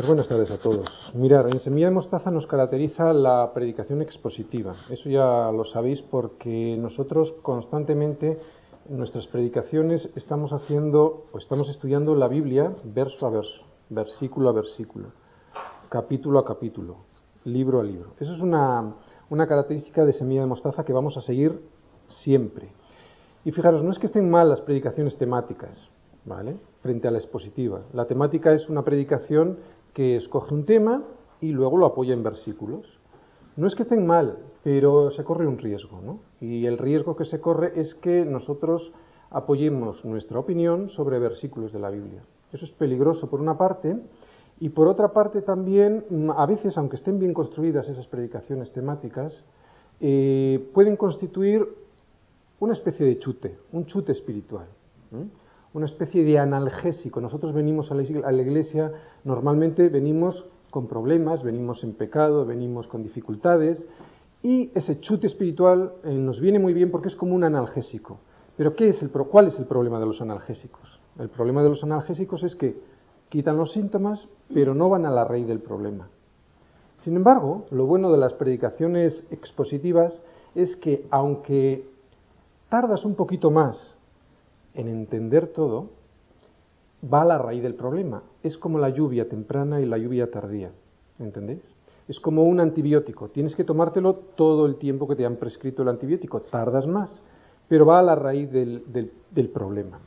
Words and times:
Pues 0.00 0.08
buenas 0.08 0.28
tardes 0.28 0.50
a 0.50 0.56
todos. 0.56 1.12
Mirar, 1.12 1.46
en 1.50 1.60
Semilla 1.60 1.88
de 1.88 1.92
Mostaza 1.92 2.30
nos 2.30 2.46
caracteriza 2.46 3.12
la 3.12 3.52
predicación 3.52 4.00
expositiva. 4.00 4.74
Eso 4.88 5.10
ya 5.10 5.52
lo 5.52 5.62
sabéis 5.66 6.00
porque 6.00 6.74
nosotros 6.78 7.34
constantemente 7.42 8.38
en 8.88 8.96
nuestras 8.96 9.26
predicaciones 9.26 10.08
estamos 10.16 10.54
haciendo 10.54 11.26
o 11.30 11.36
estamos 11.36 11.68
estudiando 11.68 12.14
la 12.14 12.28
Biblia 12.28 12.74
verso 12.82 13.26
a 13.26 13.30
verso, 13.30 13.66
versículo 13.90 14.48
a 14.48 14.52
versículo, 14.52 15.08
capítulo 15.90 16.38
a 16.38 16.46
capítulo, 16.46 16.96
libro 17.44 17.78
a 17.78 17.84
libro. 17.84 18.14
Eso 18.18 18.32
es 18.32 18.40
una, 18.40 18.94
una 19.28 19.46
característica 19.46 20.06
de 20.06 20.14
Semilla 20.14 20.40
de 20.40 20.46
Mostaza 20.46 20.82
que 20.82 20.94
vamos 20.94 21.18
a 21.18 21.20
seguir 21.20 21.60
siempre. 22.08 22.72
Y 23.44 23.52
fijaros, 23.52 23.84
no 23.84 23.90
es 23.90 23.98
que 23.98 24.06
estén 24.06 24.30
mal 24.30 24.48
las 24.48 24.62
predicaciones 24.62 25.18
temáticas, 25.18 25.90
¿vale? 26.24 26.56
Frente 26.80 27.06
a 27.06 27.10
la 27.10 27.18
expositiva. 27.18 27.82
La 27.92 28.06
temática 28.06 28.54
es 28.54 28.70
una 28.70 28.82
predicación 28.82 29.58
que 29.92 30.16
escoge 30.16 30.54
un 30.54 30.64
tema 30.64 31.04
y 31.40 31.52
luego 31.52 31.76
lo 31.76 31.86
apoya 31.86 32.14
en 32.14 32.22
versículos. 32.22 32.98
No 33.56 33.66
es 33.66 33.74
que 33.74 33.82
estén 33.82 34.06
mal, 34.06 34.38
pero 34.62 35.10
se 35.10 35.24
corre 35.24 35.46
un 35.46 35.58
riesgo, 35.58 36.00
¿no? 36.00 36.20
Y 36.40 36.66
el 36.66 36.78
riesgo 36.78 37.16
que 37.16 37.24
se 37.24 37.40
corre 37.40 37.72
es 37.78 37.94
que 37.94 38.24
nosotros 38.24 38.92
apoyemos 39.30 40.04
nuestra 40.04 40.38
opinión 40.38 40.88
sobre 40.88 41.18
versículos 41.18 41.72
de 41.72 41.78
la 41.78 41.90
Biblia. 41.90 42.22
Eso 42.52 42.64
es 42.64 42.72
peligroso 42.72 43.28
por 43.30 43.40
una 43.40 43.56
parte, 43.56 43.96
y 44.58 44.68
por 44.68 44.88
otra 44.88 45.12
parte 45.12 45.40
también, 45.40 46.04
a 46.36 46.44
veces, 46.46 46.76
aunque 46.76 46.96
estén 46.96 47.18
bien 47.18 47.32
construidas 47.32 47.88
esas 47.88 48.06
predicaciones 48.06 48.72
temáticas, 48.72 49.44
eh, 50.00 50.70
pueden 50.74 50.96
constituir 50.96 51.66
una 52.58 52.74
especie 52.74 53.06
de 53.06 53.18
chute, 53.18 53.58
un 53.72 53.86
chute 53.86 54.12
espiritual 54.12 54.66
una 55.72 55.86
especie 55.86 56.24
de 56.24 56.38
analgésico. 56.38 57.20
Nosotros 57.20 57.52
venimos 57.52 57.90
a 57.90 57.94
la, 57.94 58.02
iglesia, 58.02 58.92
normalmente 59.24 59.88
venimos 59.88 60.46
con 60.70 60.86
problemas, 60.86 61.42
venimos 61.42 61.84
en 61.84 61.94
pecado, 61.94 62.44
venimos 62.44 62.88
con 62.88 63.02
dificultades, 63.02 63.86
y 64.42 64.70
ese 64.74 65.00
chute 65.00 65.26
espiritual 65.26 65.92
eh, 66.02 66.12
nos 66.12 66.40
viene 66.40 66.58
muy 66.58 66.72
bien 66.72 66.90
porque 66.90 67.08
es 67.08 67.16
como 67.16 67.34
un 67.34 67.44
analgésico. 67.44 68.18
Pero 68.56 68.74
¿qué 68.74 68.88
es 68.88 69.02
el, 69.02 69.10
¿cuál 69.10 69.48
es 69.48 69.58
el 69.58 69.66
problema 69.66 70.00
de 70.00 70.06
los 70.06 70.20
analgésicos? 70.20 71.00
El 71.18 71.28
problema 71.28 71.62
de 71.62 71.68
los 71.68 71.84
analgésicos 71.84 72.42
es 72.42 72.56
que 72.56 72.76
quitan 73.28 73.56
los 73.56 73.72
síntomas, 73.72 74.28
pero 74.52 74.74
no 74.74 74.88
van 74.88 75.06
a 75.06 75.10
la 75.10 75.24
raíz 75.24 75.46
del 75.46 75.60
problema. 75.60 76.08
Sin 76.96 77.16
embargo, 77.16 77.64
lo 77.70 77.86
bueno 77.86 78.10
de 78.10 78.18
las 78.18 78.34
predicaciones 78.34 79.26
expositivas 79.30 80.22
es 80.54 80.76
que 80.76 81.06
aunque 81.10 81.88
tardas 82.68 83.04
un 83.04 83.14
poquito 83.14 83.50
más 83.50 83.96
en 84.74 84.88
entender 84.88 85.48
todo, 85.48 85.90
va 87.02 87.22
a 87.22 87.24
la 87.24 87.38
raíz 87.38 87.62
del 87.62 87.74
problema. 87.74 88.22
Es 88.42 88.58
como 88.58 88.78
la 88.78 88.90
lluvia 88.90 89.28
temprana 89.28 89.80
y 89.80 89.86
la 89.86 89.98
lluvia 89.98 90.30
tardía. 90.30 90.72
¿Entendéis? 91.18 91.76
Es 92.08 92.18
como 92.20 92.44
un 92.44 92.60
antibiótico. 92.60 93.28
Tienes 93.28 93.54
que 93.54 93.64
tomártelo 93.64 94.14
todo 94.14 94.66
el 94.66 94.76
tiempo 94.76 95.06
que 95.06 95.16
te 95.16 95.26
han 95.26 95.36
prescrito 95.36 95.82
el 95.82 95.88
antibiótico. 95.88 96.40
Tardas 96.40 96.86
más, 96.86 97.22
pero 97.68 97.86
va 97.86 98.00
a 98.00 98.02
la 98.02 98.14
raíz 98.14 98.50
del, 98.50 98.82
del 99.30 99.48
problema. 99.50 99.98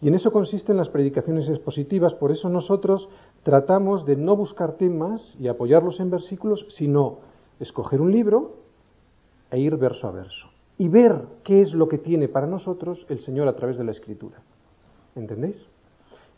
Y 0.00 0.08
en 0.08 0.14
eso 0.14 0.32
consisten 0.32 0.76
las 0.76 0.88
predicaciones 0.88 1.48
expositivas. 1.48 2.14
Por 2.14 2.30
eso 2.30 2.48
nosotros 2.48 3.08
tratamos 3.42 4.06
de 4.06 4.16
no 4.16 4.36
buscar 4.36 4.72
temas 4.72 5.36
y 5.38 5.48
apoyarlos 5.48 6.00
en 6.00 6.10
versículos, 6.10 6.64
sino 6.68 7.18
escoger 7.58 8.00
un 8.00 8.10
libro 8.10 8.56
e 9.50 9.58
ir 9.58 9.76
verso 9.76 10.08
a 10.08 10.12
verso 10.12 10.46
y 10.80 10.88
ver 10.88 11.26
qué 11.44 11.60
es 11.60 11.74
lo 11.74 11.88
que 11.88 11.98
tiene 11.98 12.28
para 12.28 12.46
nosotros 12.46 13.04
el 13.10 13.20
Señor 13.20 13.46
a 13.48 13.54
través 13.54 13.76
de 13.76 13.84
la 13.84 13.90
Escritura. 13.90 14.40
¿Entendéis? 15.14 15.58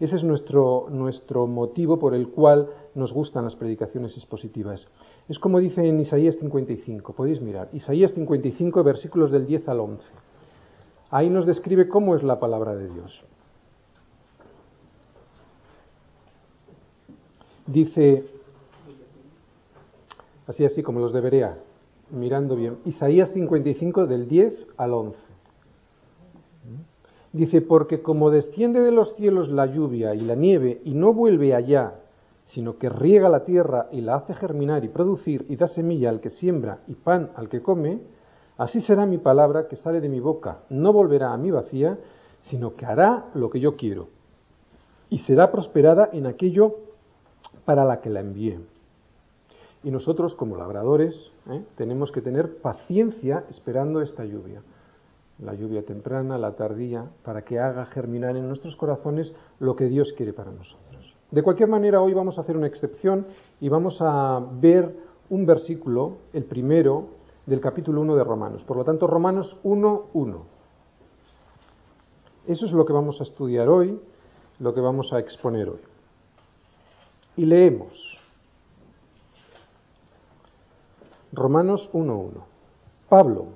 Ese 0.00 0.16
es 0.16 0.24
nuestro, 0.24 0.88
nuestro 0.90 1.46
motivo 1.46 1.96
por 1.96 2.12
el 2.12 2.26
cual 2.26 2.68
nos 2.96 3.12
gustan 3.12 3.44
las 3.44 3.54
predicaciones 3.54 4.16
expositivas. 4.16 4.88
Es 5.28 5.38
como 5.38 5.60
dice 5.60 5.86
en 5.86 6.00
Isaías 6.00 6.39
55, 6.40 7.12
podéis 7.12 7.40
mirar, 7.40 7.68
Isaías 7.72 8.14
55, 8.14 8.83
versículos 8.83 9.30
del 9.30 9.46
10 9.46 9.68
al 9.68 9.78
11. 9.78 10.12
Ahí 11.12 11.30
nos 11.30 11.46
describe 11.46 11.86
cómo 11.86 12.17
es 12.17 12.24
la 12.24 12.40
palabra 12.40 12.74
de 12.74 12.88
Dios. 12.88 13.22
Dice, 17.64 18.24
así 20.48 20.64
así 20.64 20.83
como 20.83 20.98
los 20.98 21.12
debería, 21.12 21.58
mirando 22.12 22.55
bien, 22.56 22.78
Isaías 22.84 23.30
55 23.30 24.06
del 24.06 24.28
10 24.28 24.68
al 24.77 24.92
11. 24.92 25.18
Dice, 27.33 27.62
porque 27.62 28.02
como 28.02 28.30
desciende 28.30 28.80
de 28.80 28.92
los 28.92 29.14
cielos 29.14 29.48
la 29.48 29.67
lluvia 29.67 30.14
y 30.14 30.20
la 30.20 30.34
nieve 30.34 30.80
y 30.84 30.95
no 30.95 31.14
vuelve 31.14 31.55
allá, 31.55 31.95
sino 32.45 32.77
que 32.77 32.89
riega 32.89 33.28
la 33.28 33.45
tierra 33.45 33.89
y 33.90 34.02
la 34.02 34.17
hace 34.17 34.34
germinar 34.34 34.84
y 34.84 34.89
producir 34.89 35.46
y 35.48 35.56
da 35.56 35.67
semilla 35.67 36.11
al 36.11 36.20
que 36.20 36.30
siembra 36.30 36.80
y 36.86 36.95
pan 36.95 37.30
al 37.34 37.48
que 37.48 37.62
come, 37.62 38.00
así 38.58 38.80
será 38.80 39.06
mi 39.06 39.18
palabra 39.18 39.67
que 39.67 39.77
sale 39.77 40.00
de 40.00 40.11
mi 40.11 40.20
boca, 40.20 40.61
no 40.68 40.92
volverá 40.92 41.33
a 41.33 41.39
mí 41.39 41.50
vacía, 41.50 41.98
sino 42.42 42.74
que 42.74 42.84
hará 42.84 43.30
lo 43.34 43.48
que 43.48 43.61
yo 43.61 43.77
quiero 43.77 44.08
y 45.12 45.18
será 45.18 45.52
prosperada 45.52 46.08
en 46.11 46.27
aquello 46.27 46.77
para 47.67 47.84
la 47.84 48.00
que 48.00 48.08
la 48.08 48.20
envíe. 48.20 48.58
Y 49.84 49.90
nosotros, 49.90 50.34
como 50.36 50.56
labradores, 50.56 51.32
¿eh? 51.50 51.64
tenemos 51.76 52.12
que 52.12 52.22
tener 52.22 52.58
paciencia 52.58 53.44
esperando 53.50 54.00
esta 54.00 54.24
lluvia, 54.24 54.62
la 55.40 55.54
lluvia 55.54 55.84
temprana, 55.84 56.38
la 56.38 56.54
tardía, 56.54 57.10
para 57.24 57.42
que 57.42 57.58
haga 57.58 57.84
germinar 57.86 58.36
en 58.36 58.46
nuestros 58.46 58.76
corazones 58.76 59.34
lo 59.58 59.74
que 59.74 59.86
Dios 59.86 60.12
quiere 60.16 60.32
para 60.32 60.52
nosotros. 60.52 61.16
De 61.30 61.42
cualquier 61.42 61.68
manera, 61.68 62.00
hoy 62.00 62.14
vamos 62.14 62.38
a 62.38 62.42
hacer 62.42 62.56
una 62.56 62.68
excepción 62.68 63.26
y 63.60 63.68
vamos 63.68 63.98
a 64.00 64.40
ver 64.60 64.94
un 65.30 65.46
versículo, 65.46 66.18
el 66.32 66.44
primero, 66.44 67.08
del 67.46 67.60
capítulo 67.60 68.00
1 68.02 68.16
de 68.16 68.24
Romanos. 68.24 68.64
Por 68.64 68.76
lo 68.76 68.84
tanto, 68.84 69.06
Romanos 69.06 69.58
1, 69.64 70.10
1. 70.12 70.42
Eso 72.46 72.66
es 72.66 72.72
lo 72.72 72.84
que 72.84 72.92
vamos 72.92 73.20
a 73.20 73.24
estudiar 73.24 73.68
hoy, 73.68 74.00
lo 74.58 74.74
que 74.74 74.80
vamos 74.80 75.12
a 75.12 75.18
exponer 75.18 75.68
hoy. 75.68 75.80
Y 77.36 77.46
leemos. 77.46 78.20
Romanos 81.32 81.88
1.1. 81.94 82.44
Pablo, 83.08 83.46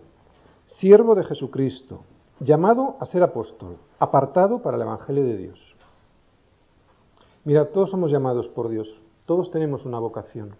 siervo 0.64 1.14
de 1.14 1.24
Jesucristo, 1.24 2.00
llamado 2.40 2.96
a 3.00 3.06
ser 3.06 3.22
apóstol, 3.22 3.76
apartado 3.98 4.62
para 4.62 4.76
el 4.76 4.82
Evangelio 4.82 5.24
de 5.24 5.36
Dios. 5.36 5.76
Mira, 7.44 7.70
todos 7.70 7.90
somos 7.90 8.10
llamados 8.10 8.48
por 8.48 8.68
Dios, 8.68 9.02
todos 9.26 9.50
tenemos 9.50 9.84
una 9.84 9.98
vocación. 9.98 10.56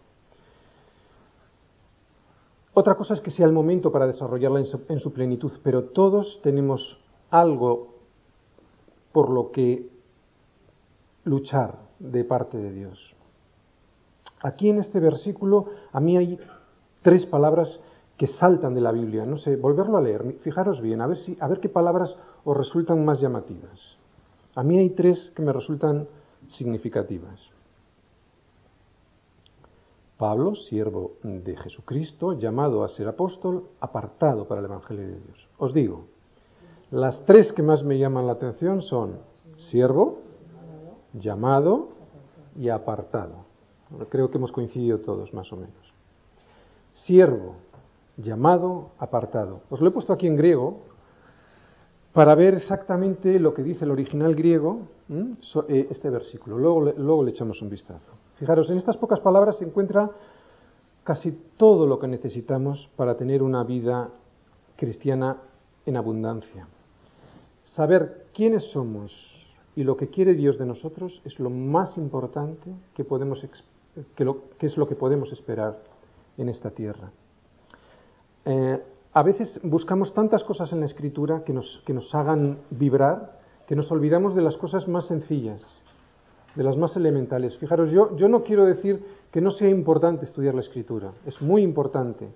Otra 2.75 2.95
cosa 2.95 3.15
es 3.15 3.21
que 3.23 3.31
sea 3.31 3.47
el 3.47 3.53
momento 3.53 3.91
para 3.91 4.07
desarrollarla 4.07 4.59
en 4.59 4.67
su, 4.67 4.83
en 4.89 5.01
su 5.01 5.13
plenitud, 5.13 5.51
pero 5.63 5.85
todos 5.85 6.41
tenemos 6.43 7.01
algo 7.31 7.95
por 9.13 9.31
lo 9.31 9.49
que 9.49 9.89
luchar 11.25 11.79
de 11.99 12.25
parte 12.25 12.59
de 12.59 12.73
Dios. 12.73 13.17
Aquí 14.43 14.69
en 14.69 14.79
este 14.79 15.01
versículo 15.01 15.67
a 15.93 16.01
mí 16.01 16.19
hay 16.19 16.39
tres 17.07 17.25
palabras 17.25 17.79
que 18.17 18.27
saltan 18.27 18.75
de 18.75 18.81
la 18.81 18.91
Biblia. 18.91 19.25
No 19.25 19.37
sé, 19.37 19.55
volverlo 19.55 19.97
a 19.97 20.01
leer. 20.01 20.39
Fijaros 20.41 20.81
bien, 20.81 21.01
a 21.01 21.07
ver, 21.07 21.17
si, 21.17 21.37
a 21.39 21.47
ver 21.47 21.61
qué 21.61 21.69
palabras 21.69 22.17
os 22.45 22.57
resultan 22.57 23.05
más 23.05 23.21
llamativas. 23.21 23.97
A 24.57 24.65
mí 24.65 24.77
hay 24.77 24.91
tres 24.91 25.31
que 25.33 25.41
me 25.41 25.53
resultan 25.53 26.09
significativas. 26.49 27.41
Pablo, 30.19 30.57
siervo 30.57 31.13
de 31.23 31.57
Jesucristo, 31.57 32.33
llamado 32.33 32.83
a 32.83 32.89
ser 32.89 33.07
apóstol, 33.07 33.69
apartado 33.79 34.49
para 34.49 34.59
el 34.59 34.65
Evangelio 34.65 35.07
de 35.07 35.21
Dios. 35.21 35.49
Os 35.59 35.73
digo, 35.73 36.07
las 36.91 37.25
tres 37.25 37.53
que 37.53 37.63
más 37.63 37.85
me 37.85 37.99
llaman 37.99 38.27
la 38.27 38.33
atención 38.33 38.83
son 38.83 39.21
siervo, 39.59 40.23
llamado 41.13 41.91
y 42.57 42.69
apartado. 42.69 43.45
Creo 44.09 44.29
que 44.29 44.39
hemos 44.39 44.51
coincidido 44.51 44.99
todos, 44.99 45.33
más 45.33 45.53
o 45.53 45.57
menos 45.57 45.86
siervo, 46.97 47.57
llamado, 48.17 48.93
apartado. 48.99 49.61
Os 49.69 49.81
lo 49.81 49.89
he 49.89 49.93
puesto 49.93 50.13
aquí 50.13 50.27
en 50.27 50.37
griego 50.37 50.81
para 52.13 52.35
ver 52.35 52.55
exactamente 52.55 53.39
lo 53.39 53.53
que 53.53 53.63
dice 53.63 53.85
el 53.85 53.91
original 53.91 54.35
griego, 54.35 54.89
eh, 55.11 55.87
este 55.91 56.09
versículo. 56.09 56.59
Luego, 56.59 56.81
luego 56.97 57.23
le 57.23 57.31
echamos 57.31 57.61
un 57.61 57.69
vistazo. 57.69 58.13
Fijaros, 58.37 58.71
en 58.71 58.79
estas 58.79 58.97
pocas 58.97 59.21
palabras 59.21 59.59
se 59.59 59.67
encuentra 59.67 60.11
casi 61.05 61.33
todo 61.57 61.87
lo 61.87 61.99
que 61.99 62.09
necesitamos 62.09 62.89
para 62.97 63.17
tener 63.17 63.43
una 63.43 63.63
vida 63.65 64.09
cristiana 64.77 65.37
en 65.85 65.97
abundancia. 65.97 66.67
Saber 67.63 68.27
quiénes 68.33 68.71
somos 68.73 69.57
y 69.77 69.85
lo 69.85 69.97
que 69.97 70.09
quiere 70.09 70.35
Dios 70.35 70.59
de 70.59 70.65
nosotros 70.65 71.21
es 71.25 71.39
lo 71.39 71.51
más 71.51 71.99
importante 71.99 72.71
que, 72.95 73.05
podemos, 73.05 73.47
que 74.17 74.67
es 74.67 74.77
lo 74.79 74.89
que 74.89 74.95
podemos 74.95 75.33
esperar 75.33 75.79
en 76.39 76.49
esta 76.49 76.71
tierra. 76.71 77.11
Eh, 78.45 78.83
a 79.13 79.23
veces 79.23 79.61
buscamos 79.63 80.13
tantas 80.13 80.45
cosas 80.45 80.73
en 80.73 80.81
la 80.81 80.87
escritura 80.87 81.43
que 81.45 81.53
nos, 81.53 81.83
que 81.85 81.95
nos 81.95 82.15
hagan 82.15 82.59
vibrar 82.71 83.37
que 83.67 83.77
nos 83.77 83.91
olvidamos 83.91 84.35
de 84.35 84.43
las 84.43 84.57
cosas 84.57 84.89
más 84.89 85.07
sencillas. 85.07 85.81
de 86.55 86.63
las 86.65 86.79
más 86.79 86.97
elementales. 86.97 87.59
Fijaros, 87.59 87.91
yo, 87.91 88.17
yo 88.17 88.31
no 88.31 88.43
quiero 88.43 88.65
decir 88.65 89.05
que 89.31 89.43
no 89.43 89.51
sea 89.51 89.69
importante 89.69 90.25
estudiar 90.25 90.55
la 90.55 90.63
escritura, 90.63 91.13
es 91.27 91.43
muy 91.43 91.61
importante, 91.61 92.31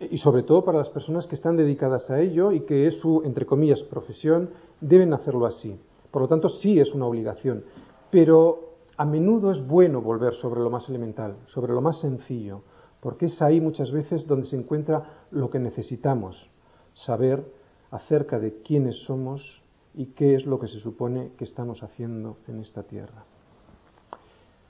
y 0.00 0.18
sobre 0.18 0.42
todo 0.42 0.64
para 0.64 0.78
las 0.78 0.90
personas 0.90 1.28
que 1.28 1.36
están 1.36 1.56
dedicadas 1.56 2.10
a 2.10 2.18
ello 2.18 2.50
y 2.50 2.62
que 2.62 2.88
es 2.88 2.98
su, 2.98 3.22
entre 3.24 3.46
comillas, 3.46 3.84
profesión, 3.84 4.50
deben 4.80 5.14
hacerlo 5.14 5.46
así. 5.46 5.78
Por 6.10 6.22
lo 6.22 6.28
tanto, 6.28 6.48
sí 6.48 6.80
es 6.80 6.92
una 6.92 7.06
obligación, 7.06 7.62
pero 8.10 8.78
a 8.96 9.04
menudo 9.04 9.52
es 9.52 9.64
bueno 9.64 10.02
volver 10.02 10.34
sobre 10.34 10.60
lo 10.60 10.68
más 10.68 10.88
elemental, 10.88 11.36
sobre 11.46 11.72
lo 11.72 11.80
más 11.80 12.00
sencillo, 12.00 12.62
porque 13.00 13.26
es 13.26 13.40
ahí 13.42 13.60
muchas 13.60 13.90
veces 13.90 14.26
donde 14.26 14.46
se 14.46 14.56
encuentra 14.56 15.26
lo 15.30 15.50
que 15.50 15.58
necesitamos, 15.58 16.48
saber 16.94 17.44
acerca 17.90 18.38
de 18.38 18.62
quiénes 18.62 19.04
somos 19.04 19.62
y 19.94 20.06
qué 20.06 20.34
es 20.34 20.46
lo 20.46 20.58
que 20.58 20.68
se 20.68 20.80
supone 20.80 21.32
que 21.36 21.44
estamos 21.44 21.82
haciendo 21.82 22.36
en 22.48 22.60
esta 22.60 22.82
tierra. 22.82 23.24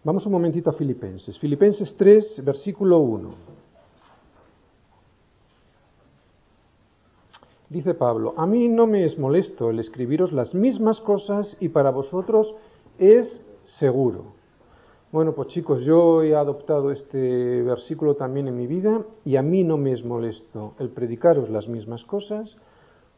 Vamos 0.04 0.24
un 0.26 0.32
momentito 0.32 0.70
a 0.70 0.72
Filipenses. 0.72 1.38
Filipenses 1.38 1.96
3, 1.96 2.44
versículo 2.44 2.98
1. 3.00 3.30
Dice 7.68 7.94
Pablo, 7.94 8.34
a 8.36 8.46
mí 8.46 8.68
no 8.68 8.86
me 8.86 9.04
es 9.04 9.18
molesto 9.18 9.70
el 9.70 9.80
escribiros 9.80 10.30
las 10.30 10.54
mismas 10.54 11.00
cosas 11.00 11.56
y 11.58 11.70
para 11.70 11.90
vosotros 11.90 12.54
es 12.98 13.44
seguro. 13.64 14.36
Bueno, 15.16 15.32
pues 15.32 15.48
chicos, 15.48 15.80
yo 15.80 16.22
he 16.22 16.36
adoptado 16.36 16.90
este 16.90 17.62
versículo 17.62 18.16
también 18.16 18.48
en 18.48 18.54
mi 18.54 18.66
vida 18.66 19.02
y 19.24 19.36
a 19.36 19.42
mí 19.42 19.64
no 19.64 19.78
me 19.78 19.92
es 19.92 20.04
molesto 20.04 20.74
el 20.78 20.90
predicaros 20.90 21.48
las 21.48 21.68
mismas 21.68 22.04
cosas 22.04 22.58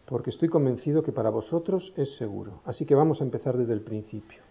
porque 0.06 0.31
estoy 0.31 0.49
convencido 0.49 1.03
que 1.03 1.11
para 1.11 1.31
vosotros 1.31 1.93
es 1.97 2.17
seguro. 2.17 2.61
Así 2.65 2.87
que 2.87 2.95
vamos 2.95 3.21
a 3.21 3.25
empezar 3.25 3.56
desde 3.56 3.73
el 3.73 3.81
principio. 3.81 4.43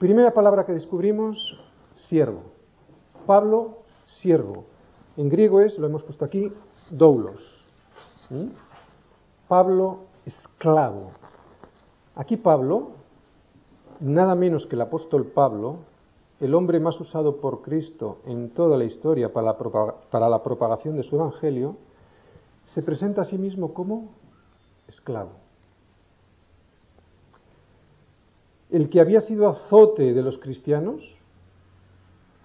Primera 0.00 0.34
palabra 0.34 0.66
que 0.66 0.72
descubrimos, 0.72 1.56
siervo. 1.94 2.42
Pablo, 3.24 3.84
siervo. 4.04 4.64
En 5.16 5.28
griego 5.28 5.60
es, 5.60 5.78
lo 5.78 5.86
hemos 5.86 6.02
puesto 6.02 6.24
aquí, 6.24 6.50
doulos. 6.90 7.64
¿Mm? 8.30 8.48
Pablo, 9.46 9.98
esclavo. 10.26 11.12
Aquí 12.16 12.36
Pablo, 12.36 12.94
nada 14.00 14.34
menos 14.34 14.66
que 14.66 14.74
el 14.74 14.80
apóstol 14.82 15.26
Pablo, 15.26 15.91
el 16.42 16.56
hombre 16.56 16.80
más 16.80 17.00
usado 17.00 17.36
por 17.36 17.62
Cristo 17.62 18.18
en 18.26 18.50
toda 18.50 18.76
la 18.76 18.82
historia 18.82 19.32
para 19.32 19.56
la, 20.28 20.42
propagación 20.42 20.96
de 20.96 21.04
su 21.04 21.14
evangelio, 21.14 21.76
se 22.64 22.82
presenta 22.82 23.22
a 23.22 23.24
sí 23.24 23.38
mismo 23.38 23.72
como 23.72 24.10
esclavo. 24.88 25.30
El 28.72 28.90
que 28.90 29.00
había 29.00 29.20
sido 29.20 29.46
azote 29.46 30.12
de 30.12 30.20
los 30.20 30.38
cristianos, 30.38 31.04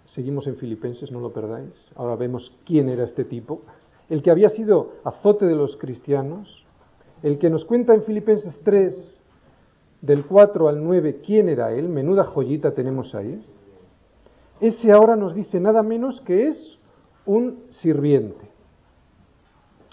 seguimos 0.06 0.46
en 0.46 0.58
Filipenses, 0.58 1.12
no 1.12 1.20
lo 1.20 1.34
perdáis, 1.34 1.74
ahora 1.96 2.16
vemos 2.16 2.56
quién 2.66 2.90
era 2.90 3.04
este 3.04 3.26
tipo, 3.26 3.62
el 4.10 4.22
que 4.22 4.30
había 4.30 4.50
sido 4.50 4.92
azote 5.06 5.48
de 5.48 5.56
los 5.56 5.76
cristianos, 5.76 6.64
el 7.24 7.40
que 7.40 7.50
nos 7.50 7.66
cuenta 7.66 7.96
en 7.96 8.04
Filipenses 8.04 8.62
3, 8.64 9.22
del 10.04 10.24
4 10.28 10.70
al 10.70 10.84
9, 10.84 11.20
quién 11.26 11.50
era 11.50 11.74
él, 11.74 11.90
menuda 11.90 12.26
joyita 12.26 12.76
tenemos 12.76 13.16
ahí, 13.16 13.44
ese 14.60 14.92
ahora 14.92 15.16
nos 15.16 15.34
dice 15.34 15.60
nada 15.60 15.84
menos 15.84 16.22
que 16.22 16.48
es 16.48 16.78
un 17.26 17.64
sirviente. 17.70 18.50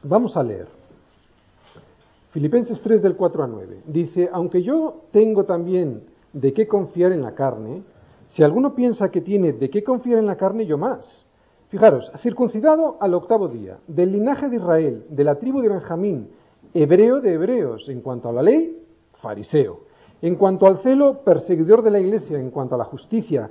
Vamos 0.05 0.37
a 0.37 0.43
leer. 0.43 0.69
Filipenses 2.31 2.81
3 2.83 3.03
del 3.03 3.17
4 3.17 3.45
a 3.45 3.47
9. 3.47 3.83
Dice, 3.87 4.29
aunque 4.33 4.63
yo 4.63 5.03
tengo 5.11 5.45
también 5.45 6.05
de 6.33 6.53
qué 6.53 6.67
confiar 6.67 7.13
en 7.13 7.23
la 7.23 7.35
carne, 7.35 7.83
si 8.27 8.43
alguno 8.43 8.75
piensa 8.75 9.11
que 9.11 9.21
tiene 9.21 9.53
de 9.53 9.71
qué 9.71 9.85
confiar 9.85 10.19
en 10.19 10.27
la 10.27 10.37
carne, 10.37 10.67
yo 10.67 10.77
más. 10.77 11.27
Fijaros, 11.69 12.11
circuncidado 12.19 12.97
al 13.01 13.15
octavo 13.15 13.49
día, 13.49 13.79
del 13.87 14.13
linaje 14.13 14.49
de 14.49 14.57
Israel, 14.57 15.07
de 15.09 15.25
la 15.25 15.37
tribu 15.37 15.61
de 15.61 15.69
Benjamín, 15.69 16.29
hebreo 16.73 17.21
de 17.21 17.33
hebreos, 17.33 17.89
en 17.89 18.01
cuanto 18.01 18.29
a 18.29 18.33
la 18.33 18.43
ley, 18.43 18.83
fariseo. 19.21 19.81
En 20.21 20.37
cuanto 20.37 20.67
al 20.67 20.79
celo, 20.79 21.21
perseguidor 21.23 21.83
de 21.83 21.91
la 21.91 22.01
iglesia, 22.01 22.39
en 22.39 22.51
cuanto 22.51 22.75
a 22.75 22.79
la 22.79 22.85
justicia, 22.85 23.51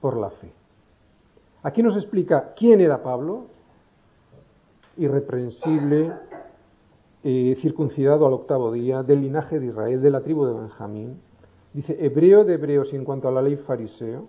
por 0.00 0.16
la 0.16 0.30
fe. 0.30 0.52
Aquí 1.62 1.82
nos 1.82 1.96
explica 1.96 2.54
quién 2.56 2.80
era 2.80 3.02
Pablo, 3.02 3.46
irreprensible, 4.96 6.12
eh, 7.22 7.54
circuncidado 7.60 8.26
al 8.26 8.32
octavo 8.32 8.72
día, 8.72 9.02
del 9.02 9.20
linaje 9.20 9.60
de 9.60 9.66
Israel, 9.66 10.00
de 10.00 10.10
la 10.10 10.22
tribu 10.22 10.46
de 10.46 10.54
Benjamín. 10.54 11.20
Dice, 11.74 12.04
hebreo 12.04 12.44
de 12.44 12.54
hebreos 12.54 12.92
y 12.92 12.96
en 12.96 13.04
cuanto 13.04 13.28
a 13.28 13.32
la 13.32 13.42
ley 13.42 13.56
fariseo. 13.56 14.28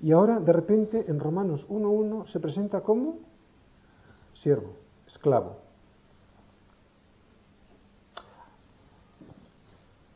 Y 0.00 0.12
ahora, 0.12 0.40
de 0.40 0.52
repente, 0.52 1.04
en 1.08 1.18
Romanos 1.18 1.66
1.1 1.68 2.26
se 2.26 2.40
presenta 2.40 2.82
como 2.82 3.18
siervo, 4.34 4.72
esclavo. 5.06 5.56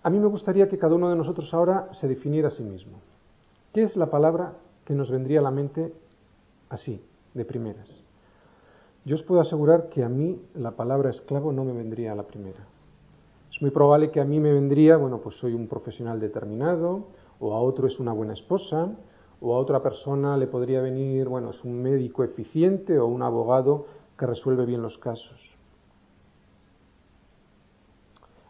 A 0.03 0.11
mí 0.11 0.19
me 0.19 0.27
gustaría 0.27 0.69
que 0.69 0.79
cada 0.79 0.95
uno 0.95 1.09
de 1.09 1.17
nosotros 1.17 1.53
ahora 1.55 1.89
se 1.93 2.07
definiera 2.07 2.49
a 2.49 2.51
sí 2.51 2.63
mismo. 2.63 2.99
¿Qué 3.75 3.83
es 3.83 3.97
la 3.97 4.09
palabra 4.09 4.55
que 4.85 4.95
nos 4.95 5.11
vendría 5.11 5.41
a 5.41 5.43
la 5.43 5.51
mente 5.51 5.93
así, 6.69 7.05
de 7.35 7.45
primeras? 7.45 8.01
Yo 9.05 9.17
os 9.17 9.25
puedo 9.25 9.41
asegurar 9.41 9.89
que 9.89 10.05
a 10.05 10.09
mí 10.09 10.41
la 10.55 10.77
palabra 10.77 11.11
esclavo 11.11 11.53
no 11.53 11.65
me 11.65 11.73
vendría 11.73 12.13
a 12.13 12.15
la 12.15 12.23
primera. 12.23 12.69
Es 13.51 13.61
muy 13.61 13.73
probable 13.73 14.13
que 14.13 14.21
a 14.21 14.25
mí 14.25 14.39
me 14.39 14.53
vendría, 14.53 14.97
bueno, 14.97 15.21
pues 15.21 15.41
soy 15.41 15.55
un 15.55 15.67
profesional 15.67 16.21
determinado, 16.21 17.09
o 17.41 17.53
a 17.53 17.61
otro 17.61 17.89
es 17.89 17.99
una 17.99 18.13
buena 18.13 18.35
esposa, 18.35 18.95
o 19.41 19.57
a 19.57 19.59
otra 19.59 19.83
persona 19.83 20.37
le 20.37 20.47
podría 20.47 20.81
venir, 20.81 21.29
bueno, 21.29 21.51
es 21.51 21.65
un 21.65 21.83
médico 21.83 22.23
eficiente 22.23 22.97
o 23.01 23.07
un 23.07 23.23
abogado 23.23 23.87
que 24.17 24.25
resuelve 24.25 24.67
bien 24.67 24.83
los 24.83 24.99
casos. 24.99 25.53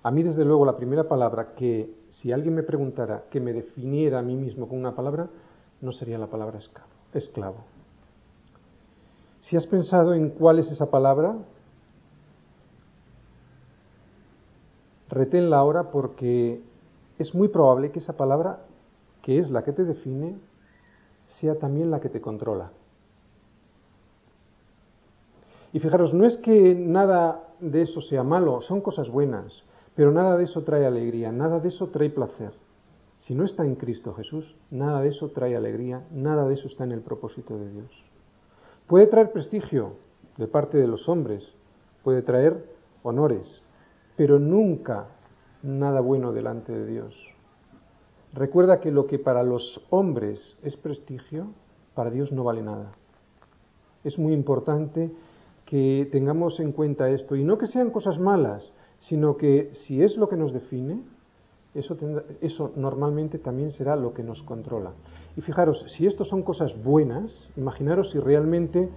A 0.02 0.10
mí, 0.10 0.22
desde 0.22 0.44
luego, 0.44 0.66
la 0.66 0.76
primera 0.76 1.08
palabra 1.08 1.54
que, 1.54 2.03
si 2.14 2.30
alguien 2.30 2.54
me 2.54 2.62
preguntara 2.62 3.24
que 3.28 3.40
me 3.40 3.52
definiera 3.52 4.20
a 4.20 4.22
mí 4.22 4.36
mismo 4.36 4.68
con 4.68 4.78
una 4.78 4.94
palabra, 4.94 5.28
no 5.80 5.90
sería 5.90 6.16
la 6.16 6.28
palabra 6.28 6.60
esclavo. 7.12 7.56
Si 9.40 9.56
has 9.56 9.66
pensado 9.66 10.14
en 10.14 10.30
cuál 10.30 10.60
es 10.60 10.70
esa 10.70 10.86
palabra, 10.86 11.36
reténla 15.08 15.56
ahora 15.56 15.90
porque 15.90 16.62
es 17.18 17.34
muy 17.34 17.48
probable 17.48 17.90
que 17.90 17.98
esa 17.98 18.16
palabra, 18.16 18.60
que 19.20 19.38
es 19.38 19.50
la 19.50 19.64
que 19.64 19.72
te 19.72 19.84
define, 19.84 20.38
sea 21.26 21.58
también 21.58 21.90
la 21.90 21.98
que 21.98 22.10
te 22.10 22.20
controla. 22.20 22.70
Y 25.72 25.80
fijaros, 25.80 26.14
no 26.14 26.24
es 26.24 26.38
que 26.38 26.76
nada 26.76 27.48
de 27.58 27.82
eso 27.82 28.00
sea 28.00 28.22
malo, 28.22 28.60
son 28.60 28.80
cosas 28.80 29.08
buenas, 29.08 29.64
pero 29.94 30.12
nada 30.12 30.36
de 30.36 30.44
eso 30.44 30.62
trae 30.62 30.86
alegría, 30.86 31.32
nada 31.32 31.60
de 31.60 31.68
eso 31.68 31.88
trae 31.88 32.10
placer. 32.10 32.52
Si 33.18 33.34
no 33.34 33.44
está 33.44 33.64
en 33.64 33.76
Cristo 33.76 34.12
Jesús, 34.14 34.56
nada 34.70 35.00
de 35.00 35.08
eso 35.08 35.30
trae 35.30 35.56
alegría, 35.56 36.06
nada 36.10 36.46
de 36.46 36.54
eso 36.54 36.68
está 36.68 36.84
en 36.84 36.92
el 36.92 37.00
propósito 37.00 37.56
de 37.56 37.70
Dios. 37.70 37.90
Puede 38.86 39.06
traer 39.06 39.32
prestigio 39.32 39.96
de 40.36 40.48
parte 40.48 40.78
de 40.78 40.86
los 40.86 41.08
hombres, 41.08 41.54
puede 42.02 42.22
traer 42.22 42.74
honores, 43.02 43.62
pero 44.16 44.38
nunca 44.38 45.08
nada 45.62 46.00
bueno 46.00 46.32
delante 46.32 46.72
de 46.72 46.86
Dios. 46.86 47.14
Recuerda 48.32 48.80
que 48.80 48.90
lo 48.90 49.06
que 49.06 49.18
para 49.18 49.42
los 49.42 49.86
hombres 49.90 50.58
es 50.62 50.76
prestigio, 50.76 51.52
para 51.94 52.10
Dios 52.10 52.32
no 52.32 52.44
vale 52.44 52.62
nada. 52.62 52.92
Es 54.02 54.18
muy 54.18 54.32
importante 54.32 55.12
que 55.64 56.08
tengamos 56.10 56.60
en 56.60 56.72
cuenta 56.72 57.08
esto, 57.08 57.36
y 57.36 57.44
no 57.44 57.56
que 57.56 57.66
sean 57.66 57.90
cosas 57.90 58.18
malas, 58.18 58.74
sino 59.08 59.36
que 59.36 59.70
si 59.72 60.02
es 60.02 60.16
lo 60.16 60.28
que 60.28 60.36
nos 60.36 60.52
define, 60.52 61.02
eso, 61.74 61.96
eso, 62.40 62.72
normalmente 62.76 63.38
también 63.38 63.70
será 63.70 63.96
lo 63.96 64.14
que 64.14 64.22
nos 64.22 64.42
controla. 64.42 64.92
Y 65.36 65.42
fijaros, 65.42 65.84
si 65.88 66.06
esto 66.06 66.24
son 66.24 66.42
cosas 66.42 66.74
buenas, 66.82 67.50
imaginaros 67.56 68.10
si 68.10 68.18
realmente 68.18 68.88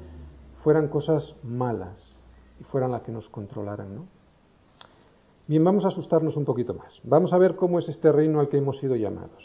fueran 0.63 0.87
cosas 0.87 1.35
malas 1.43 2.15
y 2.59 2.63
fueran 2.63 2.91
las 2.91 3.01
que 3.01 3.11
nos 3.11 3.29
controlaran, 3.29 3.95
¿no? 3.95 4.05
Bien, 5.47 5.63
vamos 5.63 5.85
a 5.85 5.89
asustarnos 5.89 6.37
un 6.37 6.45
poquito 6.45 6.73
más. 6.73 7.01
Vamos 7.03 7.33
a 7.33 7.37
ver 7.37 7.55
cómo 7.55 7.79
es 7.79 7.89
este 7.89 8.11
reino 8.11 8.39
al 8.39 8.49
que 8.49 8.57
hemos 8.57 8.79
sido 8.79 8.95
llamados. 8.95 9.43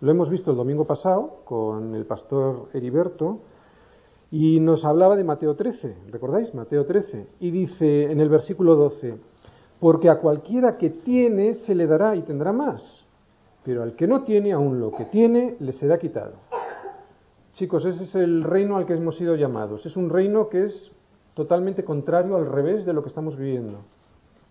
Lo 0.00 0.10
hemos 0.10 0.28
visto 0.28 0.50
el 0.50 0.56
domingo 0.56 0.86
pasado 0.86 1.42
con 1.44 1.94
el 1.94 2.06
pastor 2.06 2.68
Heriberto 2.72 3.40
y 4.30 4.60
nos 4.60 4.84
hablaba 4.84 5.14
de 5.14 5.24
Mateo 5.24 5.54
13, 5.54 5.96
¿recordáis? 6.10 6.54
Mateo 6.54 6.84
13. 6.84 7.28
Y 7.40 7.50
dice 7.50 8.10
en 8.10 8.20
el 8.20 8.30
versículo 8.30 8.76
12, 8.76 9.31
porque 9.82 10.08
a 10.08 10.20
cualquiera 10.20 10.78
que 10.78 10.90
tiene 10.90 11.54
se 11.54 11.74
le 11.74 11.88
dará 11.88 12.14
y 12.14 12.22
tendrá 12.22 12.52
más, 12.52 13.04
pero 13.64 13.82
al 13.82 13.96
que 13.96 14.06
no 14.06 14.22
tiene, 14.22 14.52
aún 14.52 14.78
lo 14.78 14.92
que 14.92 15.06
tiene, 15.06 15.56
le 15.58 15.72
será 15.72 15.98
quitado. 15.98 16.34
Chicos, 17.54 17.84
ese 17.84 18.04
es 18.04 18.14
el 18.14 18.44
reino 18.44 18.76
al 18.76 18.86
que 18.86 18.94
hemos 18.94 19.16
sido 19.16 19.34
llamados. 19.34 19.84
Es 19.84 19.96
un 19.96 20.08
reino 20.08 20.48
que 20.48 20.62
es 20.62 20.92
totalmente 21.34 21.82
contrario 21.82 22.36
al 22.36 22.46
revés 22.46 22.86
de 22.86 22.92
lo 22.92 23.02
que 23.02 23.08
estamos 23.08 23.36
viviendo. 23.36 23.78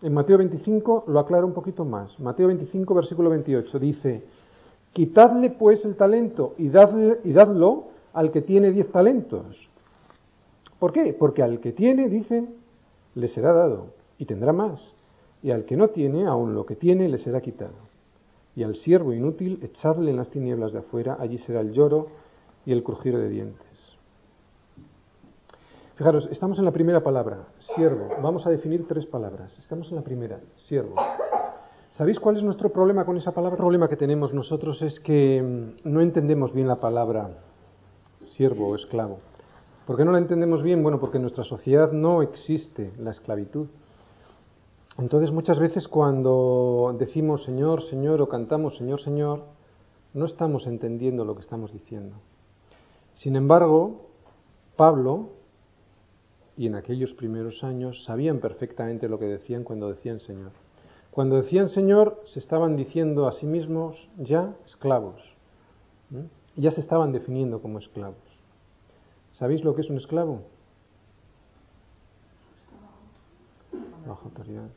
En 0.02 0.14
Mateo 0.14 0.38
25 0.38 1.06
lo 1.08 1.20
aclara 1.20 1.46
un 1.46 1.54
poquito 1.54 1.86
más. 1.86 2.20
Mateo 2.20 2.48
25, 2.48 2.94
versículo 2.94 3.30
28 3.30 3.80
dice, 3.80 4.26
quitadle 4.92 5.52
pues 5.52 5.86
el 5.86 5.96
talento 5.96 6.56
y, 6.58 6.68
dadle, 6.68 7.22
y 7.24 7.32
dadlo 7.32 7.86
al 8.12 8.32
que 8.32 8.42
tiene 8.42 8.72
diez 8.72 8.92
talentos. 8.92 9.70
¿Por 10.78 10.92
qué? 10.92 11.16
Porque 11.18 11.42
al 11.42 11.62
que 11.62 11.72
tiene, 11.72 12.10
dice, 12.10 12.50
le 13.16 13.28
será 13.30 13.54
dado 13.54 13.94
y 14.18 14.26
tendrá 14.26 14.52
más. 14.52 14.94
Y 15.44 15.52
al 15.52 15.66
que 15.66 15.76
no 15.76 15.90
tiene, 15.90 16.28
aun 16.28 16.54
lo 16.54 16.66
que 16.66 16.76
tiene, 16.76 17.10
le 17.10 17.18
será 17.18 17.42
quitado. 17.42 17.74
Y 18.56 18.64
al 18.64 18.76
siervo 18.76 19.14
inútil, 19.14 19.60
echadle 19.64 20.12
en 20.12 20.18
las 20.18 20.30
tinieblas 20.30 20.74
de 20.74 20.80
afuera, 20.80 21.18
allí 21.20 21.38
será 21.38 21.62
el 21.62 21.72
lloro 21.72 22.08
y 22.66 22.72
el 22.72 22.84
crujir 22.84 23.18
de 23.18 23.30
dientes. 23.30 23.96
Fijaros, 25.96 26.28
estamos 26.32 26.58
en 26.60 26.66
la 26.66 26.72
primera 26.72 27.02
palabra, 27.02 27.48
siervo. 27.60 28.10
Vamos 28.22 28.46
a 28.46 28.50
definir 28.50 28.88
tres 28.88 29.06
palabras. 29.06 29.58
Estamos 29.60 29.90
en 29.90 29.98
la 29.98 30.02
primera, 30.02 30.40
siervo. 30.56 30.96
¿Sabéis 31.92 32.20
cuál 32.20 32.38
es 32.38 32.44
nuestro 32.44 32.70
problema 32.70 33.06
con 33.06 33.18
esa 33.18 33.34
palabra? 33.34 33.56
El 33.56 33.62
problema 33.62 33.90
que 33.90 33.98
tenemos 33.98 34.34
nosotros 34.34 34.82
es 34.82 35.00
que 35.00 35.42
mm, 35.42 35.90
no 35.92 36.02
entendemos 36.02 36.54
bien 36.54 36.68
la 36.68 36.78
palabra 36.78 37.30
siervo 38.22 38.70
o 38.70 38.76
esclavo. 38.76 39.18
¿Por 39.86 39.98
qué 39.98 40.06
no 40.06 40.12
la 40.12 40.20
entendemos 40.20 40.64
bien? 40.64 40.82
Bueno, 40.82 41.00
porque 41.00 41.18
en 41.18 41.24
nuestra 41.24 41.44
sociedad 41.44 41.92
no 41.92 42.22
existe 42.22 42.94
la 42.98 43.12
esclavitud. 43.12 43.68
Entonces 44.98 45.32
muchas 45.32 45.60
veces 45.60 45.88
cuando 45.88 46.96
decimos 46.98 47.44
Señor, 47.44 47.84
Señor 47.84 48.22
o 48.22 48.28
cantamos 48.28 48.78
Señor, 48.78 49.02
Señor, 49.02 49.44
no 50.14 50.26
estamos 50.26 50.68
entendiendo 50.68 51.24
lo 51.24 51.36
que 51.36 51.42
estamos 51.42 51.72
diciendo. 51.72 52.18
Sin 53.14 53.36
embargo, 53.36 54.10
Pablo 54.76 55.30
y 56.58 56.68
en 56.68 56.76
aquellos 56.76 57.14
primeros 57.14 57.64
años 57.64 58.04
sabían 58.04 58.40
perfectamente 58.40 59.08
lo 59.08 59.18
que 59.18 59.26
decían 59.26 59.64
cuando 59.64 59.90
decían 59.90 60.20
Señor. 60.20 60.52
Cuando 61.12 61.38
decían 61.38 61.70
Señor, 61.70 62.22
se 62.26 62.40
estaban 62.40 62.76
diciendo 62.76 63.28
a 63.28 63.32
sí 63.32 63.46
mismos 63.46 64.10
ya 64.18 64.56
esclavos. 64.66 65.22
Ya 66.58 66.72
se 66.72 66.82
estaban 66.82 67.14
definiendo 67.14 67.62
como 67.62 67.80
esclavos. 67.80 68.18
¿Sabéis 69.32 69.64
lo 69.64 69.74
que 69.74 69.82
es 69.82 69.90
un 69.90 69.98
esclavo? 69.98 70.42
Bajo 74.12 74.30
autoridad. 74.30 74.70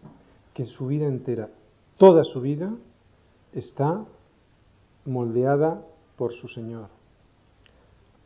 Que 0.52 0.64
su 0.64 0.86
vida 0.86 1.06
entera, 1.06 1.50
toda 1.96 2.24
su 2.24 2.40
vida, 2.40 2.74
está 3.52 4.04
moldeada 5.04 5.82
por 6.16 6.32
su 6.32 6.48
Señor 6.48 6.88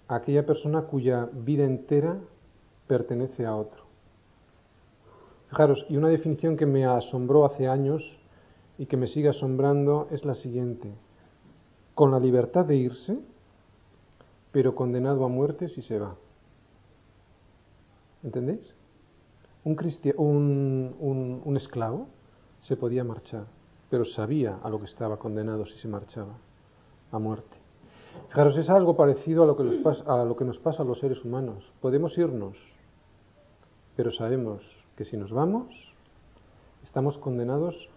aquella 0.09 0.45
persona 0.45 0.83
cuya 0.83 1.29
vida 1.33 1.65
entera 1.65 2.19
pertenece 2.87 3.45
a 3.45 3.55
otro. 3.55 3.83
Fijaros, 5.51 5.85
y 5.89 5.97
una 5.97 6.09
definición 6.09 6.57
que 6.57 6.67
me 6.67 6.87
asombró 6.87 7.45
hace 7.45 7.69
años 7.69 8.03
y 8.79 8.87
que 8.87 8.97
me 8.97 9.07
sigue 9.07 9.29
asombrando 9.29 10.09
es 10.11 10.25
la 10.25 10.35
siguiente. 10.35 10.93
Con 11.95 12.11
la 12.11 12.19
libertad 12.19 12.65
de 12.65 12.77
irse, 12.77 13.19
pero 14.53 14.75
condenado 14.75 15.25
a 15.25 15.29
muerte 15.29 15.69
si 15.69 15.83
se 15.83 15.99
va. 15.99 16.17
¿Entendéis? 18.23 18.75
Un, 20.17 20.97
un, 20.99 21.43
un 21.45 21.57
esclavo 21.57 22.09
se 22.61 22.77
podía 22.77 23.05
marchar, 23.05 23.47
pero 23.91 24.05
sabía 24.05 24.59
a 24.63 24.71
lo 24.71 24.79
que 24.79 24.87
estaba 24.87 25.19
condenado 25.19 25.67
si 25.67 25.79
se 25.79 25.89
marchaba, 25.89 26.39
a 27.11 27.19
muerte. 27.19 27.59
Fijaros, 28.29 28.57
es 28.57 28.69
algo 28.69 28.97
parecido 28.97 29.43
a 29.43 29.47
lo, 29.47 29.57
que 29.57 29.65
nos 29.65 29.77
pasa, 29.77 30.05
a 30.07 30.25
lo 30.25 30.37
que 30.37 30.45
nos 30.45 30.59
pasa 30.59 30.83
a 30.83 30.87
los 30.87 30.99
seres 30.99 31.25
humanos. 31.25 31.73
Podemos 31.81 32.17
irnos, 32.19 32.57
pero 33.97 34.13
sabemos 34.13 34.63
que 34.97 35.05
si 35.05 35.17
nos 35.17 35.33
vamos, 35.33 35.93
estamos 36.83 37.17
condenados 37.19 37.89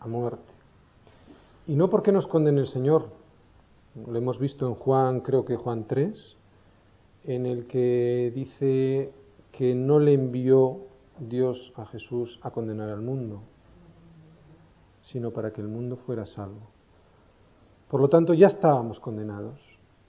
a 0.00 0.06
muerte. 0.06 0.52
Y 1.66 1.74
no 1.74 1.90
porque 1.90 2.12
nos 2.12 2.26
condene 2.26 2.60
el 2.60 2.66
Señor, 2.66 3.08
lo 4.06 4.18
hemos 4.18 4.38
visto 4.38 4.66
en 4.66 4.74
Juan, 4.74 5.20
creo 5.20 5.44
que 5.44 5.56
Juan 5.56 5.86
3, 5.86 6.36
en 7.24 7.46
el 7.46 7.66
que 7.66 8.32
dice 8.34 9.12
que 9.50 9.74
no 9.74 9.98
le 9.98 10.12
envió 10.12 10.80
Dios 11.18 11.72
a 11.76 11.86
Jesús 11.86 12.40
a 12.42 12.50
condenar 12.50 12.88
al 12.88 13.00
mundo, 13.00 13.42
sino 15.02 15.30
para 15.30 15.52
que 15.52 15.60
el 15.60 15.68
mundo 15.68 15.96
fuera 15.96 16.26
salvo. 16.26 16.68
Por 17.88 18.00
lo 18.00 18.08
tanto, 18.08 18.34
ya 18.34 18.48
estábamos 18.48 18.98
condenados. 18.98 19.60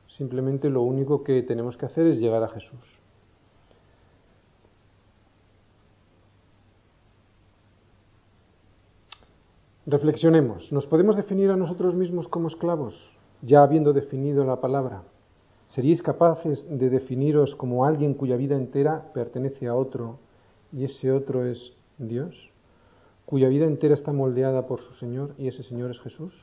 Simplemente 0.07 0.69
lo 0.69 0.81
único 0.81 1.23
que 1.23 1.43
tenemos 1.43 1.77
que 1.77 1.85
hacer 1.85 2.07
es 2.07 2.19
llegar 2.19 2.43
a 2.43 2.49
Jesús. 2.49 2.79
Reflexionemos. 9.85 10.71
¿Nos 10.71 10.87
podemos 10.87 11.15
definir 11.15 11.51
a 11.51 11.55
nosotros 11.55 11.93
mismos 11.93 12.27
como 12.27 12.47
esclavos, 12.47 13.13
ya 13.43 13.61
habiendo 13.61 13.93
definido 13.93 14.43
la 14.43 14.59
palabra? 14.59 15.03
¿Seríais 15.67 16.01
capaces 16.01 16.65
de 16.67 16.89
definiros 16.89 17.55
como 17.55 17.85
alguien 17.85 18.15
cuya 18.15 18.35
vida 18.35 18.55
entera 18.55 19.11
pertenece 19.13 19.67
a 19.67 19.75
otro 19.75 20.24
y 20.71 20.83
ese 20.83 21.11
otro 21.11 21.45
es 21.45 21.73
Dios? 21.97 22.49
¿Cuya 23.25 23.49
vida 23.49 23.65
entera 23.65 23.93
está 23.93 24.11
moldeada 24.11 24.67
por 24.67 24.81
su 24.81 24.93
Señor 24.93 25.33
y 25.37 25.47
ese 25.47 25.63
Señor 25.63 25.91
es 25.91 25.99
Jesús? 25.99 26.33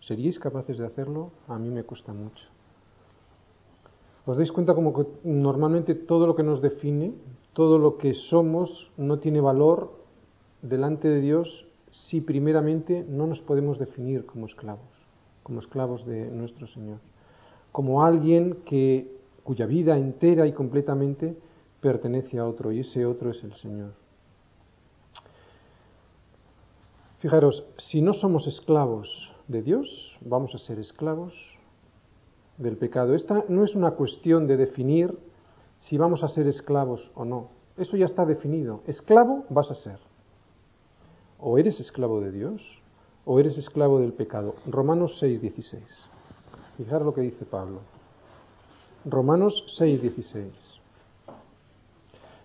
¿Seríais 0.00 0.38
capaces 0.38 0.78
de 0.78 0.86
hacerlo? 0.86 1.30
A 1.46 1.58
mí 1.58 1.68
me 1.68 1.84
cuesta 1.84 2.12
mucho. 2.12 2.46
¿Os 4.24 4.36
dais 4.36 4.52
cuenta 4.52 4.74
como 4.74 4.94
que 4.94 5.06
normalmente 5.24 5.94
todo 5.94 6.26
lo 6.26 6.36
que 6.36 6.42
nos 6.42 6.62
define, 6.62 7.12
todo 7.52 7.78
lo 7.78 7.98
que 7.98 8.14
somos, 8.14 8.90
no 8.96 9.18
tiene 9.18 9.40
valor 9.40 9.92
delante 10.62 11.08
de 11.08 11.20
Dios 11.20 11.66
si 11.90 12.20
primeramente 12.20 13.04
no 13.08 13.26
nos 13.26 13.42
podemos 13.42 13.78
definir 13.78 14.24
como 14.24 14.46
esclavos, 14.46 14.88
como 15.42 15.60
esclavos 15.60 16.06
de 16.06 16.30
nuestro 16.30 16.66
Señor, 16.66 16.98
como 17.72 18.04
alguien 18.04 18.62
que 18.64 19.12
cuya 19.44 19.66
vida 19.66 19.98
entera 19.98 20.46
y 20.46 20.52
completamente 20.52 21.36
pertenece 21.82 22.38
a 22.38 22.46
otro 22.46 22.72
y 22.72 22.80
ese 22.80 23.04
otro 23.04 23.30
es 23.30 23.42
el 23.44 23.52
Señor. 23.54 23.92
Fijaros, 27.18 27.64
si 27.76 28.00
no 28.00 28.14
somos 28.14 28.46
esclavos 28.46 29.32
de 29.48 29.62
Dios, 29.62 30.18
vamos 30.22 30.54
a 30.54 30.58
ser 30.58 30.78
esclavos 30.78 31.34
del 32.56 32.76
pecado. 32.78 33.14
Esta 33.14 33.44
no 33.48 33.64
es 33.64 33.74
una 33.74 33.92
cuestión 33.92 34.46
de 34.46 34.56
definir 34.56 35.18
si 35.78 35.98
vamos 35.98 36.22
a 36.22 36.28
ser 36.28 36.46
esclavos 36.46 37.10
o 37.14 37.24
no. 37.24 37.48
Eso 37.76 37.96
ya 37.96 38.06
está 38.06 38.24
definido. 38.24 38.80
Esclavo 38.86 39.44
vas 39.50 39.70
a 39.70 39.74
ser. 39.74 39.98
O 41.38 41.58
eres 41.58 41.80
esclavo 41.80 42.20
de 42.20 42.30
Dios 42.30 42.62
o 43.24 43.38
eres 43.38 43.58
esclavo 43.58 44.00
del 44.00 44.12
pecado. 44.12 44.54
Romanos 44.66 45.18
6:16. 45.20 45.82
Fijar 46.76 47.02
lo 47.02 47.14
que 47.14 47.22
dice 47.22 47.44
Pablo. 47.44 47.80
Romanos 49.04 49.64
6:16. 49.78 50.81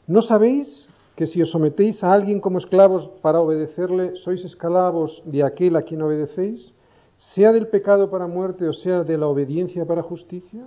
¿No 0.07 0.21
sabéis 0.21 0.87
que 1.17 1.27
si 1.27 1.41
os 1.41 1.51
sometéis 1.51 2.01
a 2.01 2.13
alguien 2.13 2.39
como 2.39 2.59
esclavos 2.59 3.09
para 3.21 3.41
obedecerle, 3.41 4.15
sois 4.15 4.45
esclavos 4.45 5.21
de 5.25 5.43
aquel 5.43 5.75
a 5.75 5.83
quien 5.83 6.01
obedecéis, 6.01 6.71
sea 7.17 7.51
del 7.51 7.67
pecado 7.67 8.09
para 8.09 8.25
muerte 8.25 8.69
o 8.69 8.73
sea 8.73 9.03
de 9.03 9.17
la 9.17 9.27
obediencia 9.27 9.85
para 9.85 10.01
justicia? 10.01 10.65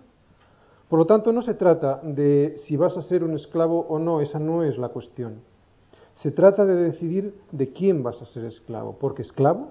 Por 0.90 0.98
lo 0.98 1.06
tanto, 1.06 1.32
no 1.32 1.40
se 1.40 1.54
trata 1.54 2.00
de 2.02 2.54
si 2.58 2.76
vas 2.76 2.98
a 2.98 3.02
ser 3.02 3.24
un 3.24 3.32
esclavo 3.32 3.86
o 3.88 3.98
no, 3.98 4.20
esa 4.20 4.38
no 4.38 4.62
es 4.62 4.76
la 4.76 4.88
cuestión. 4.90 5.40
Se 6.14 6.32
trata 6.32 6.66
de 6.66 6.74
decidir 6.74 7.32
de 7.50 7.72
quién 7.72 8.02
vas 8.02 8.20
a 8.20 8.26
ser 8.26 8.44
esclavo, 8.44 8.96
porque 9.00 9.22
esclavo 9.22 9.70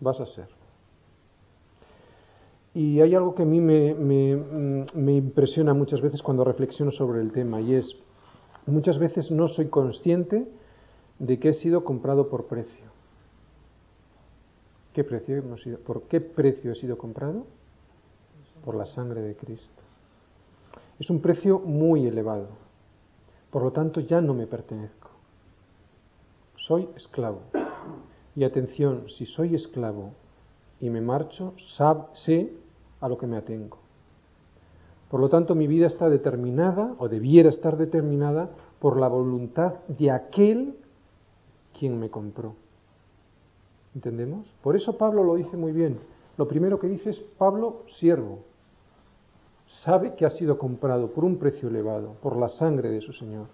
vas 0.00 0.20
a 0.20 0.26
ser. 0.26 0.48
Y 2.74 3.00
hay 3.00 3.14
algo 3.14 3.34
que 3.34 3.44
a 3.44 3.46
mí 3.46 3.60
me, 3.60 3.94
me 3.94 5.12
impresiona 5.12 5.72
muchas 5.72 6.02
veces 6.02 6.20
cuando 6.20 6.44
reflexiono 6.44 6.90
sobre 6.90 7.20
el 7.22 7.32
tema, 7.32 7.60
y 7.60 7.74
es, 7.74 7.96
Muchas 8.70 8.98
veces 8.98 9.32
no 9.32 9.48
soy 9.48 9.66
consciente 9.68 10.46
de 11.18 11.38
que 11.40 11.48
he 11.48 11.54
sido 11.54 11.82
comprado 11.82 12.28
por 12.28 12.46
precio. 12.46 12.84
¿Qué 14.94 15.02
precio? 15.02 15.42
¿Por 15.84 16.02
qué 16.02 16.20
precio 16.20 16.70
he 16.70 16.74
sido 16.76 16.96
comprado? 16.96 17.46
Por 18.64 18.76
la 18.76 18.86
sangre 18.86 19.22
de 19.22 19.34
Cristo. 19.34 19.82
Es 21.00 21.10
un 21.10 21.20
precio 21.20 21.58
muy 21.58 22.06
elevado. 22.06 22.48
Por 23.50 23.62
lo 23.62 23.72
tanto, 23.72 24.00
ya 24.00 24.20
no 24.20 24.34
me 24.34 24.46
pertenezco. 24.46 25.10
Soy 26.56 26.88
esclavo. 26.94 27.40
Y 28.36 28.44
atención, 28.44 29.08
si 29.08 29.26
soy 29.26 29.56
esclavo 29.56 30.12
y 30.80 30.90
me 30.90 31.00
marcho, 31.00 31.54
sé 32.14 32.52
a 33.00 33.08
lo 33.08 33.18
que 33.18 33.26
me 33.26 33.36
atengo. 33.36 33.78
Por 35.10 35.20
lo 35.20 35.28
tanto, 35.28 35.54
mi 35.54 35.66
vida 35.66 35.88
está 35.88 36.08
determinada, 36.08 36.94
o 36.98 37.08
debiera 37.08 37.48
estar 37.48 37.76
determinada, 37.76 38.50
por 38.78 38.98
la 38.98 39.08
voluntad 39.08 39.74
de 39.88 40.10
aquel 40.10 40.76
quien 41.76 41.98
me 41.98 42.10
compró. 42.10 42.54
¿Entendemos? 43.94 44.46
Por 44.62 44.76
eso 44.76 44.96
Pablo 44.96 45.24
lo 45.24 45.34
dice 45.34 45.56
muy 45.56 45.72
bien. 45.72 45.98
Lo 46.36 46.46
primero 46.46 46.78
que 46.78 46.86
dice 46.86 47.10
es 47.10 47.18
Pablo, 47.36 47.82
siervo. 47.88 48.38
Sabe 49.66 50.14
que 50.14 50.24
ha 50.24 50.30
sido 50.30 50.58
comprado 50.58 51.10
por 51.10 51.24
un 51.24 51.38
precio 51.38 51.68
elevado, 51.68 52.14
por 52.22 52.36
la 52.36 52.48
sangre 52.48 52.90
de 52.90 53.00
su 53.00 53.12
Señor. 53.12 53.46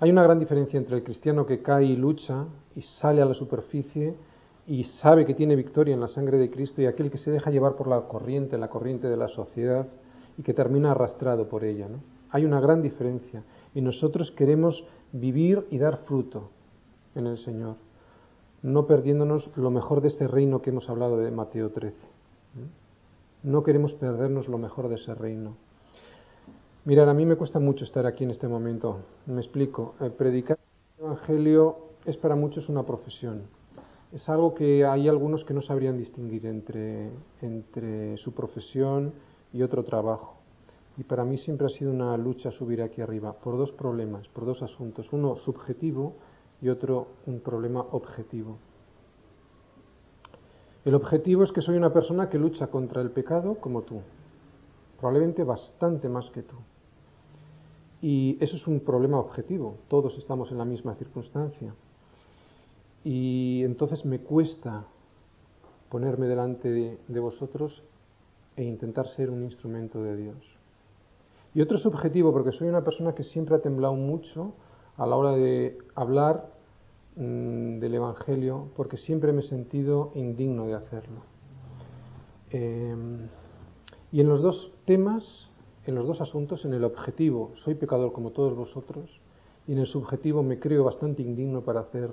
Hay 0.00 0.10
una 0.10 0.22
gran 0.22 0.38
diferencia 0.38 0.78
entre 0.78 0.96
el 0.96 1.04
cristiano 1.04 1.46
que 1.46 1.62
cae 1.62 1.84
y 1.86 1.96
lucha 1.96 2.46
y 2.74 2.82
sale 2.82 3.22
a 3.22 3.24
la 3.24 3.34
superficie 3.34 4.14
y 4.68 4.84
sabe 4.84 5.24
que 5.24 5.32
tiene 5.32 5.56
victoria 5.56 5.94
en 5.94 6.00
la 6.00 6.08
sangre 6.08 6.36
de 6.36 6.50
Cristo 6.50 6.82
y 6.82 6.86
aquel 6.86 7.10
que 7.10 7.16
se 7.16 7.30
deja 7.30 7.50
llevar 7.50 7.74
por 7.74 7.88
la 7.88 8.02
corriente, 8.02 8.58
la 8.58 8.68
corriente 8.68 9.08
de 9.08 9.16
la 9.16 9.28
sociedad 9.28 9.86
y 10.36 10.42
que 10.42 10.52
termina 10.52 10.90
arrastrado 10.90 11.48
por 11.48 11.64
ella. 11.64 11.88
¿no? 11.88 12.00
Hay 12.30 12.44
una 12.44 12.60
gran 12.60 12.82
diferencia 12.82 13.42
y 13.74 13.80
nosotros 13.80 14.30
queremos 14.30 14.86
vivir 15.10 15.66
y 15.70 15.78
dar 15.78 15.96
fruto 16.04 16.50
en 17.14 17.26
el 17.26 17.38
Señor, 17.38 17.76
no 18.62 18.86
perdiéndonos 18.86 19.50
lo 19.56 19.70
mejor 19.70 20.02
de 20.02 20.08
este 20.08 20.28
reino 20.28 20.60
que 20.60 20.68
hemos 20.68 20.90
hablado 20.90 21.16
de 21.16 21.30
Mateo 21.30 21.70
13. 21.70 21.96
No 23.44 23.62
queremos 23.62 23.94
perdernos 23.94 24.48
lo 24.48 24.58
mejor 24.58 24.88
de 24.88 24.96
ese 24.96 25.14
reino. 25.14 25.56
Mirar, 26.84 27.08
a 27.08 27.14
mí 27.14 27.24
me 27.24 27.36
cuesta 27.36 27.58
mucho 27.58 27.84
estar 27.84 28.04
aquí 28.04 28.24
en 28.24 28.30
este 28.30 28.48
momento. 28.48 28.98
Me 29.26 29.40
explico. 29.40 29.94
Eh, 30.00 30.10
predicar 30.10 30.58
el 30.98 31.04
Evangelio 31.04 31.76
es 32.04 32.16
para 32.18 32.34
muchos 32.34 32.68
una 32.68 32.82
profesión. 32.82 33.57
Es 34.12 34.28
algo 34.28 34.54
que 34.54 34.86
hay 34.86 35.06
algunos 35.06 35.44
que 35.44 35.52
no 35.52 35.60
sabrían 35.60 35.98
distinguir 35.98 36.46
entre, 36.46 37.10
entre 37.42 38.16
su 38.16 38.32
profesión 38.32 39.12
y 39.52 39.62
otro 39.62 39.84
trabajo. 39.84 40.38
Y 40.96 41.04
para 41.04 41.24
mí 41.24 41.36
siempre 41.36 41.66
ha 41.66 41.70
sido 41.70 41.92
una 41.92 42.16
lucha 42.16 42.50
subir 42.50 42.80
aquí 42.82 43.02
arriba 43.02 43.34
por 43.34 43.56
dos 43.58 43.70
problemas, 43.72 44.26
por 44.28 44.46
dos 44.46 44.62
asuntos. 44.62 45.12
Uno 45.12 45.36
subjetivo 45.36 46.14
y 46.62 46.70
otro 46.70 47.08
un 47.26 47.40
problema 47.40 47.80
objetivo. 47.92 48.58
El 50.84 50.94
objetivo 50.94 51.42
es 51.44 51.52
que 51.52 51.60
soy 51.60 51.76
una 51.76 51.92
persona 51.92 52.30
que 52.30 52.38
lucha 52.38 52.68
contra 52.68 53.02
el 53.02 53.10
pecado 53.10 53.56
como 53.56 53.82
tú, 53.82 54.00
probablemente 54.98 55.44
bastante 55.44 56.08
más 56.08 56.30
que 56.30 56.42
tú. 56.42 56.56
Y 58.00 58.38
eso 58.40 58.56
es 58.56 58.66
un 58.66 58.80
problema 58.80 59.18
objetivo, 59.18 59.76
todos 59.88 60.16
estamos 60.16 60.50
en 60.50 60.58
la 60.58 60.64
misma 60.64 60.94
circunstancia. 60.94 61.74
Y 63.10 63.64
entonces 63.64 64.04
me 64.04 64.18
cuesta 64.18 64.84
ponerme 65.88 66.26
delante 66.26 66.68
de, 67.08 67.20
vosotros 67.20 67.82
e 68.54 68.64
intentar 68.64 69.08
ser 69.08 69.30
un 69.30 69.42
instrumento 69.42 70.02
de 70.02 70.14
Dios. 70.14 70.36
Y 71.54 71.62
otro 71.62 71.78
subjetivo, 71.78 72.34
porque 72.34 72.52
soy 72.52 72.68
una 72.68 72.84
persona 72.84 73.14
que 73.14 73.22
siempre 73.22 73.54
ha 73.54 73.60
temblado 73.60 73.94
mucho 73.94 74.52
a 74.98 75.06
la 75.06 75.16
hora 75.16 75.32
de 75.32 75.78
hablar 75.94 76.52
mm, 77.16 77.78
del 77.78 77.94
Evangelio, 77.94 78.68
porque 78.76 78.98
siempre 78.98 79.32
me 79.32 79.40
he 79.40 79.44
sentido 79.44 80.12
indigno 80.14 80.66
de 80.66 80.74
hacerlo. 80.74 81.22
Em, 82.50 83.26
y 84.12 84.20
en 84.20 84.28
los 84.28 84.42
dos 84.42 84.70
temas 84.84 85.48
en 85.86 85.94
los 85.94 86.06
dos 86.06 86.20
asuntos, 86.20 86.66
en 86.66 86.74
el 86.74 86.84
objetivo, 86.84 87.52
soy 87.54 87.74
pecador 87.74 88.12
como 88.12 88.32
todos 88.32 88.54
vosotros, 88.54 89.18
y 89.66 89.72
en 89.72 89.78
el 89.78 89.86
subjetivo 89.86 90.42
me 90.42 90.58
creo 90.58 90.84
bastante 90.84 91.22
indigno 91.22 91.62
para 91.62 91.80
hacer 91.80 92.10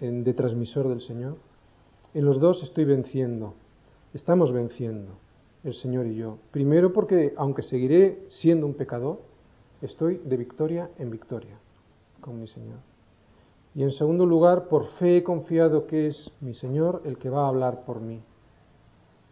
de 0.00 0.34
transmisor 0.34 0.88
del 0.88 1.00
Señor. 1.00 1.36
En 2.14 2.24
los 2.24 2.40
dos 2.40 2.62
estoy 2.62 2.84
venciendo, 2.84 3.54
estamos 4.14 4.52
venciendo, 4.52 5.12
el 5.64 5.74
Señor 5.74 6.06
y 6.06 6.16
yo. 6.16 6.38
Primero 6.50 6.92
porque, 6.92 7.34
aunque 7.36 7.62
seguiré 7.62 8.24
siendo 8.28 8.66
un 8.66 8.74
pecador, 8.74 9.20
estoy 9.82 10.18
de 10.24 10.36
victoria 10.36 10.90
en 10.98 11.10
victoria 11.10 11.58
con 12.20 12.40
mi 12.40 12.46
Señor. 12.46 12.78
Y 13.74 13.82
en 13.82 13.92
segundo 13.92 14.26
lugar, 14.26 14.68
por 14.68 14.86
fe 14.98 15.18
he 15.18 15.22
confiado 15.22 15.86
que 15.86 16.08
es 16.08 16.30
mi 16.40 16.54
Señor 16.54 17.02
el 17.04 17.18
que 17.18 17.30
va 17.30 17.44
a 17.44 17.48
hablar 17.48 17.84
por 17.84 18.00
mí 18.00 18.22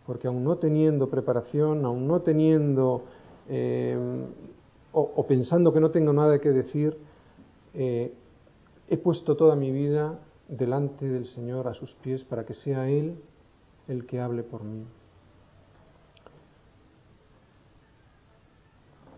porque 0.06 0.28
aún 0.28 0.44
no 0.44 0.56
teniendo 0.56 1.10
preparación, 1.10 1.84
aún 1.84 2.06
no 2.06 2.22
teniendo 2.22 3.02
eh, 3.48 4.26
o, 4.92 5.26
pensando 5.26 5.72
que 5.74 5.80
no 5.80 5.90
tengo 5.90 6.12
nada 6.12 6.38
que 6.38 6.50
decir, 6.50 6.96
eh, 7.74 8.14
he 8.88 8.96
puesto 8.96 9.36
toda 9.36 9.56
mi 9.56 9.72
vida 9.72 10.18
delante 10.48 11.06
del 11.06 11.26
Señor 11.26 11.68
a 11.68 11.74
sus 11.74 11.94
pies 11.94 12.24
para 12.24 12.44
que 12.44 12.54
sea 12.54 12.88
Él 12.88 13.18
el 13.88 14.06
que 14.06 14.20
hable 14.20 14.42
por 14.42 14.64
mí. 14.64 14.84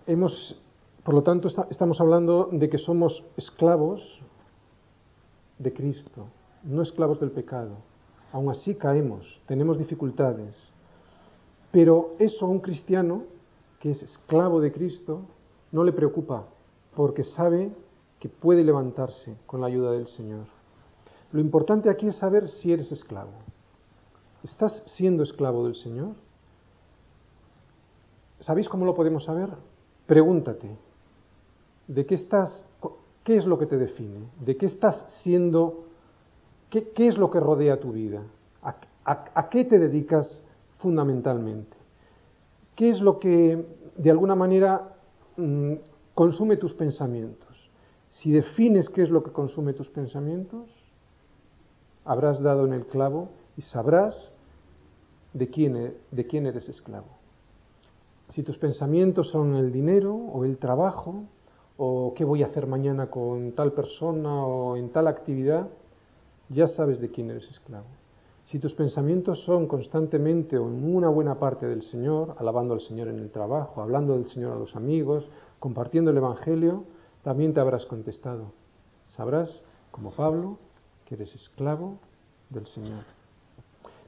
Hemos, 0.07 0.59
por 1.05 1.14
lo 1.14 1.23
tanto, 1.23 1.49
estamos 1.71 2.01
hablando 2.01 2.49
de 2.51 2.69
que 2.69 2.79
somos 2.79 3.25
esclavos 3.37 4.21
de 5.59 5.73
Cristo, 5.73 6.29
no 6.64 6.83
esclavos 6.83 7.21
del 7.21 7.31
pecado. 7.31 7.77
Aún 8.33 8.51
así 8.51 8.75
caemos, 8.75 9.41
tenemos 9.47 9.79
dificultades, 9.79 10.71
pero 11.71 12.12
eso 12.19 12.47
a 12.47 12.49
un 12.49 12.61
cristiano 12.61 13.25
que 13.81 13.91
es 13.91 14.03
esclavo 14.03 14.61
de 14.61 14.73
Cristo 14.73 15.23
no 15.73 15.85
le 15.85 15.93
preocupa, 15.93 16.47
porque 16.95 17.23
sabe 17.23 17.71
que 18.19 18.29
puede 18.29 18.64
levantarse 18.64 19.37
con 19.47 19.61
la 19.61 19.67
ayuda 19.67 19.93
del 19.93 20.09
Señor. 20.09 20.58
Lo 21.33 21.41
importante 21.41 21.91
aquí 21.91 22.09
es 22.09 22.17
saber 22.17 22.49
si 22.49 22.73
eres 22.73 22.91
esclavo. 22.93 23.33
¿Estás 24.43 24.83
siendo 24.87 25.23
esclavo 25.23 25.64
del 25.64 25.75
Señor? 25.75 26.14
¿Sabéis 28.41 28.69
cómo 28.69 28.85
lo 28.85 28.95
podemos 28.95 29.25
saber? 29.25 29.51
Pregúntate, 30.07 30.71
¿de 31.87 32.07
qué 32.07 32.14
estás, 32.14 32.64
qué 33.25 33.37
es 33.37 33.47
lo 33.47 33.59
que 33.59 33.67
te 33.67 33.77
define? 33.77 34.31
¿De 34.41 34.57
qué 34.57 34.67
estás 34.67 35.05
siendo, 35.23 35.85
qué, 36.71 36.93
es 36.97 37.19
lo 37.19 37.31
que 37.31 37.41
rodea 37.41 37.81
tu 37.81 37.93
vida? 37.93 38.23
a 39.05 39.49
qué 39.49 39.64
te 39.64 39.79
dedicas 39.79 40.43
fundamentalmente. 40.79 41.79
¿Qué 42.79 42.91
es 42.91 43.01
lo 43.01 43.19
que 43.19 43.67
de 43.97 44.11
alguna 44.11 44.37
manera 44.37 44.95
mm, 45.37 45.73
consume 46.14 46.57
tus 46.57 46.75
pensamientos? 46.75 47.71
Si 48.09 48.31
defines 48.31 48.88
qué 48.88 49.03
es 49.03 49.11
lo 49.11 49.25
que 49.25 49.33
consume 49.33 49.73
tus 49.73 49.88
pensamientos, 49.91 50.69
habrás 52.09 52.40
dado 52.40 52.64
en 52.64 52.73
el 52.73 52.87
clavo 52.87 53.29
y 53.57 53.62
sabrás 53.62 54.33
de 55.35 55.49
quién, 55.49 55.77
e, 55.77 55.94
de 56.11 56.27
quién 56.27 56.47
eres 56.47 56.68
esclavo. 56.68 57.07
Si 58.29 58.42
tus 58.42 58.57
pensamientos 58.57 59.31
son 59.31 59.57
el 59.57 59.71
dinero 59.71 60.14
o 60.14 60.44
el 60.44 60.57
trabajo 60.57 61.25
o 61.77 62.14
qué 62.16 62.25
voy 62.25 62.42
a 62.42 62.47
hacer 62.47 62.66
mañana 62.66 63.11
con 63.11 63.53
tal 63.53 63.73
persona 63.73 64.44
o 64.44 64.77
en 64.77 64.88
tal 64.88 65.07
actividad, 65.07 65.68
ya 66.49 66.66
sabes 66.66 66.99
de 66.99 67.11
quién 67.11 67.31
eres 67.31 67.51
esclavo. 67.51 67.87
Si 68.44 68.59
tus 68.59 68.75
pensamientos 68.75 69.44
son 69.44 69.66
constantemente 69.66 70.57
o 70.57 70.66
en 70.66 70.97
una 70.97 71.11
buena 71.11 71.38
parte 71.38 71.66
del 71.66 71.83
Señor, 71.83 72.35
alabando 72.38 72.73
al 72.73 72.81
Señor 72.81 73.09
en 73.09 73.18
el 73.18 73.31
trabajo, 73.31 73.83
hablando 73.83 74.14
del 74.14 74.25
Señor 74.25 74.53
a 74.53 74.59
los 74.59 74.75
amigos, 74.75 75.29
compartiendo 75.61 76.11
el 76.11 76.16
Evangelio, 76.16 76.85
también 77.23 77.53
te 77.53 77.61
habrás 77.61 77.85
contestado. 77.85 78.53
Sabrás, 79.09 79.62
como 79.90 80.11
Pablo, 80.12 80.59
que 81.09 81.14
eres 81.14 81.35
esclavo 81.35 81.99
del 82.51 82.66
Señor. 82.66 83.03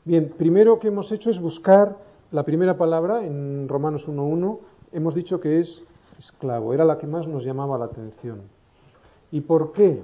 Bien, 0.04 0.34
primero 0.36 0.78
que 0.78 0.88
hemos 0.88 1.10
hecho 1.12 1.30
es 1.30 1.40
buscar 1.40 1.96
la 2.30 2.44
primera 2.44 2.76
palabra 2.76 3.24
en 3.24 3.68
Romanos 3.68 4.06
1.1. 4.06 4.58
Hemos 4.92 5.14
dicho 5.14 5.40
que 5.40 5.60
es 5.60 5.82
esclavo, 6.18 6.74
era 6.74 6.84
la 6.84 6.98
que 6.98 7.06
más 7.06 7.26
nos 7.26 7.42
llamaba 7.42 7.78
la 7.78 7.86
atención. 7.86 8.42
¿Y 9.32 9.40
por 9.40 9.72
qué? 9.72 10.02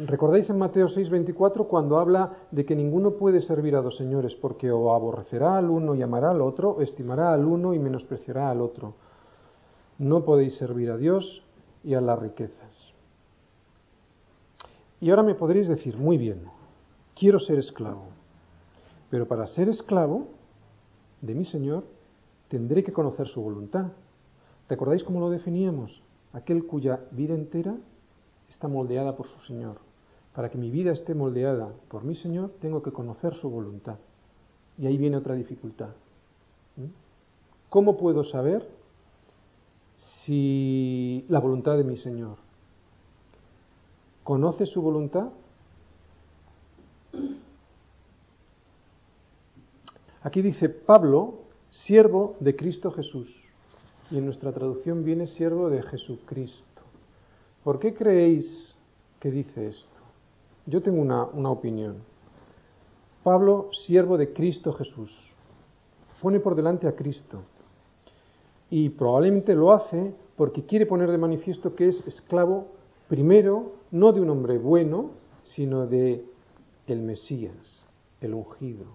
¿Recordáis 0.00 0.50
en 0.50 0.58
Mateo 0.58 0.88
6:24 0.88 1.68
cuando 1.68 1.98
habla 1.98 2.32
de 2.50 2.64
que 2.64 2.74
ninguno 2.74 3.12
puede 3.12 3.40
servir 3.40 3.76
a 3.76 3.82
dos 3.82 3.96
señores 3.96 4.34
porque 4.34 4.72
o 4.72 4.92
aborrecerá 4.92 5.56
al 5.56 5.70
uno 5.70 5.94
y 5.94 6.02
amará 6.02 6.30
al 6.30 6.40
otro, 6.40 6.70
o 6.70 6.80
estimará 6.80 7.32
al 7.32 7.44
uno 7.44 7.74
y 7.74 7.78
menospreciará 7.78 8.50
al 8.50 8.60
otro? 8.60 8.94
No 9.98 10.24
podéis 10.24 10.56
servir 10.56 10.90
a 10.90 10.96
Dios 10.96 11.44
y 11.84 11.94
a 11.94 12.00
las 12.00 12.18
riquezas. 12.18 12.91
Y 15.02 15.10
ahora 15.10 15.24
me 15.24 15.34
podréis 15.34 15.66
decir, 15.66 15.98
muy 15.98 16.16
bien, 16.16 16.44
quiero 17.16 17.40
ser 17.40 17.58
esclavo, 17.58 18.04
pero 19.10 19.26
para 19.26 19.48
ser 19.48 19.68
esclavo 19.68 20.28
de 21.20 21.34
mi 21.34 21.44
Señor 21.44 21.82
tendré 22.46 22.84
que 22.84 22.92
conocer 22.92 23.26
su 23.26 23.42
voluntad. 23.42 23.90
¿Recordáis 24.68 25.02
cómo 25.02 25.18
lo 25.18 25.28
definíamos? 25.28 26.00
Aquel 26.32 26.68
cuya 26.68 27.00
vida 27.10 27.34
entera 27.34 27.74
está 28.48 28.68
moldeada 28.68 29.16
por 29.16 29.26
su 29.26 29.40
Señor. 29.40 29.78
Para 30.36 30.50
que 30.50 30.56
mi 30.56 30.70
vida 30.70 30.92
esté 30.92 31.16
moldeada 31.16 31.72
por 31.88 32.04
mi 32.04 32.14
Señor, 32.14 32.52
tengo 32.60 32.80
que 32.80 32.92
conocer 32.92 33.34
su 33.34 33.50
voluntad. 33.50 33.98
Y 34.78 34.86
ahí 34.86 34.96
viene 34.98 35.16
otra 35.16 35.34
dificultad. 35.34 35.90
¿Cómo 37.70 37.96
puedo 37.96 38.22
saber 38.22 38.68
si 39.96 41.24
la 41.26 41.40
voluntad 41.40 41.76
de 41.76 41.82
mi 41.82 41.96
Señor? 41.96 42.51
¿Conoce 44.24 44.66
su 44.66 44.80
voluntad? 44.80 45.30
Aquí 50.22 50.40
dice 50.40 50.68
Pablo, 50.68 51.40
siervo 51.70 52.36
de 52.38 52.54
Cristo 52.54 52.92
Jesús. 52.92 53.28
Y 54.10 54.18
en 54.18 54.26
nuestra 54.26 54.52
traducción 54.52 55.04
viene 55.04 55.26
siervo 55.26 55.68
de 55.68 55.82
Jesucristo. 55.82 56.82
¿Por 57.64 57.80
qué 57.80 57.94
creéis 57.94 58.76
que 59.18 59.30
dice 59.30 59.68
esto? 59.68 60.00
Yo 60.66 60.80
tengo 60.80 61.00
una, 61.00 61.24
una 61.24 61.50
opinión. 61.50 61.96
Pablo, 63.24 63.70
siervo 63.72 64.16
de 64.16 64.32
Cristo 64.32 64.72
Jesús, 64.72 65.16
pone 66.20 66.38
por 66.38 66.54
delante 66.54 66.86
a 66.86 66.94
Cristo. 66.94 67.42
Y 68.70 68.88
probablemente 68.90 69.54
lo 69.54 69.72
hace 69.72 70.14
porque 70.36 70.64
quiere 70.64 70.86
poner 70.86 71.10
de 71.10 71.18
manifiesto 71.18 71.74
que 71.74 71.88
es 71.88 72.06
esclavo 72.06 72.68
primero 73.12 73.74
no 73.90 74.10
de 74.14 74.22
un 74.22 74.30
hombre 74.30 74.56
bueno, 74.56 75.10
sino 75.42 75.86
de 75.86 76.24
el 76.86 77.02
Mesías, 77.02 77.84
el 78.22 78.32
ungido, 78.32 78.86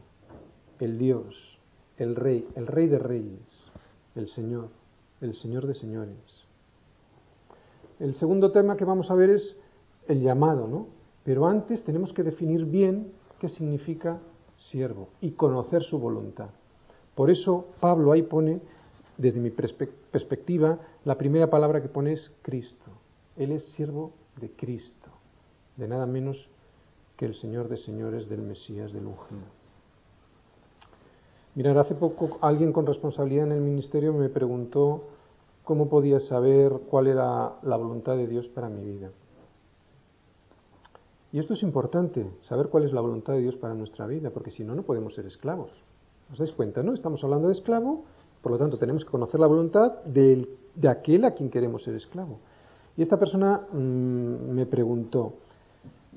el 0.79 0.97
Dios, 0.97 1.59
el 1.97 2.15
Rey, 2.15 2.47
el 2.55 2.65
Rey 2.65 2.87
de 2.87 2.97
Reyes, 2.97 3.69
el 4.15 4.27
Señor, 4.27 4.69
el 5.21 5.35
Señor 5.35 5.67
de 5.67 5.75
Señores. 5.75 6.17
El 7.99 8.15
segundo 8.15 8.51
tema 8.51 8.75
que 8.75 8.85
vamos 8.85 9.11
a 9.11 9.13
ver 9.13 9.29
es 9.29 9.55
el 10.07 10.19
llamado, 10.19 10.67
¿no? 10.67 10.87
Pero 11.23 11.45
antes 11.45 11.83
tenemos 11.83 12.11
que 12.11 12.23
definir 12.23 12.65
bien 12.65 13.11
qué 13.39 13.47
significa 13.47 14.19
siervo 14.57 15.09
y 15.21 15.33
conocer 15.33 15.83
su 15.83 15.99
voluntad. 15.99 16.49
Por 17.13 17.29
eso 17.29 17.67
Pablo 17.79 18.13
ahí 18.13 18.23
pone, 18.23 18.61
desde 19.15 19.39
mi 19.39 19.51
perspectiva, 19.51 20.79
la 21.05 21.19
primera 21.19 21.51
palabra 21.51 21.83
que 21.83 21.89
pone 21.89 22.13
es 22.13 22.35
Cristo. 22.41 22.89
Él 23.37 23.51
es 23.51 23.63
siervo 23.73 24.11
de 24.39 24.51
Cristo, 24.51 25.11
de 25.75 25.87
nada 25.87 26.05
menos 26.05 26.49
que 27.15 27.25
el 27.25 27.35
Señor 27.35 27.67
de 27.67 27.77
señores 27.77 28.27
del 28.29 28.41
Mesías 28.41 28.91
del 28.93 29.07
ungido. 29.07 29.57
Mirar, 31.55 31.77
hace 31.79 31.95
poco 31.95 32.37
alguien 32.41 32.71
con 32.71 32.85
responsabilidad 32.85 33.45
en 33.45 33.53
el 33.53 33.61
ministerio 33.61 34.13
me 34.13 34.29
preguntó 34.29 35.05
cómo 35.63 35.89
podía 35.89 36.19
saber 36.19 36.71
cuál 36.89 37.07
era 37.07 37.55
la 37.63 37.77
voluntad 37.77 38.15
de 38.15 38.27
Dios 38.27 38.47
para 38.47 38.69
mi 38.69 38.83
vida. 38.83 39.09
Y 41.33 41.39
esto 41.39 41.55
es 41.55 41.63
importante, 41.63 42.29
saber 42.41 42.69
cuál 42.69 42.85
es 42.85 42.93
la 42.93 43.01
voluntad 43.01 43.33
de 43.33 43.41
Dios 43.41 43.57
para 43.57 43.73
nuestra 43.73 44.07
vida, 44.07 44.29
porque 44.29 44.51
si 44.51 44.63
no, 44.63 44.75
no 44.75 44.83
podemos 44.83 45.13
ser 45.13 45.25
esclavos. 45.25 45.71
¿Os 46.31 46.37
dais 46.37 46.51
cuenta, 46.53 46.83
no? 46.83 46.93
Estamos 46.93 47.23
hablando 47.23 47.47
de 47.47 47.53
esclavo, 47.53 48.03
por 48.41 48.51
lo 48.51 48.57
tanto 48.57 48.77
tenemos 48.77 49.03
que 49.03 49.11
conocer 49.11 49.39
la 49.39 49.47
voluntad 49.47 50.03
de 50.03 50.47
aquel 50.87 51.25
a 51.25 51.31
quien 51.31 51.49
queremos 51.49 51.83
ser 51.83 51.95
esclavo. 51.95 52.39
Y 52.97 53.03
esta 53.03 53.17
persona 53.17 53.67
mm, 53.71 54.51
me 54.51 54.65
preguntó, 54.65 55.35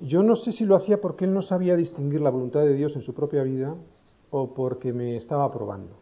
yo 0.00 0.22
no 0.22 0.34
sé 0.34 0.50
si 0.50 0.64
lo 0.64 0.76
hacía 0.76 1.00
porque 1.00 1.26
él 1.26 1.34
no 1.34 1.42
sabía 1.42 1.76
distinguir 1.76 2.22
la 2.22 2.30
voluntad 2.30 2.60
de 2.60 2.74
Dios 2.74 2.96
en 2.96 3.02
su 3.02 3.12
propia 3.12 3.42
vida 3.42 3.74
o 4.30 4.54
porque 4.54 4.92
me 4.92 5.16
estaba 5.16 5.52
probando. 5.52 5.92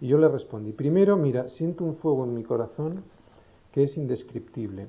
Y 0.00 0.08
yo 0.08 0.18
le 0.18 0.28
respondí, 0.28 0.72
primero, 0.72 1.16
mira, 1.16 1.48
siento 1.48 1.84
un 1.84 1.96
fuego 1.96 2.24
en 2.24 2.34
mi 2.34 2.42
corazón 2.42 3.02
que 3.72 3.84
es 3.84 3.96
indescriptible. 3.96 4.88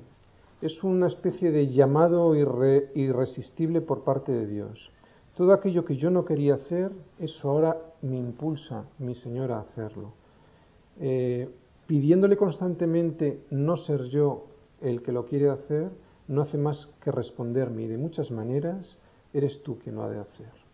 Es 0.60 0.84
una 0.84 1.06
especie 1.06 1.50
de 1.50 1.68
llamado 1.68 2.34
irresistible 2.34 3.80
por 3.80 4.04
parte 4.04 4.32
de 4.32 4.46
Dios. 4.46 4.90
Todo 5.34 5.52
aquello 5.52 5.84
que 5.84 5.96
yo 5.96 6.10
no 6.10 6.24
quería 6.24 6.54
hacer, 6.54 6.92
eso 7.18 7.50
ahora 7.50 7.76
me 8.02 8.18
impulsa 8.18 8.84
mi 8.98 9.14
Señor 9.14 9.52
a 9.52 9.60
hacerlo. 9.60 10.12
Eh, 10.98 11.48
pidiéndole 11.86 12.36
constantemente 12.36 13.44
no 13.50 13.76
ser 13.76 14.04
yo 14.04 14.44
el 14.80 15.02
que 15.02 15.12
lo 15.12 15.24
quiere 15.24 15.48
hacer 15.48 15.90
no 16.28 16.42
hace 16.42 16.58
más 16.58 16.88
que 17.00 17.10
responderme 17.10 17.82
y 17.82 17.86
de 17.86 17.98
muchas 17.98 18.30
maneras 18.30 18.98
eres 19.32 19.62
tú 19.62 19.78
quien 19.78 19.96
lo 19.96 20.02
ha 20.02 20.10
de 20.10 20.20
hacer. 20.20 20.66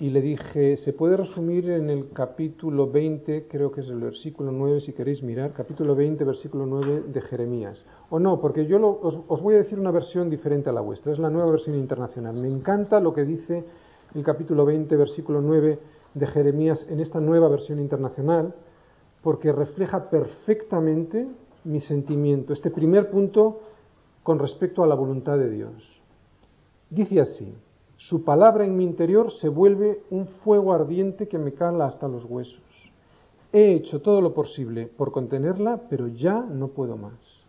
Y 0.00 0.10
le 0.10 0.20
dije, 0.20 0.76
se 0.76 0.92
puede 0.92 1.16
resumir 1.16 1.68
en 1.70 1.90
el 1.90 2.10
capítulo 2.10 2.88
20, 2.88 3.48
creo 3.48 3.72
que 3.72 3.80
es 3.80 3.88
el 3.88 3.98
versículo 3.98 4.52
9, 4.52 4.80
si 4.80 4.92
queréis 4.92 5.24
mirar, 5.24 5.52
capítulo 5.52 5.96
20, 5.96 6.22
versículo 6.22 6.66
9 6.66 7.04
de 7.08 7.20
Jeremías. 7.20 7.84
O 8.08 8.20
no, 8.20 8.40
porque 8.40 8.64
yo 8.66 8.78
os, 9.02 9.20
os 9.26 9.42
voy 9.42 9.56
a 9.56 9.58
decir 9.58 9.80
una 9.80 9.90
versión 9.90 10.30
diferente 10.30 10.70
a 10.70 10.72
la 10.72 10.82
vuestra, 10.82 11.12
es 11.12 11.18
la 11.18 11.30
nueva 11.30 11.50
versión 11.50 11.74
internacional. 11.74 12.36
Me 12.36 12.48
encanta 12.48 13.00
lo 13.00 13.12
que 13.12 13.24
dice 13.24 13.64
el 14.14 14.22
capítulo 14.22 14.64
20, 14.64 14.94
versículo 14.94 15.40
9 15.40 15.80
de 16.14 16.26
Jeremías 16.28 16.86
en 16.88 17.00
esta 17.00 17.18
nueva 17.18 17.48
versión 17.48 17.80
internacional, 17.80 18.54
porque 19.20 19.50
refleja 19.50 20.08
perfectamente 20.10 21.26
mi 21.68 21.80
sentimiento, 21.80 22.52
este 22.52 22.70
primer 22.70 23.10
punto 23.10 23.60
con 24.22 24.38
respecto 24.38 24.82
a 24.82 24.86
la 24.86 24.94
voluntad 24.94 25.36
de 25.38 25.50
Dios. 25.50 26.00
Dice 26.88 27.20
así, 27.20 27.54
su 27.96 28.24
palabra 28.24 28.64
en 28.64 28.76
mi 28.76 28.84
interior 28.84 29.30
se 29.30 29.48
vuelve 29.48 30.02
un 30.10 30.26
fuego 30.26 30.72
ardiente 30.72 31.28
que 31.28 31.36
me 31.36 31.52
cala 31.52 31.86
hasta 31.86 32.08
los 32.08 32.24
huesos. 32.24 32.62
He 33.52 33.72
hecho 33.72 34.00
todo 34.00 34.22
lo 34.22 34.32
posible 34.32 34.86
por 34.86 35.12
contenerla, 35.12 35.82
pero 35.90 36.08
ya 36.08 36.40
no 36.40 36.68
puedo 36.68 36.96
más. 36.96 37.44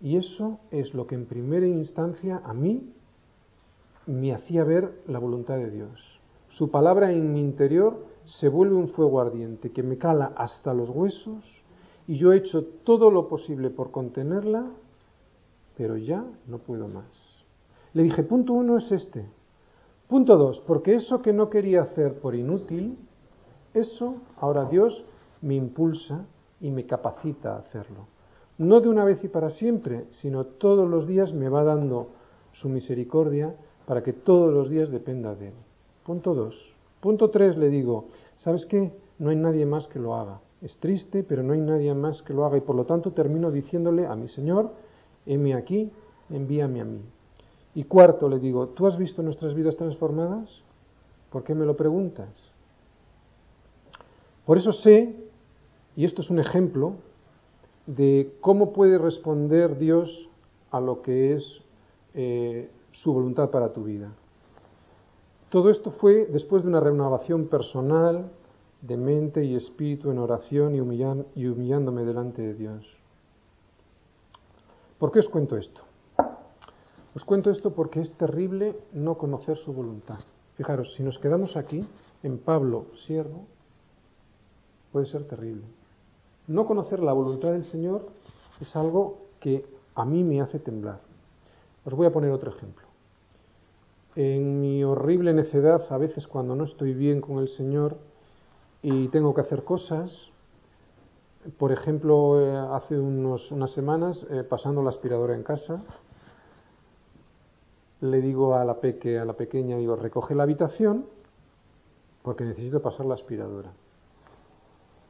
Y 0.00 0.16
eso 0.16 0.60
es 0.70 0.94
lo 0.94 1.06
que 1.06 1.16
en 1.16 1.26
primera 1.26 1.66
instancia 1.66 2.40
a 2.44 2.54
mí 2.54 2.92
me 4.06 4.32
hacía 4.32 4.62
ver 4.62 5.02
la 5.08 5.18
voluntad 5.18 5.56
de 5.56 5.70
Dios. 5.70 6.20
Su 6.50 6.70
palabra 6.70 7.10
en 7.10 7.32
mi 7.32 7.40
interior 7.40 8.04
se 8.26 8.48
vuelve 8.48 8.76
un 8.76 8.88
fuego 8.90 9.20
ardiente 9.20 9.72
que 9.72 9.82
me 9.82 9.98
cala 9.98 10.32
hasta 10.36 10.72
los 10.72 10.88
huesos 10.90 11.63
y 12.06 12.16
yo 12.16 12.32
he 12.32 12.36
hecho 12.36 12.64
todo 12.84 13.10
lo 13.10 13.28
posible 13.28 13.70
por 13.70 13.90
contenerla, 13.90 14.66
pero 15.76 15.96
ya 15.96 16.24
no 16.46 16.58
puedo 16.58 16.88
más. 16.88 17.42
Le 17.92 18.02
dije, 18.02 18.22
punto 18.22 18.52
uno 18.52 18.76
es 18.76 18.90
este. 18.92 19.26
Punto 20.08 20.36
dos, 20.36 20.60
porque 20.66 20.94
eso 20.94 21.22
que 21.22 21.32
no 21.32 21.48
quería 21.48 21.82
hacer 21.82 22.20
por 22.20 22.34
inútil, 22.34 22.98
eso 23.72 24.16
ahora 24.36 24.66
Dios 24.66 25.04
me 25.40 25.54
impulsa 25.54 26.26
y 26.60 26.70
me 26.70 26.86
capacita 26.86 27.54
a 27.54 27.58
hacerlo. 27.58 28.06
No 28.58 28.80
de 28.80 28.88
una 28.88 29.04
vez 29.04 29.24
y 29.24 29.28
para 29.28 29.50
siempre, 29.50 30.06
sino 30.10 30.44
todos 30.44 30.88
los 30.88 31.06
días 31.06 31.32
me 31.32 31.48
va 31.48 31.64
dando 31.64 32.08
su 32.52 32.68
misericordia 32.68 33.54
para 33.86 34.02
que 34.02 34.12
todos 34.12 34.52
los 34.52 34.68
días 34.68 34.90
dependa 34.90 35.34
de 35.34 35.48
Él. 35.48 35.54
Punto 36.04 36.34
dos. 36.34 36.72
Punto 37.00 37.30
tres, 37.30 37.56
le 37.56 37.68
digo, 37.68 38.06
¿sabes 38.36 38.66
qué? 38.66 38.92
No 39.18 39.30
hay 39.30 39.36
nadie 39.36 39.66
más 39.66 39.88
que 39.88 39.98
lo 39.98 40.14
haga. 40.14 40.40
Es 40.64 40.78
triste, 40.78 41.22
pero 41.22 41.42
no 41.42 41.52
hay 41.52 41.60
nadie 41.60 41.92
más 41.92 42.22
que 42.22 42.32
lo 42.32 42.46
haga 42.46 42.56
y 42.56 42.62
por 42.62 42.74
lo 42.74 42.86
tanto 42.86 43.12
termino 43.12 43.50
diciéndole 43.50 44.06
a 44.06 44.16
mi 44.16 44.28
Señor, 44.28 44.72
heme 45.26 45.54
aquí, 45.54 45.92
envíame 46.30 46.80
a 46.80 46.86
mí. 46.86 47.02
Y 47.74 47.84
cuarto, 47.84 48.30
le 48.30 48.38
digo, 48.38 48.68
¿tú 48.68 48.86
has 48.86 48.96
visto 48.96 49.22
nuestras 49.22 49.52
vidas 49.52 49.76
transformadas? 49.76 50.62
¿Por 51.30 51.44
qué 51.44 51.54
me 51.54 51.66
lo 51.66 51.76
preguntas? 51.76 52.50
Por 54.46 54.56
eso 54.56 54.72
sé, 54.72 55.14
y 55.96 56.06
esto 56.06 56.22
es 56.22 56.30
un 56.30 56.38
ejemplo, 56.38 56.94
de 57.86 58.32
cómo 58.40 58.72
puede 58.72 58.96
responder 58.96 59.76
Dios 59.76 60.30
a 60.70 60.80
lo 60.80 61.02
que 61.02 61.34
es 61.34 61.60
eh, 62.14 62.70
su 62.90 63.12
voluntad 63.12 63.50
para 63.50 63.74
tu 63.74 63.84
vida. 63.84 64.14
Todo 65.50 65.68
esto 65.68 65.90
fue 65.90 66.24
después 66.24 66.62
de 66.62 66.70
una 66.70 66.80
renovación 66.80 67.48
personal, 67.48 68.30
de 68.86 68.96
mente 68.98 69.42
y 69.42 69.56
espíritu 69.56 70.10
en 70.10 70.18
oración 70.18 70.74
y, 70.74 71.40
y 71.40 71.46
humillándome 71.46 72.04
delante 72.04 72.42
de 72.42 72.54
Dios. 72.54 72.84
¿Por 74.98 75.10
qué 75.10 75.20
os 75.20 75.28
cuento 75.28 75.56
esto? 75.56 75.82
Os 77.14 77.24
cuento 77.24 77.50
esto 77.50 77.72
porque 77.72 78.00
es 78.00 78.12
terrible 78.16 78.76
no 78.92 79.16
conocer 79.16 79.56
su 79.56 79.72
voluntad. 79.72 80.18
Fijaros, 80.56 80.94
si 80.96 81.02
nos 81.02 81.18
quedamos 81.18 81.56
aquí, 81.56 81.88
en 82.22 82.38
Pablo, 82.38 82.86
siervo, 83.06 83.46
puede 84.92 85.06
ser 85.06 85.26
terrible. 85.26 85.64
No 86.46 86.66
conocer 86.66 87.00
la 87.00 87.12
voluntad 87.12 87.52
del 87.52 87.64
Señor 87.64 88.06
es 88.60 88.76
algo 88.76 89.18
que 89.40 89.64
a 89.94 90.04
mí 90.04 90.22
me 90.24 90.42
hace 90.42 90.58
temblar. 90.58 91.00
Os 91.84 91.94
voy 91.94 92.06
a 92.06 92.12
poner 92.12 92.30
otro 92.30 92.50
ejemplo. 92.50 92.84
En 94.14 94.60
mi 94.60 94.84
horrible 94.84 95.32
necedad, 95.32 95.82
a 95.90 95.98
veces 95.98 96.28
cuando 96.28 96.54
no 96.54 96.64
estoy 96.64 96.94
bien 96.94 97.20
con 97.20 97.38
el 97.38 97.48
Señor, 97.48 97.96
y 98.84 99.08
tengo 99.08 99.32
que 99.32 99.40
hacer 99.40 99.64
cosas. 99.64 100.28
Por 101.56 101.72
ejemplo, 101.72 102.38
eh, 102.38 102.54
hace 102.72 102.98
unos, 102.98 103.50
unas 103.50 103.72
semanas, 103.72 104.26
eh, 104.30 104.44
pasando 104.44 104.82
la 104.82 104.90
aspiradora 104.90 105.34
en 105.34 105.42
casa, 105.42 105.82
le 108.02 108.20
digo 108.20 108.54
a 108.54 108.62
la, 108.62 108.80
peque, 108.80 109.18
a 109.18 109.24
la 109.24 109.32
pequeña, 109.32 109.78
digo, 109.78 109.96
recoge 109.96 110.34
la 110.34 110.42
habitación 110.42 111.06
porque 112.22 112.44
necesito 112.44 112.82
pasar 112.82 113.06
la 113.06 113.14
aspiradora. 113.14 113.72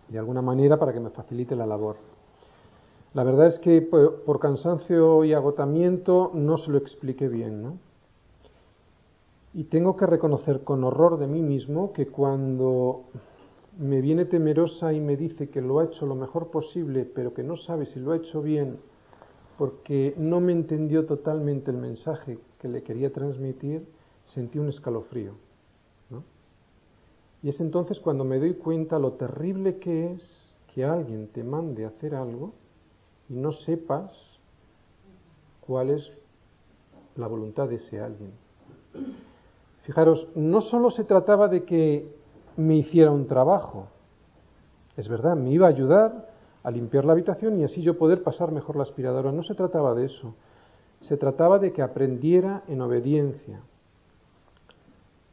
De 0.08 0.18
alguna 0.20 0.40
manera 0.40 0.78
para 0.78 0.92
que 0.92 1.00
me 1.00 1.10
facilite 1.10 1.56
la 1.56 1.66
labor. 1.66 1.96
La 3.12 3.24
verdad 3.24 3.48
es 3.48 3.58
que 3.58 3.82
por, 3.82 4.22
por 4.22 4.38
cansancio 4.38 5.24
y 5.24 5.32
agotamiento 5.32 6.30
no 6.32 6.58
se 6.58 6.70
lo 6.70 6.78
expliqué 6.78 7.26
bien, 7.26 7.60
¿no? 7.60 7.78
Y 9.52 9.64
tengo 9.64 9.96
que 9.96 10.06
reconocer 10.06 10.62
con 10.62 10.84
horror 10.84 11.16
de 11.16 11.26
mí 11.26 11.42
mismo 11.42 11.92
que 11.92 12.06
cuando 12.06 13.04
me 13.78 14.00
viene 14.00 14.24
temerosa 14.24 14.92
y 14.92 15.00
me 15.00 15.16
dice 15.16 15.50
que 15.50 15.60
lo 15.60 15.78
ha 15.78 15.84
hecho 15.84 16.06
lo 16.06 16.14
mejor 16.14 16.50
posible, 16.50 17.04
pero 17.04 17.34
que 17.34 17.42
no 17.42 17.56
sabe 17.56 17.86
si 17.86 18.00
lo 18.00 18.12
ha 18.12 18.16
hecho 18.16 18.42
bien, 18.42 18.78
porque 19.58 20.14
no 20.16 20.40
me 20.40 20.52
entendió 20.52 21.06
totalmente 21.06 21.70
el 21.70 21.76
mensaje 21.76 22.38
que 22.60 22.68
le 22.68 22.82
quería 22.82 23.12
transmitir, 23.12 23.86
sentí 24.24 24.58
un 24.58 24.68
escalofrío. 24.68 25.34
Y 27.42 27.50
es 27.50 27.60
entonces 27.60 28.00
cuando 28.00 28.24
me 28.24 28.38
doy 28.38 28.54
cuenta 28.54 28.98
lo 28.98 29.12
terrible 29.12 29.78
que 29.78 30.12
es 30.12 30.50
que 30.72 30.82
alguien 30.82 31.28
te 31.28 31.44
mande 31.44 31.84
a 31.84 31.88
hacer 31.88 32.14
algo 32.14 32.54
y 33.28 33.34
no 33.34 33.52
sepas 33.52 34.38
cuál 35.60 35.90
es 35.90 36.10
la 37.16 37.26
voluntad 37.26 37.68
de 37.68 37.74
ese 37.74 38.00
alguien. 38.00 38.32
Fijaros, 39.82 40.26
no 40.34 40.62
solo 40.62 40.88
se 40.88 41.04
trataba 41.04 41.48
de 41.48 41.64
que 41.64 42.08
me 42.56 42.76
hiciera 42.76 43.10
un 43.10 43.26
trabajo, 43.26 43.88
es 44.96 45.08
verdad, 45.08 45.36
me 45.36 45.50
iba 45.50 45.66
a 45.66 45.70
ayudar 45.70 46.28
a 46.62 46.70
limpiar 46.70 47.04
la 47.04 47.12
habitación 47.12 47.58
y 47.60 47.64
así 47.64 47.82
yo 47.82 47.96
poder 47.98 48.22
pasar 48.22 48.50
mejor 48.52 48.76
la 48.76 48.84
aspiradora. 48.84 49.32
No 49.32 49.42
se 49.42 49.54
trataba 49.54 49.94
de 49.94 50.06
eso, 50.06 50.34
se 51.00 51.16
trataba 51.16 51.58
de 51.58 51.72
que 51.72 51.82
aprendiera 51.82 52.62
en 52.68 52.80
obediencia. 52.80 53.60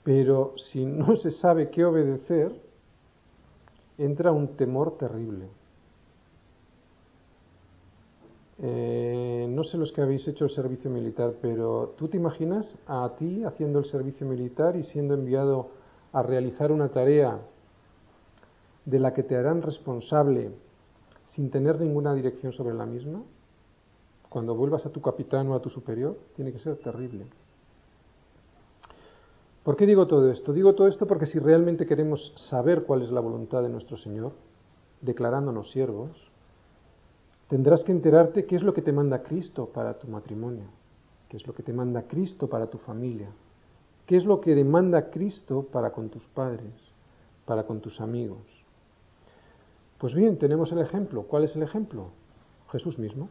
Pero 0.03 0.53
si 0.57 0.83
no 0.85 1.15
se 1.15 1.31
sabe 1.31 1.69
qué 1.69 1.85
obedecer, 1.85 2.51
entra 3.97 4.31
un 4.31 4.55
temor 4.57 4.97
terrible. 4.97 5.47
Eh, 8.63 9.47
no 9.49 9.63
sé 9.63 9.77
los 9.77 9.91
que 9.91 10.01
habéis 10.01 10.27
hecho 10.27 10.45
el 10.45 10.51
servicio 10.51 10.91
militar, 10.91 11.35
pero 11.41 11.93
¿tú 11.97 12.07
te 12.07 12.17
imaginas 12.17 12.75
a 12.85 13.09
ti 13.17 13.43
haciendo 13.43 13.79
el 13.79 13.85
servicio 13.85 14.27
militar 14.27 14.75
y 14.75 14.83
siendo 14.83 15.13
enviado 15.13 15.80
a 16.13 16.23
realizar 16.23 16.71
una 16.71 16.89
tarea 16.89 17.39
de 18.85 18.99
la 18.99 19.13
que 19.13 19.23
te 19.23 19.35
harán 19.35 19.61
responsable 19.61 20.51
sin 21.25 21.49
tener 21.49 21.79
ninguna 21.79 22.13
dirección 22.13 22.51
sobre 22.51 22.73
la 22.73 22.85
misma? 22.85 23.23
Cuando 24.29 24.55
vuelvas 24.55 24.85
a 24.85 24.89
tu 24.91 25.01
capitán 25.01 25.47
o 25.49 25.55
a 25.55 25.61
tu 25.61 25.69
superior, 25.69 26.17
tiene 26.35 26.51
que 26.51 26.59
ser 26.59 26.77
terrible. 26.77 27.25
¿Por 29.63 29.75
qué 29.75 29.85
digo 29.85 30.07
todo 30.07 30.31
esto? 30.31 30.53
Digo 30.53 30.73
todo 30.73 30.87
esto 30.87 31.05
porque 31.05 31.27
si 31.27 31.37
realmente 31.37 31.85
queremos 31.85 32.33
saber 32.35 32.83
cuál 32.83 33.03
es 33.03 33.11
la 33.11 33.19
voluntad 33.19 33.61
de 33.61 33.69
nuestro 33.69 33.95
Señor, 33.95 34.31
declarándonos 35.01 35.71
siervos, 35.71 36.11
tendrás 37.47 37.83
que 37.83 37.91
enterarte 37.91 38.45
qué 38.45 38.55
es 38.55 38.63
lo 38.63 38.73
que 38.73 38.81
te 38.81 38.91
manda 38.91 39.21
Cristo 39.21 39.67
para 39.67 39.99
tu 39.99 40.07
matrimonio, 40.07 40.65
qué 41.29 41.37
es 41.37 41.45
lo 41.45 41.53
que 41.53 41.61
te 41.61 41.73
manda 41.73 42.03
Cristo 42.03 42.47
para 42.47 42.67
tu 42.67 42.79
familia, 42.79 43.29
qué 44.11 44.17
es 44.17 44.25
lo 44.25 44.41
que 44.41 44.53
demanda 44.53 45.09
Cristo 45.09 45.67
para 45.71 45.93
con 45.93 46.09
tus 46.09 46.27
padres, 46.27 46.73
para 47.45 47.65
con 47.65 47.79
tus 47.79 48.01
amigos. 48.01 48.41
Pues 49.99 50.13
bien, 50.13 50.37
tenemos 50.37 50.69
el 50.73 50.79
ejemplo. 50.79 51.23
¿Cuál 51.23 51.45
es 51.45 51.55
el 51.55 51.63
ejemplo? 51.63 52.09
Jesús 52.73 52.99
mismo. 52.99 53.29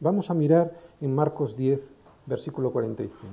Vamos 0.00 0.28
a 0.28 0.34
mirar 0.34 0.72
en 1.00 1.14
Marcos 1.14 1.54
10, 1.54 1.80
versículo 2.26 2.72
45. 2.72 3.28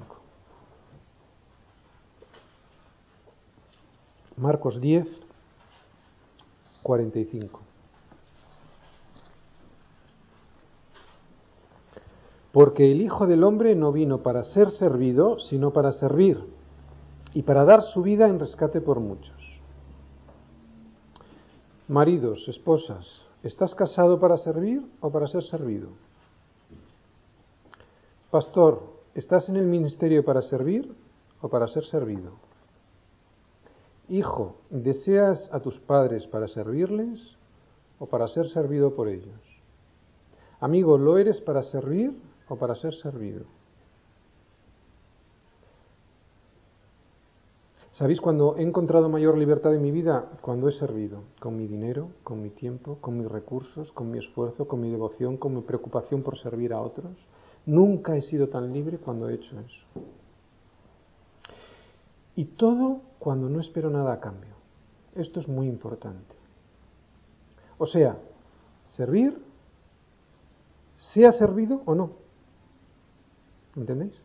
Marcos 4.37 4.79
10, 4.79 5.07
45. 6.83 7.59
Porque 12.51 12.91
el 12.91 13.01
Hijo 13.01 13.25
del 13.25 13.43
Hombre 13.43 13.73
no 13.73 13.91
vino 13.91 14.19
para 14.19 14.43
ser 14.43 14.69
servido, 14.69 15.39
sino 15.39 15.73
para 15.73 15.91
servir 15.91 16.61
y 17.33 17.43
para 17.43 17.65
dar 17.65 17.81
su 17.81 18.01
vida 18.01 18.27
en 18.27 18.39
rescate 18.39 18.81
por 18.81 18.99
muchos. 18.99 19.61
Maridos, 21.87 22.47
esposas, 22.47 23.25
¿estás 23.41 23.75
casado 23.75 24.19
para 24.19 24.37
servir 24.37 24.83
o 25.01 25.11
para 25.11 25.27
ser 25.27 25.43
servido? 25.43 25.89
Pastor, 28.31 28.81
¿estás 29.13 29.49
en 29.49 29.57
el 29.57 29.65
ministerio 29.65 30.23
para 30.23 30.41
servir 30.41 30.95
o 31.41 31.49
para 31.49 31.67
ser 31.67 31.83
servido? 31.85 32.33
Hijo, 34.09 34.55
¿deseas 34.69 35.49
a 35.53 35.59
tus 35.59 35.79
padres 35.79 36.27
para 36.27 36.47
servirles 36.47 37.35
o 37.99 38.05
para 38.05 38.27
ser 38.27 38.47
servido 38.47 38.95
por 38.95 39.07
ellos? 39.07 39.39
Amigo, 40.59 40.97
¿lo 40.97 41.17
eres 41.17 41.41
para 41.41 41.61
servir 41.63 42.17
o 42.47 42.55
para 42.55 42.75
ser 42.75 42.93
servido? 42.93 43.45
¿Sabéis 47.93 48.19
cuando 48.21 48.57
he 48.57 48.63
encontrado 48.63 49.07
mayor 49.07 49.37
libertad 49.37 49.75
en 49.75 49.83
mi 49.83 49.91
vida? 49.91 50.27
Cuando 50.41 50.67
he 50.67 50.71
servido, 50.71 51.25
con 51.39 51.55
mi 51.55 51.67
dinero, 51.67 52.09
con 52.23 52.41
mi 52.41 52.49
tiempo, 52.49 52.97
con 52.99 53.19
mis 53.19 53.27
recursos, 53.27 53.91
con 53.91 54.09
mi 54.09 54.17
esfuerzo, 54.17 54.67
con 54.67 54.81
mi 54.81 54.89
devoción, 54.89 55.37
con 55.37 55.53
mi 55.53 55.61
preocupación 55.61 56.23
por 56.23 56.35
servir 56.35 56.73
a 56.73 56.81
otros. 56.81 57.15
Nunca 57.67 58.17
he 58.17 58.23
sido 58.23 58.49
tan 58.49 58.73
libre 58.73 58.97
cuando 58.97 59.29
he 59.29 59.35
hecho 59.35 59.59
eso. 59.59 59.85
Y 62.35 62.45
todo 62.45 63.01
cuando 63.19 63.47
no 63.47 63.59
espero 63.59 63.91
nada 63.91 64.13
a 64.13 64.19
cambio. 64.19 64.55
Esto 65.13 65.39
es 65.39 65.47
muy 65.47 65.67
importante. 65.67 66.35
O 67.77 67.85
sea, 67.85 68.17
servir, 68.85 69.39
sea 70.95 71.31
servido 71.31 71.83
o 71.85 71.93
no. 71.93 72.09
¿Entendéis? 73.75 74.15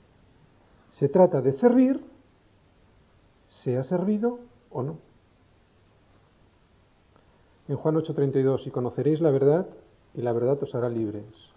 Se 0.89 1.11
trata 1.11 1.43
de 1.43 1.53
servir, 1.53 2.03
sea 3.63 3.83
servido 3.83 4.39
o 4.71 4.83
no. 4.83 4.99
En 7.69 7.77
Juan 7.77 7.97
8:32, 7.97 8.67
y 8.67 8.71
conoceréis 8.71 9.21
la 9.21 9.31
verdad, 9.31 9.67
y 10.15 10.23
la 10.23 10.33
verdad 10.33 10.63
os 10.63 10.75
hará 10.75 10.89
libres. 10.89 11.51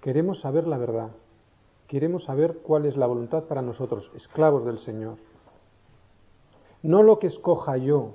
Queremos 0.00 0.40
saber 0.40 0.66
la 0.66 0.78
verdad. 0.78 1.10
Queremos 1.88 2.24
saber 2.24 2.58
cuál 2.62 2.86
es 2.86 2.96
la 2.96 3.06
voluntad 3.06 3.44
para 3.44 3.62
nosotros, 3.62 4.10
esclavos 4.14 4.64
del 4.64 4.78
Señor. 4.78 5.16
No 6.82 7.02
lo 7.02 7.18
que 7.18 7.26
escoja 7.26 7.76
yo, 7.76 8.14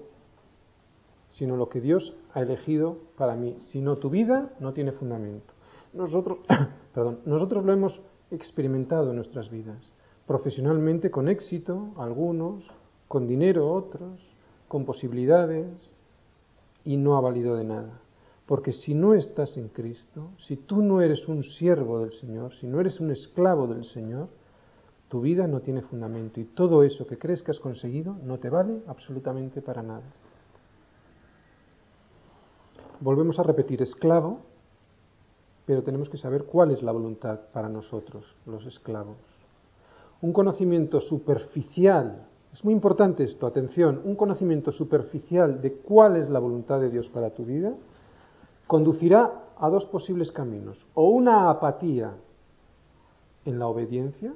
sino 1.32 1.56
lo 1.56 1.70
que 1.70 1.82
Dios 1.82 2.16
ha 2.34 2.42
elegido 2.42 2.98
para 3.18 3.36
mí. 3.36 3.56
Si 3.60 3.82
no, 3.82 3.98
tu 3.98 4.10
vida 4.10 4.54
no 4.60 4.74
tiene 4.74 4.92
fundamento. 4.92 5.54
Nosotros, 5.94 6.40
perdón, 6.94 7.20
nosotros 7.26 7.66
lo 7.66 7.74
hemos 7.74 8.02
experimentado 8.32 9.10
en 9.10 9.18
nuestras 9.18 9.50
vidas, 9.50 9.92
profesionalmente 10.26 11.12
con 11.12 11.28
éxito, 11.28 11.90
algunos, 11.98 12.64
con 13.10 13.28
dinero 13.28 13.70
otros, 13.74 14.22
con 14.70 14.86
posibilidades, 14.86 15.92
y 16.86 16.96
no 16.96 17.18
ha 17.18 17.22
valido 17.22 17.58
de 17.58 17.66
nada. 17.66 18.00
Porque 18.46 18.72
si 18.72 18.94
no 18.94 19.14
estás 19.14 19.58
en 19.58 19.68
Cristo, 19.68 20.30
si 20.38 20.56
tú 20.56 20.82
no 20.82 21.02
eres 21.02 21.28
un 21.28 21.44
siervo 21.44 22.00
del 22.00 22.14
Señor, 22.14 22.56
si 22.56 22.68
no 22.68 22.80
eres 22.80 23.00
un 23.02 23.12
esclavo 23.12 23.68
del 23.68 23.84
Señor, 23.84 24.30
tu 25.08 25.22
vida 25.22 25.48
no 25.48 25.60
tiene 25.60 25.82
fundamento 25.82 26.40
y 26.40 26.46
todo 26.46 26.84
eso 26.84 27.06
que 27.06 27.18
crees 27.18 27.44
que 27.44 27.52
has 27.52 27.60
conseguido 27.60 28.16
no 28.24 28.38
te 28.40 28.50
vale 28.50 28.82
absolutamente 28.88 29.62
para 29.62 29.84
nada. 29.84 30.14
Volvemos 33.00 33.40
a 33.40 33.44
repetir, 33.44 33.82
esclavo, 33.82 34.42
pero 35.66 35.84
tenemos 35.84 36.10
que 36.10 36.18
saber 36.18 36.46
cuál 36.46 36.72
es 36.72 36.82
la 36.84 36.92
voluntad 36.92 37.40
para 37.54 37.70
nosotros, 37.70 38.26
los 38.46 38.66
esclavos. 38.66 39.18
Un 40.22 40.34
conocimiento 40.34 41.00
superficial, 41.00 42.28
es 42.52 42.64
muy 42.66 42.74
importante 42.74 43.24
esto, 43.24 43.46
atención, 43.46 44.02
un 44.04 44.16
conocimiento 44.16 44.72
superficial 44.72 45.62
de 45.62 45.74
cuál 45.74 46.16
es 46.16 46.30
la 46.30 46.40
voluntad 46.40 46.80
de 46.80 46.90
Dios 46.90 47.08
para 47.10 47.30
tu 47.30 47.46
vida, 47.46 47.74
conducirá 48.68 49.44
a 49.58 49.70
dos 49.70 49.86
posibles 49.86 50.32
caminos, 50.32 50.86
o 50.96 51.10
una 51.10 51.50
apatía 51.50 52.14
en 53.46 53.60
la 53.60 53.68
obediencia, 53.68 54.34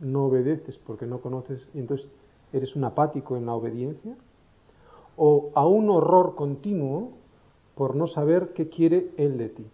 no 0.00 0.26
obedeces 0.26 0.78
porque 0.78 1.06
no 1.06 1.20
conoces 1.20 1.68
y 1.74 1.78
entonces 1.78 2.10
eres 2.52 2.74
un 2.76 2.84
apático 2.84 3.36
en 3.36 3.46
la 3.46 3.54
obediencia, 3.54 4.16
o 5.16 5.50
a 5.54 5.66
un 5.66 5.90
horror 5.90 6.34
continuo 6.34 7.10
por 7.74 7.94
no 7.94 8.06
saber 8.06 8.52
qué 8.54 8.68
quiere 8.68 9.10
Él 9.18 9.36
de 9.36 9.48
ti. 9.50 9.66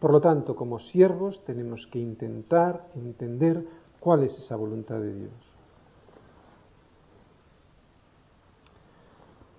Por 0.00 0.12
lo 0.12 0.20
tanto, 0.20 0.56
como 0.56 0.78
siervos 0.78 1.42
tenemos 1.44 1.86
que 1.90 2.00
intentar 2.00 2.88
entender 2.94 3.64
cuál 4.00 4.24
es 4.24 4.36
esa 4.36 4.56
voluntad 4.56 5.00
de 5.00 5.14
Dios. 5.14 5.32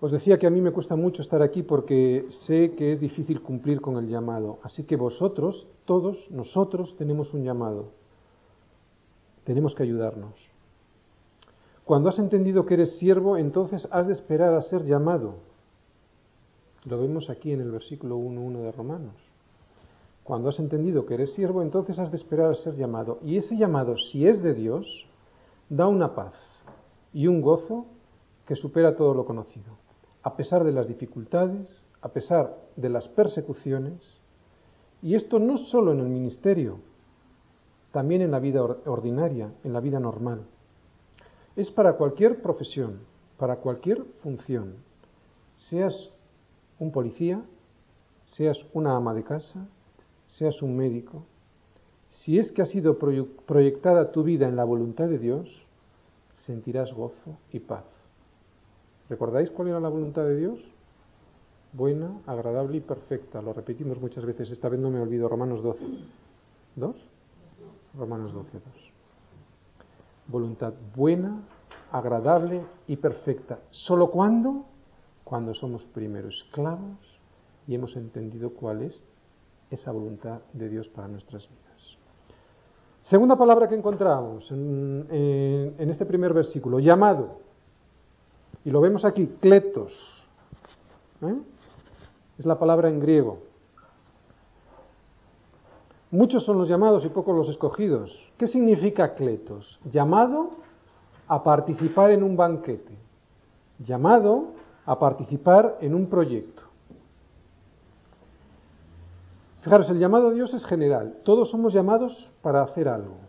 Os 0.02 0.12
decía 0.12 0.38
que 0.38 0.46
a 0.46 0.50
mí 0.50 0.60
me 0.62 0.72
cuesta 0.72 0.96
mucho 0.96 1.22
estar 1.22 1.42
aquí 1.42 1.64
porque 1.64 2.26
sé 2.30 2.74
que 2.76 2.92
es 2.92 3.00
difícil 3.00 3.42
cumplir 3.42 3.80
con 3.80 3.98
el 3.98 4.08
llamado. 4.08 4.60
Así 4.62 4.84
que 4.84 4.98
vosotros, 4.98 5.68
todos 5.86 6.30
nosotros, 6.32 6.96
tenemos 6.98 7.34
un 7.34 7.44
llamado. 7.44 7.88
Tenemos 9.46 9.74
que 9.74 9.84
ayudarnos. 9.84 10.34
Cuando 11.86 12.10
has 12.10 12.20
entendido 12.20 12.66
que 12.66 12.74
eres 12.74 12.98
siervo, 12.98 13.38
entonces 13.38 13.88
has 13.92 14.08
de 14.08 14.14
esperar 14.14 14.54
a 14.54 14.62
ser 14.62 14.84
llamado. 14.84 15.36
Lo 16.86 17.00
vemos 17.00 17.30
aquí 17.30 17.52
en 17.54 17.62
el 17.62 17.72
versículo 17.72 18.18
1.1 18.18 18.64
de 18.64 18.72
Romanos. 18.72 19.16
Cuando 20.24 20.50
has 20.50 20.60
entendido 20.60 21.06
que 21.06 21.14
eres 21.14 21.34
siervo, 21.34 21.62
entonces 21.62 22.00
has 22.00 22.12
de 22.12 22.18
esperar 22.18 22.52
a 22.52 22.56
ser 22.56 22.76
llamado. 22.76 23.20
Y 23.22 23.38
ese 23.38 23.56
llamado, 23.56 23.96
si 23.98 24.28
es 24.28 24.42
de 24.42 24.56
Dios, 24.56 25.06
da 25.70 25.88
una 25.88 26.14
paz 26.16 26.36
y 27.14 27.28
un 27.28 27.42
gozo 27.42 27.86
que 28.46 28.56
supera 28.56 28.96
todo 28.96 29.14
lo 29.14 29.26
conocido. 29.26 29.85
A 30.26 30.36
pesar 30.36 30.64
de 30.64 30.72
las 30.72 30.88
dificultades, 30.88 31.86
a 32.02 32.10
pesar 32.10 32.58
de 32.76 32.90
las 32.90 33.08
persecuciones, 33.08 34.18
y 35.04 35.14
esto 35.14 35.38
no 35.38 35.56
solo 35.56 35.92
en 35.92 36.00
el 36.00 36.08
ministerio, 36.08 36.80
también 37.92 38.24
en 38.24 38.32
la 38.32 38.40
vida 38.40 38.64
ordinaria, 38.64 39.54
en 39.64 39.72
la 39.72 39.82
vida 39.82 40.00
normal. 40.00 40.48
Es 41.56 41.70
para 41.70 41.94
cualquier 41.94 42.42
profesión, 42.42 43.02
para 43.38 43.58
cualquier 43.58 44.04
función, 44.24 44.78
seas 45.58 46.10
un 46.80 46.92
policía, 46.92 47.44
seas 48.26 48.66
una 48.74 48.96
ama 48.96 49.14
de 49.14 49.24
casa, 49.24 49.68
seas 50.26 50.60
un 50.64 50.76
médico, 50.76 51.24
si 52.08 52.40
es 52.40 52.52
que 52.52 52.64
ha 52.64 52.66
sido 52.66 52.98
proyectada 52.98 54.12
tu 54.12 54.24
vida 54.24 54.48
en 54.48 54.56
la 54.56 54.64
voluntad 54.64 55.08
de 55.08 55.20
Dios, 55.20 55.68
sentirás 56.34 56.92
gozo 56.94 57.38
y 57.52 57.60
paz. 57.60 57.86
¿Recordáis 59.10 59.52
cuál 59.52 59.70
era 59.70 59.80
la 59.80 59.90
voluntad 59.90 60.24
de 60.24 60.36
Dios? 60.36 60.60
Buena, 61.74 62.22
agradable 62.26 62.78
y 62.78 62.82
perfecta. 62.82 63.42
Lo 63.42 63.54
repetimos 63.54 64.00
muchas 64.00 64.26
veces. 64.26 64.50
Esta 64.52 64.70
vez 64.70 64.80
no 64.80 64.90
me 64.90 65.00
olvido. 65.00 65.28
Romanos 65.28 65.62
12. 65.62 65.86
¿Dos? 66.76 67.08
Romanos 67.98 68.34
12, 68.34 68.52
2. 68.54 68.64
Voluntad 70.28 70.74
buena, 70.96 71.42
agradable 71.92 72.64
y 72.88 72.98
perfecta. 72.98 73.60
¿Solo 73.70 74.10
cuándo? 74.10 74.66
Cuando 75.24 75.54
somos 75.54 75.86
primero 75.86 76.30
esclavos 76.30 76.98
y 77.68 77.76
hemos 77.76 77.96
entendido 77.96 78.52
cuál 78.54 78.84
es 78.84 79.04
esa 79.72 79.92
voluntad 79.92 80.42
de 80.54 80.70
Dios 80.70 80.90
para 80.90 81.08
nuestras 81.08 81.48
vidas. 81.48 81.98
Segunda 83.02 83.36
palabra 83.36 83.68
que 83.68 83.76
encontramos 83.76 84.50
en, 84.52 85.76
este 85.78 86.06
primer 86.06 86.34
versículo, 86.34 86.80
llamado. 86.80 87.45
Y 88.66 88.72
lo 88.72 88.82
vemos 88.82 89.06
aquí, 89.06 89.28
kletos. 89.40 90.26
¿eh? 91.22 91.36
Es 92.38 92.46
la 92.46 92.58
palabra 92.58 92.90
en 92.90 93.00
griego. 93.00 93.38
Muchos 96.10 96.44
son 96.44 96.58
los 96.58 96.68
llamados 96.68 97.06
y 97.06 97.10
pocos 97.10 97.36
los 97.36 97.48
escogidos. 97.50 98.28
¿Qué 98.38 98.48
significa 98.48 99.14
kletos? 99.14 99.80
Llamado 99.86 100.52
a 101.28 101.44
participar 101.44 102.12
en 102.12 102.24
un 102.24 102.36
banquete. 102.36 102.98
Llamado 103.80 104.54
a 104.86 104.98
participar 104.98 105.78
en 105.82 105.94
un 105.94 106.08
proyecto. 106.08 106.64
Fijaros, 109.62 109.90
el 109.90 110.00
llamado 110.00 110.30
a 110.30 110.34
Dios 110.34 110.54
es 110.54 110.66
general. 110.66 111.18
Todos 111.24 111.52
somos 111.52 111.74
llamados 111.74 112.32
para 112.42 112.64
hacer 112.64 112.88
algo. 112.88 113.25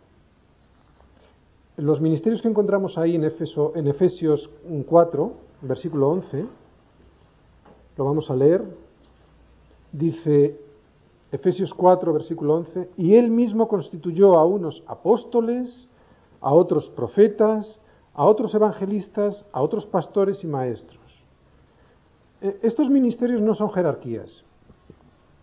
Los 1.76 2.00
ministerios 2.00 2.40
que 2.40 2.48
encontramos 2.48 2.96
ahí 2.96 3.16
en, 3.16 3.24
Efesios 3.24 4.50
4, 4.86 5.32
versículo 5.60 6.08
11, 6.08 6.46
lo 7.98 8.04
vamos 8.04 8.30
a 8.30 8.36
leer. 8.36 8.64
Dice 9.92 10.58
Efesios 11.30 11.74
4, 11.74 12.14
versículo 12.14 12.54
11, 12.54 12.90
y 12.96 13.14
él 13.14 13.30
mismo 13.30 13.68
constituyó 13.68 14.38
a 14.38 14.46
unos 14.46 14.82
apóstoles, 14.86 15.90
a 16.40 16.54
otros 16.54 16.88
profetas, 16.90 17.78
a 18.14 18.24
otros 18.24 18.54
evangelistas, 18.54 19.44
a 19.52 19.60
otros 19.60 19.86
pastores 19.86 20.42
y 20.44 20.46
maestros. 20.46 21.00
E, 22.40 22.58
estos 22.62 22.88
ministerios 22.88 23.42
no 23.42 23.54
son 23.54 23.68
jerarquías, 23.70 24.44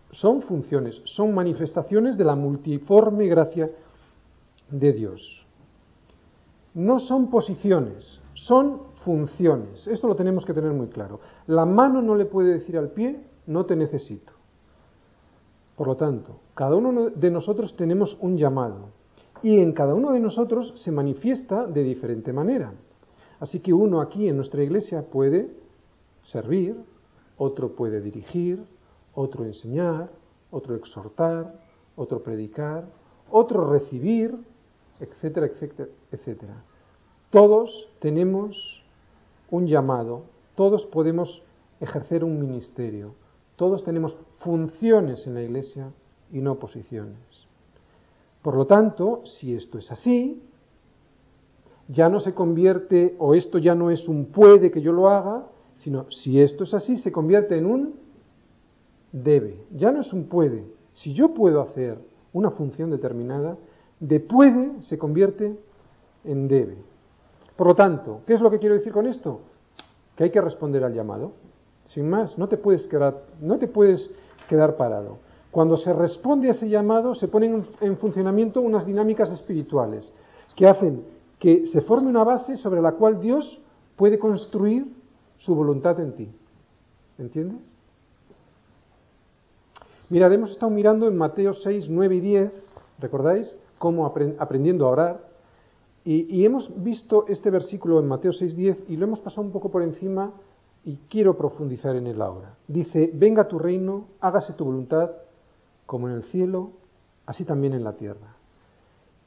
son 0.09 0.41
funciones, 0.41 0.99
son 1.05 1.33
manifestaciones 1.33 2.17
de 2.17 2.25
la 2.25 2.35
multiforme 2.35 3.27
gracia 3.27 3.69
de 4.71 4.93
Dios. 4.93 5.45
No 6.73 6.99
son 6.99 7.29
posiciones, 7.29 8.19
son 8.33 8.81
funciones. 9.03 9.87
Esto 9.87 10.07
lo 10.07 10.15
tenemos 10.15 10.45
que 10.45 10.53
tener 10.53 10.71
muy 10.71 10.87
claro. 10.87 11.19
La 11.47 11.65
mano 11.65 12.01
no 12.01 12.15
le 12.15 12.25
puede 12.25 12.53
decir 12.53 12.77
al 12.77 12.89
pie, 12.89 13.27
no 13.47 13.65
te 13.65 13.75
necesito. 13.75 14.33
Por 15.75 15.87
lo 15.87 15.95
tanto, 15.95 16.39
cada 16.53 16.75
uno 16.75 17.09
de 17.09 17.31
nosotros 17.31 17.75
tenemos 17.75 18.17
un 18.21 18.37
llamado 18.37 18.89
y 19.41 19.59
en 19.59 19.73
cada 19.73 19.93
uno 19.93 20.11
de 20.11 20.19
nosotros 20.19 20.73
se 20.75 20.91
manifiesta 20.91 21.67
de 21.67 21.83
diferente 21.83 22.31
manera. 22.31 22.73
Así 23.39 23.59
que 23.59 23.73
uno 23.73 23.99
aquí 23.99 24.29
en 24.29 24.37
nuestra 24.37 24.63
iglesia 24.63 25.09
puede 25.09 25.49
servir, 26.21 26.77
otro 27.37 27.75
puede 27.75 27.99
dirigir, 27.99 28.63
otro 29.13 29.43
enseñar, 29.43 30.09
otro 30.49 30.75
exhortar, 30.75 31.59
otro 31.95 32.23
predicar, 32.23 32.85
otro 33.29 33.69
recibir, 33.69 34.33
etcétera, 34.99 35.47
etcétera, 35.47 35.89
etcétera. 36.11 36.63
Todos 37.29 37.89
tenemos 37.99 38.83
un 39.49 39.67
llamado, 39.67 40.23
todos 40.55 40.85
podemos 40.85 41.41
ejercer 41.79 42.23
un 42.23 42.39
ministerio, 42.39 43.15
todos 43.55 43.83
tenemos 43.83 44.17
funciones 44.39 45.27
en 45.27 45.33
la 45.33 45.41
iglesia 45.41 45.91
y 46.31 46.39
no 46.39 46.59
posiciones. 46.59 47.17
Por 48.41 48.55
lo 48.55 48.67
tanto, 48.67 49.21
si 49.25 49.55
esto 49.55 49.77
es 49.77 49.91
así, 49.91 50.41
ya 51.87 52.09
no 52.09 52.19
se 52.19 52.33
convierte, 52.33 53.15
o 53.19 53.35
esto 53.35 53.57
ya 53.57 53.75
no 53.75 53.89
es 53.89 54.07
un 54.07 54.25
puede 54.25 54.71
que 54.71 54.81
yo 54.81 54.91
lo 54.91 55.09
haga, 55.09 55.47
sino 55.77 56.09
si 56.11 56.41
esto 56.41 56.63
es 56.63 56.73
así, 56.73 56.97
se 56.97 57.11
convierte 57.11 57.57
en 57.57 57.65
un 57.65 57.95
debe, 59.11 59.65
ya 59.71 59.91
no 59.91 60.01
es 60.01 60.11
un 60.13 60.25
puede. 60.25 60.65
Si 60.93 61.13
yo 61.13 61.33
puedo 61.33 61.61
hacer 61.61 61.99
una 62.31 62.51
función 62.51 62.89
determinada, 62.89 63.57
de 64.03 64.19
puede 64.19 64.83
se 64.83 64.97
convierte 64.97 65.57
en 66.25 66.47
debe. 66.49 66.77
Por 67.55 67.67
lo 67.67 67.75
tanto, 67.75 68.19
¿qué 68.25 68.33
es 68.33 68.41
lo 68.41 68.51
que 68.51 68.59
quiero 68.59 68.75
decir 68.75 68.91
con 68.91 69.07
esto? 69.07 69.39
Que 70.17 70.25
hay 70.25 70.29
que 70.29 70.41
responder 70.41 70.83
al 70.83 70.93
llamado. 70.93 71.31
Sin 71.85 72.09
más, 72.09 72.37
no 72.37 72.49
te 72.49 72.57
puedes 72.57 72.85
quedar, 72.87 73.23
no 73.39 73.57
te 73.57 73.67
puedes 73.67 74.11
quedar 74.49 74.75
parado. 74.75 75.19
Cuando 75.51 75.77
se 75.77 75.93
responde 75.93 76.49
a 76.49 76.51
ese 76.51 76.67
llamado, 76.67 77.15
se 77.15 77.29
ponen 77.29 77.65
en 77.79 77.97
funcionamiento 77.97 78.59
unas 78.59 78.85
dinámicas 78.85 79.31
espirituales 79.31 80.11
que 80.55 80.67
hacen 80.67 81.05
que 81.39 81.65
se 81.65 81.81
forme 81.81 82.09
una 82.09 82.25
base 82.25 82.57
sobre 82.57 82.81
la 82.81 82.93
cual 82.93 83.21
Dios 83.21 83.61
puede 83.95 84.19
construir 84.19 84.85
su 85.37 85.55
voluntad 85.55 85.97
en 86.01 86.13
ti. 86.13 86.29
¿Entiendes? 87.17 87.61
Mirad, 90.09 90.33
hemos 90.33 90.51
estado 90.51 90.71
mirando 90.71 91.07
en 91.07 91.15
Mateo 91.15 91.53
6, 91.53 91.89
9 91.89 92.15
y 92.15 92.19
10, 92.19 92.53
¿recordáis? 92.99 93.55
Cómo 93.83 94.05
aprendiendo 94.05 94.87
a 94.87 94.91
orar. 94.91 95.27
Y, 96.05 96.33
y, 96.33 96.45
hemos 96.45 96.71
visto 96.81 97.25
este 97.27 97.49
versículo 97.49 97.99
en 97.99 98.07
Mateo 98.07 98.31
6, 98.31 98.55
10 98.55 98.85
y 98.87 98.95
lo 98.95 99.03
hemos 99.03 99.19
pasado 99.19 99.41
un 99.41 99.51
poco 99.51 99.69
por 99.69 99.81
encima 99.81 100.31
y 100.85 100.99
quiero 101.09 101.35
profundizar 101.37 101.93
en 101.97 102.07
él 102.07 102.21
ahora. 102.21 102.55
Dice, 102.65 103.11
venga 103.13 103.45
tu 103.49 103.59
reino, 103.59 104.05
hágase 104.21 104.53
tu 104.53 104.63
voluntad, 104.63 105.11
como 105.85 106.07
en 106.07 106.15
el 106.15 106.23
cielo, 106.23 106.71
así 107.25 107.43
también 107.43 107.73
en 107.73 107.83
la 107.83 107.97
tierra. 107.97 108.37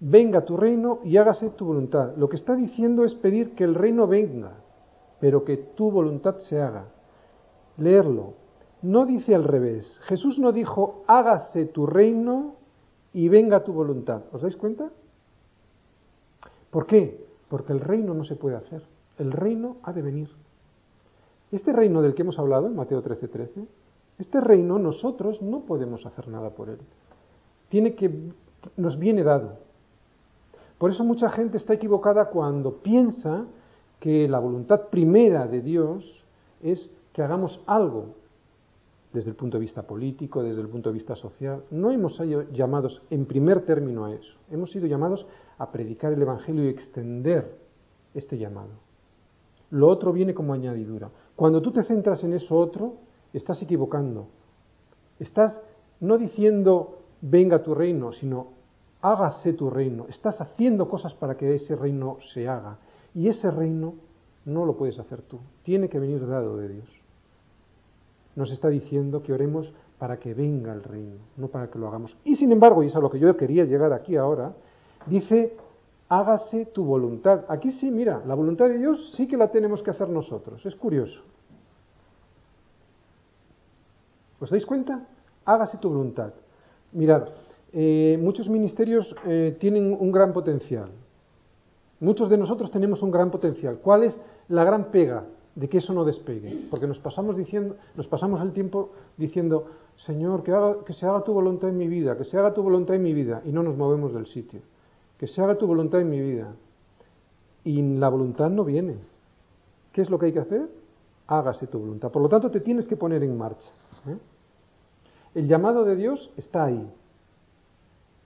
Venga 0.01 0.43
tu 0.47 0.57
reino 0.57 1.01
y 1.05 1.19
hágase 1.19 1.51
tu 1.51 1.67
voluntad. 1.67 2.17
Lo 2.17 2.31
que 2.31 2.37
está 2.37 2.57
diciendo 2.57 3.05
es 3.05 3.15
pedir 3.15 3.55
que 3.55 3.65
el 3.65 3.75
reino 3.75 4.07
venga, 4.07 4.55
pero 5.21 5.45
que 5.45 5.59
tu 5.59 5.91
voluntad 5.91 6.39
se 6.39 6.63
haga. 6.63 6.87
Leerlo 7.77 8.33
no 8.81 9.05
dice 9.05 9.35
al 9.35 9.45
revés. 9.45 10.01
Jesús 10.05 10.39
no 10.39 10.51
dijo, 10.51 11.03
hágase 11.07 11.67
tu 11.67 11.85
reino 11.87 12.56
y 13.17 13.31
venga 13.31 13.65
tu 13.65 13.73
voluntad. 13.73 14.25
¿Os 14.31 14.43
dais 14.43 14.59
cuenta? 14.59 14.91
¿Por 16.71 16.85
qué? 16.85 17.25
Porque 17.49 17.73
el 17.73 17.81
reino 17.81 18.13
no 18.13 18.25
se 18.25 18.37
puede 18.37 18.57
hacer. 18.57 18.83
El 19.17 19.33
reino 19.33 19.79
ha 19.85 19.95
de 19.95 20.03
venir. 20.03 20.29
Este 21.51 21.73
reino 21.73 22.03
del 22.03 22.15
que 22.15 22.21
hemos 22.21 22.39
hablado 22.39 22.67
en 22.67 22.77
Mateo 22.77 23.03
13:13, 23.03 23.31
13, 23.31 23.67
este 24.19 24.39
reino 24.43 24.79
nosotros 24.79 25.41
no 25.41 25.61
podemos 25.61 26.05
hacer 26.05 26.29
nada 26.29 26.51
por 26.51 26.69
él. 26.69 26.79
Tiene 27.71 27.95
que 27.95 28.13
nos 28.77 28.99
viene 28.99 29.23
dado. 29.25 29.61
Por 30.77 30.91
eso 30.91 31.03
mucha 31.03 31.31
gente 31.31 31.57
está 31.57 31.73
equivocada 31.73 32.27
cuando 32.27 32.83
piensa 32.83 33.47
que 33.99 34.29
la 34.29 34.41
voluntad 34.41 34.89
primera 34.91 35.47
de 35.47 35.63
Dios 35.63 36.23
es 36.63 36.91
que 37.15 37.23
hagamos 37.23 37.63
algo 37.65 38.09
desde 39.13 39.31
el 39.31 39.37
punto 39.37 39.57
de 39.57 39.63
vista 39.63 39.83
político, 39.83 40.43
desde 40.43 40.61
el 40.61 40.69
punto 40.69 40.91
de 40.91 40.95
vista 40.95 41.17
social. 41.17 41.65
No 41.71 41.91
hemos 41.91 42.17
sido 42.17 42.43
llamados 42.51 43.03
en 43.11 43.27
primer 43.27 43.65
término 43.65 44.05
a 44.05 44.13
eso. 44.13 44.39
Hemos 44.51 44.71
sido 44.71 44.87
llamados 44.87 45.27
a 45.59 45.71
predicar 45.71 46.13
el 46.13 46.23
Evangelio 46.23 46.65
y 46.65 46.69
extender 46.69 47.57
este 48.15 48.39
llamado. 48.39 48.71
Lo 49.71 49.89
otro 49.89 50.13
viene 50.13 50.35
como 50.35 50.53
añadidura. 50.53 51.11
Cuando 51.35 51.61
tú 51.61 51.73
te 51.73 51.83
centras 51.83 52.23
en 52.25 52.35
eso 52.35 52.57
otro, 52.57 52.95
estás 53.33 53.61
equivocando. 53.63 54.29
Estás 55.19 55.61
no 56.01 56.19
diciendo 56.19 56.99
venga 57.21 57.63
tu 57.63 57.75
reino, 57.75 58.13
sino 58.13 58.49
hágase 59.01 59.55
tu 59.55 59.71
reino. 59.71 60.07
Estás 60.09 60.41
haciendo 60.41 60.89
cosas 60.89 61.15
para 61.15 61.37
que 61.37 61.55
ese 61.55 61.75
reino 61.75 62.19
se 62.33 62.49
haga. 62.49 62.79
Y 63.15 63.29
ese 63.29 63.51
reino 63.51 63.95
no 64.45 64.65
lo 64.65 64.77
puedes 64.77 64.99
hacer 64.99 65.23
tú. 65.23 65.41
Tiene 65.63 65.89
que 65.89 65.99
venir 65.99 66.27
dado 66.27 66.57
de 66.57 66.69
Dios 66.69 66.96
nos 68.37 68.53
está 68.53 68.69
diciendo 68.69 69.23
que 69.23 69.33
oremos 69.33 69.73
para 69.99 70.19
que 70.19 70.35
venga 70.35 70.73
el 70.73 70.83
reino, 70.83 71.17
no 71.37 71.49
para 71.49 71.69
que 71.69 71.79
lo 71.79 71.89
hagamos. 71.89 72.17
Y 72.23 72.37
sin 72.37 72.53
embargo, 72.53 72.83
y 72.83 72.87
es 72.87 72.95
a 72.95 73.01
lo 73.01 73.11
que 73.11 73.19
yo 73.19 73.35
quería 73.37 73.65
llegar 73.65 73.93
aquí 73.93 74.17
ahora, 74.17 74.55
dice, 75.07 75.57
hágase 76.09 76.67
tu 76.67 76.85
voluntad. 76.85 77.45
Aquí 77.49 77.73
sí, 77.73 77.91
mira, 77.91 78.23
la 78.25 78.35
voluntad 78.35 78.67
de 78.67 78.79
Dios 78.79 79.15
sí 79.17 79.27
que 79.27 79.39
la 79.39 79.51
tenemos 79.51 79.83
que 79.83 79.91
hacer 79.91 80.09
nosotros. 80.11 80.65
Es 80.67 80.77
curioso. 80.77 81.23
¿Os 84.39 84.51
dais 84.51 84.67
cuenta? 84.67 85.07
Hágase 85.47 85.79
tu 85.79 85.89
voluntad. 85.89 86.35
Mirad, 86.93 87.29
eh, 87.73 88.19
muchos 88.21 88.51
ministerios 88.51 89.17
eh, 89.25 89.57
tienen 89.59 89.97
un 89.99 90.13
gran 90.13 90.35
potencial. 90.35 90.91
Muchos 92.01 92.29
de 92.29 92.37
nosotros 92.37 92.71
tenemos 92.71 93.03
un 93.03 93.11
gran 93.11 93.31
potencial. 93.31 93.79
¿Cuál 93.79 94.05
es 94.05 94.21
la 94.49 94.63
gran 94.63 94.91
pega 94.91 95.25
de 95.57 95.69
que 95.71 95.79
eso 95.79 95.95
no 95.95 96.05
despegue, 96.05 96.69
porque 96.71 96.87
nos 96.87 96.99
pasamos 96.99 97.35
diciendo, 97.35 97.77
nos 97.97 98.07
pasamos 98.07 98.43
el 98.43 98.53
tiempo 98.53 98.91
diciendo, 99.17 99.67
Señor, 99.97 100.43
que, 100.43 100.53
haga, 100.53 100.85
que 100.85 100.93
se 100.93 101.07
haga 101.07 101.25
tu 101.25 101.33
voluntad 101.33 101.71
en 101.71 101.79
mi 101.79 101.89
vida, 101.89 102.17
que 102.17 102.25
se 102.25 102.39
haga 102.39 102.53
tu 102.53 102.63
voluntad 102.63 102.95
en 102.95 103.03
mi 103.03 103.15
vida, 103.15 103.41
y 103.43 103.53
no 103.53 103.63
nos 103.63 103.75
movemos 103.75 104.13
del 104.13 104.27
sitio. 104.27 104.61
Que 105.19 105.27
se 105.27 105.41
haga 105.41 105.57
tu 105.57 105.67
voluntad 105.67 106.03
en 106.03 106.11
mi 106.11 106.21
vida. 106.21 106.55
Y 107.65 107.83
la 107.97 108.11
voluntad 108.11 108.51
no 108.51 108.65
viene. 108.65 108.99
¿Qué 109.93 110.03
es 110.03 110.11
lo 110.11 110.19
que 110.19 110.27
hay 110.27 110.33
que 110.35 110.41
hacer? 110.41 110.69
Hágase 111.27 111.67
tu 111.69 111.79
voluntad. 111.79 112.13
Por 112.13 112.21
lo 112.21 112.29
tanto, 112.29 112.51
te 112.51 112.61
tienes 112.61 112.87
que 112.87 112.97
poner 112.97 113.23
en 113.23 113.37
marcha. 113.39 113.71
¿eh? 114.07 114.19
El 115.35 115.49
llamado 115.49 115.87
de 115.87 115.97
Dios 115.97 116.31
está 116.37 116.67
ahí. 116.67 116.87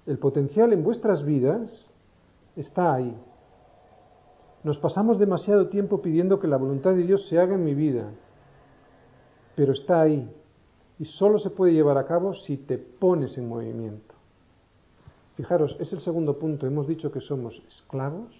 El 0.04 0.18
potencial 0.18 0.72
en 0.72 0.82
vuestras 0.82 1.24
vidas 1.24 1.88
está 2.56 2.92
ahí. 2.92 3.16
Nos 4.62 4.78
pasamos 4.78 5.18
demasiado 5.18 5.68
tiempo 5.68 6.02
pidiendo 6.02 6.38
que 6.38 6.48
la 6.48 6.58
voluntad 6.58 6.92
de 6.94 7.04
Dios 7.04 7.26
se 7.28 7.38
haga 7.38 7.54
en 7.54 7.64
mi 7.64 7.74
vida, 7.74 8.10
pero 9.56 9.72
está 9.72 10.02
ahí 10.02 10.30
y 10.98 11.04
solo 11.06 11.38
se 11.38 11.50
puede 11.50 11.72
llevar 11.72 11.96
a 11.96 12.06
cabo 12.06 12.34
si 12.34 12.58
te 12.58 12.76
pones 12.76 13.38
en 13.38 13.48
movimiento. 13.48 14.14
Fijaros, 15.36 15.74
es 15.80 15.90
el 15.94 16.00
segundo 16.00 16.38
punto. 16.38 16.66
Hemos 16.66 16.86
dicho 16.86 17.10
que 17.10 17.22
somos 17.22 17.62
esclavos, 17.66 18.30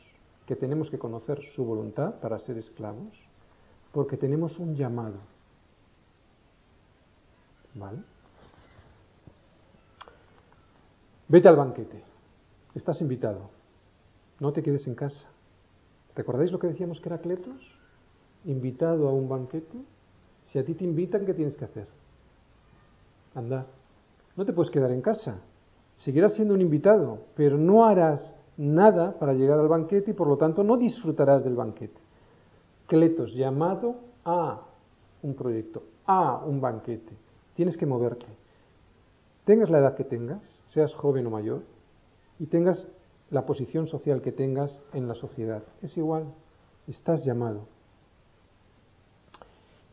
que 0.44 0.56
tenemos 0.56 0.90
que 0.90 0.98
conocer 0.98 1.40
su 1.54 1.64
voluntad 1.64 2.16
para 2.20 2.38
ser 2.38 2.58
esclavos, 2.58 3.14
porque 3.90 4.18
tenemos 4.18 4.58
un 4.58 4.76
llamado. 4.76 5.16
¿Vale? 7.74 8.02
Vete 11.28 11.48
al 11.48 11.56
banquete. 11.56 12.04
Estás 12.74 13.00
invitado. 13.00 13.48
No 14.38 14.52
te 14.52 14.62
quedes 14.62 14.86
en 14.86 14.94
casa. 14.94 15.26
¿Recordáis 16.14 16.52
lo 16.52 16.58
que 16.58 16.68
decíamos 16.68 17.00
que 17.00 17.08
era 17.08 17.18
Cletos? 17.18 17.60
Invitado 18.44 19.08
a 19.08 19.12
un 19.12 19.28
banquete. 19.28 19.78
Si 20.44 20.58
a 20.58 20.64
ti 20.64 20.74
te 20.74 20.84
invitan, 20.84 21.24
¿qué 21.24 21.34
tienes 21.34 21.56
que 21.56 21.64
hacer? 21.64 21.86
Anda. 23.34 23.66
No 24.36 24.44
te 24.44 24.52
puedes 24.52 24.70
quedar 24.70 24.90
en 24.90 25.02
casa. 25.02 25.40
Seguirás 25.96 26.34
siendo 26.34 26.54
un 26.54 26.60
invitado, 26.60 27.18
pero 27.34 27.58
no 27.58 27.84
harás 27.84 28.34
nada 28.56 29.18
para 29.18 29.34
llegar 29.34 29.58
al 29.58 29.68
banquete 29.68 30.10
y 30.10 30.14
por 30.14 30.26
lo 30.26 30.36
tanto 30.36 30.64
no 30.64 30.76
disfrutarás 30.76 31.44
del 31.44 31.54
banquete. 31.54 32.00
Cletos, 32.86 33.34
llamado 33.34 33.96
a 34.24 34.62
un 35.22 35.34
proyecto, 35.34 35.82
a 36.06 36.44
un 36.44 36.60
banquete. 36.60 37.12
Tienes 37.54 37.76
que 37.76 37.86
moverte. 37.86 38.26
Tengas 39.44 39.70
la 39.70 39.78
edad 39.78 39.94
que 39.94 40.04
tengas, 40.04 40.62
seas 40.66 40.94
joven 40.94 41.26
o 41.26 41.30
mayor, 41.30 41.62
y 42.38 42.46
tengas 42.46 42.88
la 43.30 43.46
posición 43.46 43.86
social 43.86 44.20
que 44.20 44.32
tengas 44.32 44.80
en 44.92 45.08
la 45.08 45.14
sociedad. 45.14 45.62
Es 45.82 45.96
igual, 45.96 46.26
estás 46.86 47.24
llamado. 47.24 47.66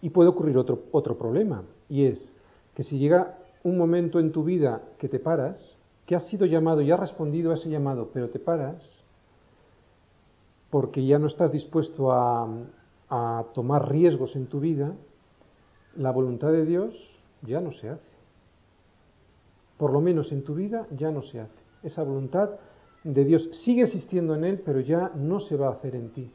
Y 0.02 0.10
puede 0.10 0.30
ocurrir 0.30 0.58
otro, 0.58 0.84
otro 0.92 1.18
problema, 1.18 1.64
y 1.90 2.06
es 2.06 2.34
que 2.76 2.84
si 2.84 3.00
llega 3.00 3.38
un 3.64 3.78
momento 3.78 4.20
en 4.20 4.32
tu 4.32 4.44
vida 4.44 4.82
que 4.98 5.10
te 5.10 5.20
paras, 5.20 5.76
que 6.06 6.16
has 6.16 6.28
sido 6.28 6.46
llamado 6.46 6.82
y 6.82 6.92
has 6.92 7.00
respondido 7.00 7.52
a 7.52 7.56
ese 7.56 7.70
llamado, 7.70 8.10
pero 8.14 8.30
te 8.30 8.40
paras, 8.40 9.04
porque 10.70 11.06
ya 11.06 11.18
no 11.18 11.28
estás 11.28 11.52
dispuesto 11.52 12.12
a, 12.12 12.48
a 13.10 13.46
tomar 13.54 13.90
riesgos 13.90 14.36
en 14.36 14.48
tu 14.48 14.60
vida, 14.60 14.94
la 15.96 16.12
voluntad 16.12 16.52
de 16.52 16.66
Dios 16.66 16.94
ya 17.42 17.62
no 17.62 17.72
se 17.74 17.90
hace. 17.90 18.16
Por 19.78 19.92
lo 19.92 20.02
menos 20.02 20.32
en 20.32 20.44
tu 20.44 20.56
vida 20.56 20.88
ya 20.92 21.12
no 21.12 21.24
se 21.24 21.40
hace. 21.40 21.62
Esa 21.84 22.04
voluntad 22.04 22.52
de 23.04 23.26
Dios 23.26 23.50
sigue 23.64 23.84
existiendo 23.84 24.36
en 24.36 24.43
Él, 24.43 24.62
pero 24.66 24.80
ya 24.80 25.12
no 25.16 25.39
se 25.39 25.56
va 25.56 25.68
a 25.68 25.74
hacer 25.74 25.95
en 25.95 26.10
ti. 26.10 26.32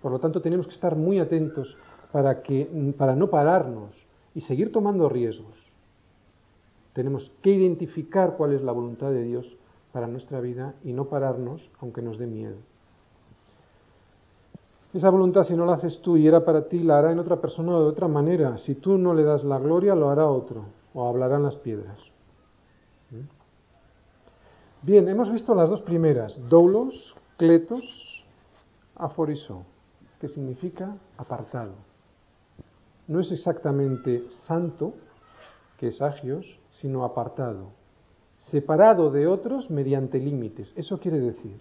Por 0.00 0.12
lo 0.12 0.18
tanto, 0.20 0.40
tenemos 0.40 0.66
que 0.66 0.74
estar 0.74 0.96
muy 0.96 1.18
atentos 1.18 1.76
para, 2.12 2.42
que, 2.42 2.94
para 2.96 3.16
no 3.16 3.28
pararnos 3.28 4.06
y 4.34 4.40
seguir 4.40 4.72
tomando 4.72 5.08
riesgos. 5.08 5.56
Tenemos 6.92 7.32
que 7.42 7.50
identificar 7.50 8.36
cuál 8.36 8.52
es 8.52 8.62
la 8.62 8.72
voluntad 8.72 9.10
de 9.10 9.24
Dios 9.24 9.56
para 9.92 10.06
nuestra 10.06 10.40
vida 10.40 10.74
y 10.84 10.92
no 10.92 11.06
pararnos 11.06 11.70
aunque 11.80 12.02
nos 12.02 12.18
dé 12.18 12.26
miedo. 12.26 12.56
Esa 14.94 15.10
voluntad, 15.10 15.44
si 15.44 15.54
no 15.54 15.66
la 15.66 15.74
haces 15.74 16.00
tú 16.00 16.16
y 16.16 16.26
era 16.26 16.44
para 16.44 16.66
ti, 16.66 16.78
la 16.78 16.98
hará 16.98 17.12
en 17.12 17.18
otra 17.18 17.40
persona 17.40 17.76
o 17.76 17.82
de 17.82 17.88
otra 17.88 18.08
manera. 18.08 18.56
Si 18.56 18.76
tú 18.76 18.96
no 18.96 19.12
le 19.12 19.22
das 19.22 19.44
la 19.44 19.58
gloria, 19.58 19.94
lo 19.94 20.08
hará 20.08 20.26
otro 20.26 20.64
o 20.94 21.06
hablarán 21.06 21.42
las 21.42 21.56
piedras. 21.56 21.98
Bien, 24.82 25.08
hemos 25.08 25.30
visto 25.30 25.54
las 25.56 25.68
dos 25.68 25.82
primeras, 25.82 26.38
doulos, 26.48 27.16
cletos, 27.36 28.24
aforiso, 28.94 29.64
que 30.20 30.28
significa 30.28 30.96
apartado. 31.16 31.72
No 33.08 33.18
es 33.18 33.32
exactamente 33.32 34.30
santo, 34.30 34.94
que 35.78 35.88
es 35.88 36.00
agios, 36.00 36.58
sino 36.70 37.04
apartado, 37.04 37.70
separado 38.36 39.10
de 39.10 39.26
otros 39.26 39.68
mediante 39.68 40.20
límites. 40.20 40.72
Eso 40.76 41.00
quiere 41.00 41.18
decir. 41.18 41.58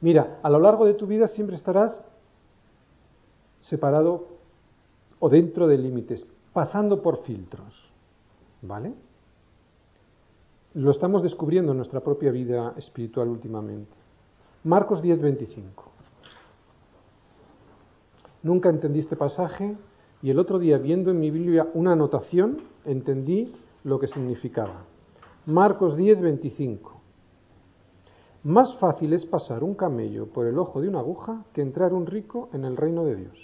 Mira, 0.00 0.38
a 0.42 0.48
lo 0.48 0.60
largo 0.60 0.86
de 0.86 0.94
tu 0.94 1.06
vida 1.06 1.28
siempre 1.28 1.56
estarás 1.56 2.02
separado 3.60 4.28
o 5.18 5.28
dentro 5.28 5.66
de 5.66 5.76
límites, 5.76 6.26
pasando 6.54 7.02
por 7.02 7.22
filtros. 7.22 7.90
¿Vale? 8.62 8.94
Lo 10.76 10.90
estamos 10.90 11.22
descubriendo 11.22 11.72
en 11.72 11.78
nuestra 11.78 12.00
propia 12.00 12.30
vida 12.30 12.74
espiritual 12.76 13.28
últimamente. 13.28 13.90
Marcos 14.64 15.00
10, 15.00 15.22
25. 15.22 15.84
Nunca 18.42 18.68
entendí 18.68 18.98
este 18.98 19.16
pasaje 19.16 19.74
y 20.20 20.28
el 20.28 20.38
otro 20.38 20.58
día 20.58 20.76
viendo 20.76 21.10
en 21.10 21.18
mi 21.18 21.30
Biblia 21.30 21.66
una 21.72 21.92
anotación 21.92 22.58
entendí 22.84 23.54
lo 23.84 23.98
que 23.98 24.06
significaba. 24.06 24.84
Marcos 25.46 25.96
10, 25.96 26.20
25. 26.20 26.92
Más 28.44 28.76
fácil 28.78 29.14
es 29.14 29.24
pasar 29.24 29.64
un 29.64 29.76
camello 29.76 30.26
por 30.26 30.46
el 30.46 30.58
ojo 30.58 30.82
de 30.82 30.90
una 30.90 30.98
aguja 30.98 31.46
que 31.54 31.62
entrar 31.62 31.94
un 31.94 32.04
rico 32.04 32.50
en 32.52 32.66
el 32.66 32.76
reino 32.76 33.02
de 33.02 33.16
Dios. 33.16 33.38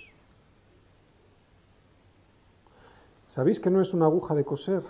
¿Sabéis 3.29 3.59
que 3.59 3.71
no 3.71 3.81
es 3.81 3.95
una 3.95 4.05
aguja 4.05 4.35
de 4.35 4.45
coser? 4.45 4.83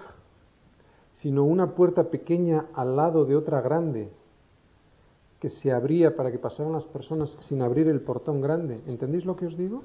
Sino 1.12 1.44
una 1.44 1.74
puerta 1.74 2.04
pequeña 2.04 2.66
al 2.74 2.96
lado 2.96 3.24
de 3.24 3.36
otra 3.36 3.60
grande 3.60 4.10
que 5.40 5.50
se 5.50 5.72
abría 5.72 6.14
para 6.14 6.30
que 6.30 6.38
pasaran 6.38 6.72
las 6.72 6.84
personas 6.84 7.36
sin 7.40 7.62
abrir 7.62 7.88
el 7.88 8.00
portón 8.00 8.40
grande. 8.40 8.80
¿Entendéis 8.86 9.24
lo 9.24 9.34
que 9.34 9.46
os 9.46 9.56
digo? 9.56 9.82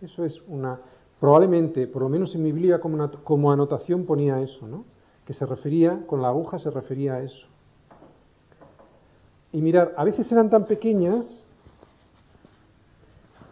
Eso 0.00 0.24
es 0.24 0.42
una... 0.48 0.80
Probablemente, 1.20 1.86
por 1.86 2.02
lo 2.02 2.08
menos 2.08 2.34
en 2.34 2.42
mi 2.42 2.50
Biblia 2.50 2.80
como, 2.80 3.08
como 3.22 3.52
anotación 3.52 4.04
ponía 4.04 4.40
eso, 4.40 4.66
¿no? 4.66 4.84
Que 5.24 5.32
se 5.32 5.46
refería, 5.46 6.04
con 6.08 6.20
la 6.20 6.28
aguja 6.28 6.58
se 6.58 6.70
refería 6.70 7.14
a 7.14 7.22
eso. 7.22 7.46
Y 9.52 9.62
mirar, 9.62 9.94
a 9.96 10.02
veces 10.02 10.30
eran 10.32 10.50
tan 10.50 10.64
pequeñas 10.64 11.46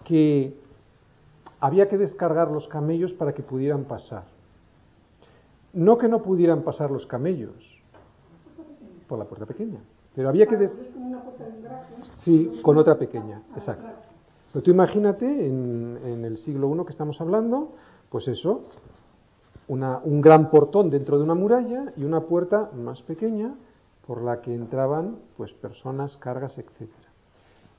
que 0.04 0.58
había 1.60 1.88
que 1.88 1.98
descargar 1.98 2.50
los 2.50 2.66
camellos 2.66 3.12
para 3.12 3.32
que 3.32 3.44
pudieran 3.44 3.84
pasar. 3.84 4.24
No 5.72 5.98
que 5.98 6.08
no 6.08 6.22
pudieran 6.22 6.62
pasar 6.62 6.90
los 6.90 7.06
camellos 7.06 7.54
por 9.08 9.18
la 9.18 9.24
puerta 9.24 9.46
pequeña, 9.46 9.80
pero 10.14 10.28
había 10.28 10.46
que... 10.46 10.56
Des... 10.56 10.78
Sí, 12.14 12.60
con 12.62 12.78
otra 12.78 12.98
pequeña, 12.98 13.42
exacto. 13.54 13.88
Pero 14.52 14.62
tú 14.62 14.70
imagínate 14.70 15.46
en, 15.46 16.24
el 16.24 16.36
siglo 16.38 16.74
I 16.74 16.84
que 16.84 16.90
estamos 16.90 17.20
hablando, 17.20 17.72
pues 18.08 18.26
eso, 18.28 18.62
una, 19.68 19.98
un 19.98 20.20
gran 20.20 20.50
portón 20.50 20.90
dentro 20.90 21.18
de 21.18 21.24
una 21.24 21.34
muralla 21.34 21.92
y 21.96 22.04
una 22.04 22.22
puerta 22.22 22.70
más 22.74 23.02
pequeña 23.02 23.54
por 24.06 24.22
la 24.22 24.40
que 24.40 24.52
entraban 24.52 25.18
pues 25.36 25.54
personas, 25.54 26.16
cargas, 26.16 26.58
etc. 26.58 26.90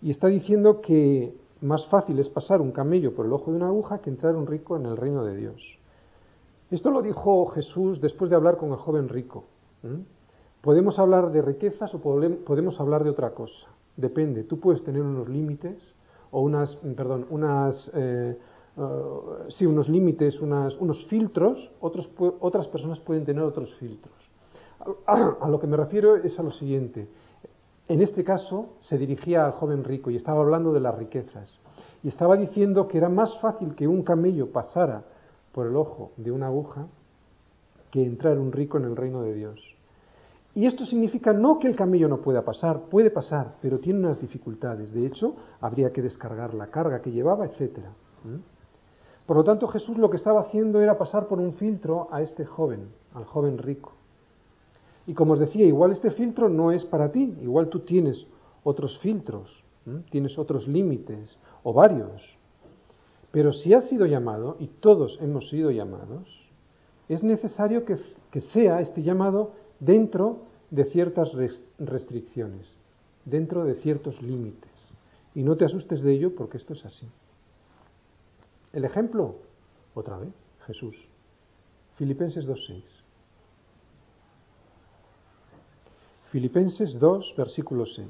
Y 0.02 0.12
está 0.12 0.28
diciendo 0.28 0.80
que 0.80 1.36
más 1.60 1.86
fácil 1.88 2.20
es 2.20 2.30
pasar 2.30 2.62
un 2.62 2.72
camello 2.72 3.14
por 3.14 3.26
el 3.26 3.34
ojo 3.34 3.52
de 3.52 3.58
una 3.58 3.68
aguja 3.68 4.00
que 4.00 4.10
entrar 4.10 4.36
un 4.36 4.48
rico 4.48 4.78
en 4.78 4.86
el 4.86 4.98
reino 4.98 5.24
de 5.26 5.36
Dios. 5.36 5.78
Esto 6.72 6.90
lo 6.90 7.02
dijo 7.02 7.48
Jesús 7.48 8.00
después 8.00 8.30
de 8.30 8.38
hablar 8.38 8.56
con 8.56 8.72
el 8.72 8.78
joven 8.78 9.10
rico. 9.10 9.44
Podemos 10.62 10.98
hablar 11.00 11.30
de 11.30 11.42
riquezas 11.42 11.94
o 11.94 12.00
podemos 12.00 12.80
hablar 12.80 13.04
de 13.04 13.10
otra 13.10 13.32
cosa. 13.32 13.68
Depende. 13.98 14.46
Tú 14.46 14.58
puedes 14.58 14.82
tener 14.82 15.02
unos 15.02 15.28
límites 15.28 15.94
o 16.32 16.42
unas, 16.42 16.78
perdón, 16.96 17.28
unas, 17.30 17.92
eh, 17.94 18.38
uh, 18.78 19.50
sí, 19.50 19.66
unos 19.66 19.90
límites, 19.90 20.40
unos 20.40 21.06
filtros. 21.10 21.70
Otros, 21.82 22.10
otras 22.40 22.70
personas 22.70 23.02
pueden 23.02 23.26
tener 23.26 23.44
otros 23.44 23.76
filtros. 23.76 24.16
A, 25.06 25.50
lo 25.50 25.60
que 25.60 25.68
me 25.68 25.76
refiero 25.76 26.16
es 26.16 26.40
a 26.40 26.44
lo 26.44 26.52
siguiente. 26.52 27.10
En 27.90 28.02
este 28.02 28.24
caso 28.24 28.76
se 28.80 28.98
dirigía 28.98 29.46
al 29.46 29.52
joven 29.52 29.84
rico 29.84 30.10
y 30.10 30.16
estaba 30.16 30.40
hablando 30.40 30.72
de 30.72 30.80
las 30.80 30.98
riquezas. 30.98 31.54
Y 32.02 32.08
estaba 32.08 32.38
diciendo 32.38 32.88
que 32.88 32.98
era 32.98 33.10
más 33.10 33.38
fácil 33.42 33.76
que 33.76 33.90
un 33.90 34.04
camello 34.04 34.54
pasara 34.54 35.04
por 35.52 35.68
el 35.68 35.76
ojo 35.76 36.12
de 36.18 36.32
una 36.32 36.48
aguja 36.48 36.88
que 37.92 38.04
entrar 38.04 38.40
un 38.40 38.52
rico 38.52 38.78
en 38.78 38.86
el 38.86 38.96
reino 38.96 39.22
de 39.22 39.34
Dios. 39.34 39.60
Y 40.54 40.66
esto 40.66 40.86
significa 40.86 41.32
no 41.32 41.60
que 41.60 41.68
el 41.68 41.76
camello 41.76 42.10
no 42.10 42.22
pueda 42.22 42.44
pasar, 42.44 42.82
puede 42.90 43.10
pasar, 43.10 43.56
pero 43.62 43.80
tiene 43.80 44.00
unas 44.00 44.20
dificultades. 44.20 44.94
De 44.94 45.06
hecho, 45.06 45.36
habría 45.62 45.92
que 45.92 46.02
descargar 46.02 46.54
la 46.54 46.68
carga 46.68 47.02
que 47.02 47.12
llevaba, 47.12 47.46
etc. 47.46 47.80
Por 49.26 49.38
lo 49.38 49.44
tanto, 49.44 49.68
Jesús 49.68 49.98
lo 49.98 50.10
que 50.10 50.18
estaba 50.18 50.42
haciendo 50.42 50.82
era 50.82 50.98
pasar 50.98 51.28
por 51.28 51.40
un 51.40 51.54
filtro 51.54 52.10
a 52.12 52.22
este 52.22 52.46
joven, 52.46 52.90
al 53.14 53.24
joven 53.24 53.58
rico. 53.58 53.94
Y 55.08 55.14
como 55.14 55.34
os 55.34 55.40
decía, 55.40 55.66
igual 55.66 55.92
este 55.92 56.12
filtro 56.12 56.50
no 56.50 56.72
es 56.72 56.84
para 56.86 57.12
ti, 57.12 57.38
igual 57.42 57.70
tú 57.70 57.80
tienes 57.80 58.28
otros 58.64 59.00
filtros, 59.00 59.64
tienes 60.10 60.38
otros 60.38 60.68
límites 60.68 61.40
o 61.64 61.74
varios. 61.74 62.38
Pero 63.32 63.54
si 63.54 63.74
has 63.74 63.88
sido 63.88 64.06
llamado, 64.06 64.58
y 64.60 64.68
todos 64.68 65.18
hemos 65.22 65.50
sido 65.50 65.72
llamados, 65.72 66.28
es 67.08 67.24
necesario 67.24 67.86
que, 67.86 67.98
sea 68.42 68.82
este 68.82 69.02
llamado 69.02 69.54
dentro 69.80 70.44
de 70.70 70.86
ciertas 70.86 71.32
restricciones, 71.80 72.78
dentro 73.26 73.64
de 73.66 73.76
ciertos 73.76 74.22
límites. 74.22 74.72
Y 75.34 75.44
no 75.44 75.56
te 75.56 75.66
asustes 75.66 76.02
de 76.02 76.14
ello 76.14 76.36
porque 76.36 76.58
esto 76.58 76.74
es 76.74 76.86
así. 76.86 77.08
El 78.74 78.86
ejemplo, 78.86 79.36
otra 79.94 80.18
vez, 80.18 80.34
Jesús. 80.66 80.96
Filipenses 81.96 82.48
2.6. 82.48 82.84
Filipenses 86.32 86.98
2, 87.00 87.34
versículo 87.38 87.86
6. 87.86 88.08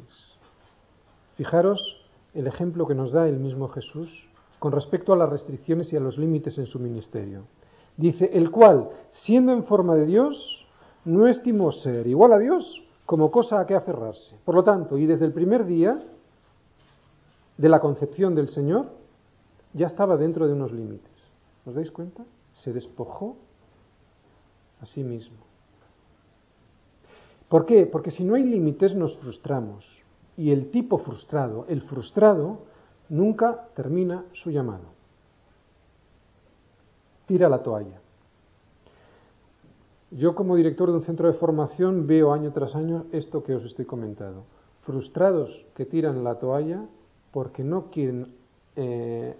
Fijaros 1.37 2.05
el 2.35 2.45
ejemplo 2.45 2.87
que 2.87 2.93
nos 2.93 3.11
da 3.11 3.27
el 3.27 3.39
mismo 3.39 3.67
Jesús 3.67 4.27
con 4.61 4.71
respecto 4.71 5.11
a 5.11 5.17
las 5.17 5.27
restricciones 5.27 5.91
y 5.91 5.97
a 5.97 5.99
los 5.99 6.19
límites 6.19 6.55
en 6.59 6.67
su 6.67 6.77
ministerio. 6.77 7.45
Dice, 7.97 8.29
el 8.31 8.51
cual, 8.51 8.91
siendo 9.09 9.53
en 9.53 9.63
forma 9.63 9.95
de 9.95 10.05
Dios, 10.05 10.67
no 11.03 11.25
estimó 11.25 11.71
ser 11.71 12.05
igual 12.05 12.31
a 12.31 12.37
Dios 12.37 12.83
como 13.07 13.31
cosa 13.31 13.59
a 13.59 13.65
que 13.65 13.73
aferrarse. 13.73 14.37
Por 14.45 14.53
lo 14.53 14.63
tanto, 14.63 14.99
y 14.99 15.07
desde 15.07 15.25
el 15.25 15.33
primer 15.33 15.65
día 15.65 15.99
de 17.57 17.69
la 17.69 17.79
concepción 17.79 18.35
del 18.35 18.49
Señor, 18.49 18.85
ya 19.73 19.87
estaba 19.87 20.15
dentro 20.15 20.45
de 20.45 20.53
unos 20.53 20.71
límites. 20.71 21.09
¿Os 21.65 21.73
dais 21.73 21.89
cuenta? 21.89 22.23
Se 22.53 22.71
despojó 22.71 23.37
a 24.79 24.85
sí 24.85 25.03
mismo. 25.03 25.37
¿Por 27.49 27.65
qué? 27.65 27.87
Porque 27.87 28.11
si 28.11 28.23
no 28.23 28.35
hay 28.35 28.43
límites 28.43 28.93
nos 28.93 29.17
frustramos. 29.17 30.03
Y 30.37 30.51
el 30.51 30.69
tipo 30.69 30.99
frustrado, 30.99 31.65
el 31.67 31.81
frustrado, 31.81 32.69
nunca 33.11 33.67
termina 33.75 34.25
su 34.33 34.49
llamado. 34.51 34.85
Tira 37.25 37.49
la 37.49 37.61
toalla. 37.61 37.99
Yo 40.11 40.33
como 40.33 40.55
director 40.55 40.89
de 40.89 40.95
un 40.95 41.03
centro 41.03 41.27
de 41.27 41.33
formación 41.33 42.07
veo 42.07 42.33
año 42.33 42.51
tras 42.51 42.75
año 42.75 43.05
esto 43.11 43.43
que 43.43 43.55
os 43.55 43.63
estoy 43.63 43.85
comentando. 43.85 44.43
Frustrados 44.81 45.65
que 45.75 45.85
tiran 45.85 46.23
la 46.23 46.39
toalla 46.39 46.85
porque 47.31 47.63
no 47.63 47.91
quieren, 47.91 48.33
eh, 48.75 49.35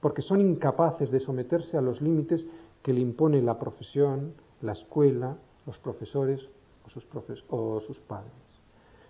porque 0.00 0.22
son 0.22 0.40
incapaces 0.40 1.10
de 1.10 1.20
someterse 1.20 1.76
a 1.76 1.82
los 1.82 2.00
límites 2.00 2.46
que 2.82 2.92
le 2.92 3.00
impone 3.00 3.40
la 3.42 3.58
profesión, 3.58 4.34
la 4.62 4.72
escuela, 4.72 5.36
los 5.66 5.78
profesores 5.78 6.40
o 6.86 6.90
sus, 6.90 7.06
o 7.48 7.80
sus 7.80 7.98
padres. 8.00 8.32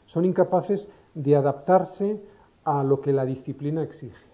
Son 0.07 0.25
incapaces 0.25 0.89
de 1.15 1.35
adaptarse 1.35 2.21
a 2.65 2.83
lo 2.83 3.01
que 3.01 3.13
la 3.13 3.25
disciplina 3.25 3.83
exige. 3.83 4.27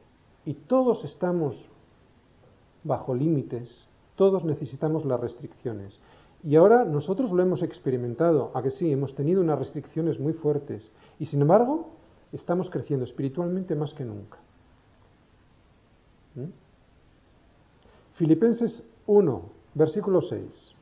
Y 0.45 0.55
todos 0.55 1.05
estamos 1.05 1.69
bajo 2.85 3.15
límites 3.15 3.89
todos 4.21 4.45
necesitamos 4.45 5.07
las 5.07 5.19
restricciones. 5.19 5.99
Y 6.45 6.55
ahora 6.57 6.85
nosotros 6.85 7.33
lo 7.33 7.43
hemos 7.43 7.63
experimentado, 7.63 8.51
a 8.53 8.63
que 8.63 8.71
sí, 8.71 8.93
hemos 8.93 9.15
tenido 9.15 9.41
unas 9.41 9.59
restricciones 9.59 10.21
muy 10.21 10.35
fuertes. 10.35 10.91
Y 11.19 11.25
sin 11.25 11.41
embargo, 11.41 11.89
estamos 12.31 12.69
creciendo 12.69 13.07
espiritualmente 13.07 13.75
más 13.75 13.95
que 13.95 14.05
nunca. 14.05 14.37
¿Mm? 16.35 16.51
Filipenses 18.13 18.87
1, 19.07 19.43
versículo 19.73 20.21
6. 20.21 20.75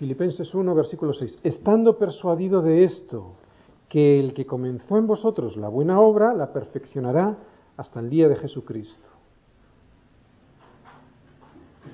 Filipenses 0.00 0.54
1, 0.54 0.74
versículo 0.74 1.12
6. 1.12 1.40
Estando 1.42 1.98
persuadido 1.98 2.62
de 2.62 2.84
esto, 2.84 3.34
que 3.86 4.18
el 4.18 4.32
que 4.32 4.46
comenzó 4.46 4.96
en 4.96 5.06
vosotros 5.06 5.58
la 5.58 5.68
buena 5.68 6.00
obra, 6.00 6.32
la 6.32 6.54
perfeccionará 6.54 7.36
hasta 7.76 8.00
el 8.00 8.08
día 8.08 8.26
de 8.26 8.36
Jesucristo. 8.36 9.10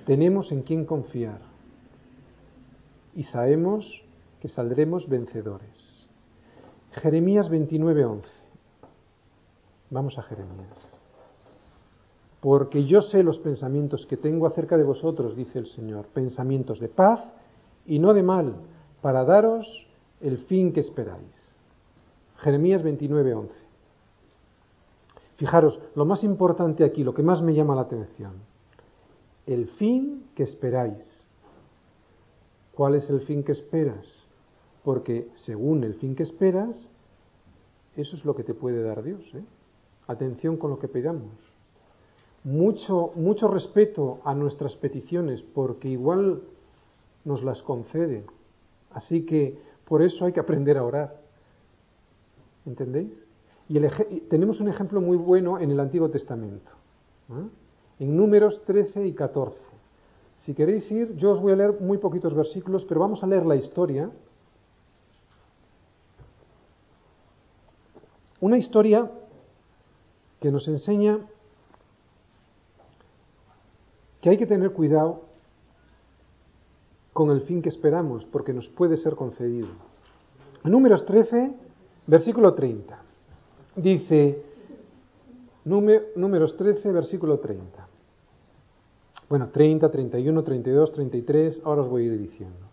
Tenemos 0.05 0.53
en 0.53 0.63
quién 0.63 0.85
confiar 0.85 1.41
y 3.17 3.25
sabemos 3.25 4.05
que 4.41 4.49
saldremos 4.49 5.09
vencedores. 5.09 6.07
Jeremías 6.93 7.51
29:11. 7.51 8.23
Vamos 9.91 10.17
a 10.17 10.23
Jeremías. 10.23 10.97
Porque 12.41 12.85
yo 12.85 13.03
sé 13.03 13.25
los 13.25 13.41
pensamientos 13.41 14.07
que 14.07 14.17
tengo 14.17 14.47
acerca 14.47 14.77
de 14.77 14.85
vosotros, 14.85 15.35
dice 15.35 15.59
el 15.59 15.67
Señor, 15.67 16.07
pensamientos 16.15 16.79
de 16.79 16.89
paz 16.89 17.33
y 17.87 17.99
no 17.99 18.15
de 18.15 18.23
mal, 18.23 18.57
para 19.03 19.25
daros 19.25 19.87
el 20.21 20.39
fin 20.39 20.73
que 20.73 20.81
esperáis. 20.81 21.57
Jeremías 22.39 22.83
29:11. 22.83 23.51
Fijaros, 25.37 25.81
lo 25.95 26.05
más 26.05 26.25
importante 26.25 26.85
aquí, 26.85 27.05
lo 27.05 27.13
que 27.13 27.23
más 27.23 27.43
me 27.43 27.55
llama 27.55 27.75
la 27.75 27.83
atención, 27.83 28.33
el 29.47 29.69
fin 29.69 30.29
que 30.35 30.43
esperáis. 30.43 31.27
¿Cuál 32.75 32.95
es 32.95 33.09
el 33.11 33.21
fin 33.21 33.43
que 33.43 33.53
esperas? 33.53 34.25
Porque 34.83 35.31
según 35.35 35.85
el 35.85 35.95
fin 35.95 36.15
que 36.15 36.23
esperas, 36.23 36.91
eso 37.97 38.17
es 38.17 38.25
lo 38.25 38.35
que 38.35 38.45
te 38.45 38.55
puede 38.55 38.83
dar 38.83 39.03
Dios. 39.03 39.23
¿eh? 39.35 39.45
Atención 40.07 40.57
con 40.57 40.71
lo 40.71 40.79
que 40.79 40.89
pedamos. 40.89 41.33
Mucho, 42.45 43.13
mucho 43.17 43.49
respeto 43.49 44.21
a 44.25 44.35
nuestras 44.35 44.77
peticiones, 44.77 45.43
porque 45.43 45.89
igual 45.89 46.43
nos 47.27 47.43
las 47.43 47.63
concede. 47.63 48.25
Así 48.91 49.27
que 49.27 49.59
por 49.85 50.01
eso 50.01 50.25
hay 50.25 50.33
que 50.33 50.41
aprender 50.41 50.79
a 50.79 50.85
orar. 50.85 51.21
¿Entendéis? 52.65 53.33
Y 53.69 53.79
tenemos 54.29 54.61
un 54.61 54.69
ejemplo 54.69 55.01
muy 55.01 55.17
bueno 55.17 55.59
en 55.59 55.71
el 55.71 55.81
Antiguo 55.81 56.09
Testamento, 56.09 56.71
en 57.99 58.17
números 58.17 58.63
13 58.65 59.07
y 59.07 59.13
14. 59.13 59.59
Si 60.39 60.55
queréis 60.55 60.91
ir, 60.91 61.17
yo 61.17 61.33
os 61.33 61.41
voy 61.41 61.53
a 61.53 61.57
leer 61.57 61.81
muy 61.81 61.99
poquitos 61.99 62.33
versículos, 62.33 62.85
pero 62.85 63.01
vamos 63.01 63.23
a 63.25 63.27
leer 63.27 63.45
la 63.45 63.57
historia. 63.57 64.09
Una 68.41 68.57
historia 68.57 69.11
que 70.39 70.53
nos 70.53 70.69
enseña 70.69 71.27
que 74.21 74.31
hay 74.31 74.37
que 74.37 74.47
tener 74.47 74.73
cuidado 74.73 75.26
con 77.17 77.31
el 77.31 77.41
fin 77.41 77.63
que 77.63 77.71
esperamos, 77.71 78.27
porque 78.27 78.53
nos 78.53 78.69
puede 78.69 78.99
ser 78.99 79.17
concedido. 79.17 79.69
Números 80.65 81.07
13, 81.07 81.55
versículo 82.07 82.53
30 82.53 83.07
dice, 83.77 84.43
números 85.65 86.57
13, 86.57 86.93
versículo 86.93 87.39
30. 87.39 87.89
Bueno, 89.29 89.51
30, 89.51 89.91
31, 89.91 90.45
32, 90.45 90.93
33, 90.93 91.63
ahora 91.65 91.83
os 91.83 91.89
voy 91.89 92.03
a 92.03 92.07
ir 92.07 92.19
diciendo. 92.19 92.67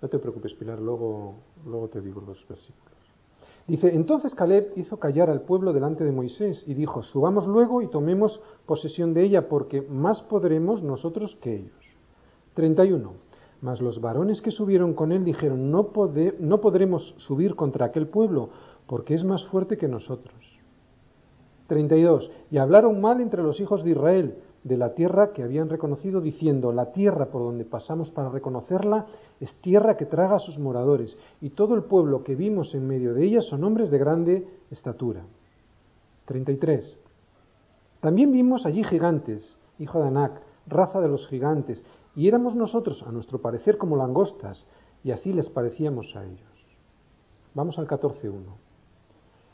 No 0.00 0.08
te 0.08 0.18
preocupes, 0.18 0.54
Pilar, 0.54 0.80
luego, 0.80 1.34
luego 1.66 1.88
te 1.88 2.00
digo 2.00 2.20
los 2.20 2.46
versículos. 2.48 2.86
Dice, 3.66 3.92
entonces 3.92 4.34
Caleb 4.34 4.72
hizo 4.76 4.98
callar 4.98 5.28
al 5.28 5.42
pueblo 5.42 5.72
delante 5.72 6.04
de 6.04 6.12
Moisés 6.12 6.64
y 6.66 6.74
dijo, 6.74 7.02
subamos 7.02 7.46
luego 7.46 7.82
y 7.82 7.88
tomemos 7.88 8.40
posesión 8.64 9.12
de 9.12 9.24
ella, 9.24 9.48
porque 9.48 9.82
más 9.82 10.22
podremos 10.22 10.82
nosotros 10.82 11.36
que 11.40 11.56
ellos. 11.56 11.95
31. 12.56 13.12
Mas 13.60 13.80
los 13.80 14.00
varones 14.00 14.40
que 14.40 14.50
subieron 14.50 14.94
con 14.94 15.12
él 15.12 15.24
dijeron, 15.24 15.70
no, 15.70 15.92
podremos 15.92 17.14
subir 17.18 17.54
contra 17.54 17.86
aquel 17.86 18.08
pueblo, 18.08 18.50
porque 18.86 19.14
es 19.14 19.24
más 19.24 19.44
fuerte 19.46 19.76
que 19.76 19.88
nosotros. 19.88 20.34
32. 21.68 22.30
Y 22.50 22.58
hablaron 22.58 23.00
mal 23.00 23.20
entre 23.20 23.42
los 23.42 23.60
hijos 23.60 23.84
de 23.84 23.90
Israel 23.90 24.38
de 24.62 24.76
la 24.76 24.94
tierra 24.94 25.32
que 25.32 25.42
habían 25.42 25.68
reconocido, 25.68 26.20
diciendo, 26.20 26.72
la 26.72 26.92
tierra 26.92 27.26
por 27.26 27.42
donde 27.42 27.64
pasamos 27.64 28.10
para 28.10 28.30
reconocerla 28.30 29.06
es 29.38 29.54
tierra 29.60 29.96
que 29.96 30.06
traga 30.06 30.36
a 30.36 30.40
sus 30.40 30.58
moradores, 30.58 31.16
y 31.40 31.50
todo 31.50 31.74
el 31.74 31.84
pueblo 31.84 32.24
que 32.24 32.34
vimos 32.34 32.74
en 32.74 32.86
medio 32.86 33.14
de 33.14 33.24
ella 33.24 33.42
son 33.42 33.62
hombres 33.64 33.90
de 33.90 33.98
grande 33.98 34.48
estatura. 34.70 35.24
33. 36.24 36.98
También 38.00 38.32
vimos 38.32 38.66
allí 38.66 38.82
gigantes, 38.82 39.58
hijo 39.78 40.00
de 40.00 40.08
Anac, 40.08 40.45
raza 40.66 41.00
de 41.00 41.08
los 41.08 41.26
gigantes, 41.28 41.84
y 42.14 42.28
éramos 42.28 42.56
nosotros, 42.56 43.02
a 43.06 43.12
nuestro 43.12 43.40
parecer, 43.40 43.78
como 43.78 43.96
langostas, 43.96 44.66
y 45.04 45.10
así 45.10 45.32
les 45.32 45.48
parecíamos 45.50 46.14
a 46.16 46.24
ellos. 46.24 46.78
Vamos 47.54 47.78
al 47.78 47.86
14.1. 47.86 48.32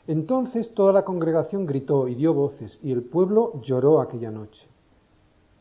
Entonces 0.07 0.73
toda 0.73 0.91
la 0.91 1.05
congregación 1.05 1.65
gritó 1.65 2.07
y 2.07 2.15
dio 2.15 2.33
voces, 2.33 2.79
y 2.81 2.91
el 2.91 3.03
pueblo 3.03 3.61
lloró 3.61 4.01
aquella 4.01 4.31
noche. 4.31 4.67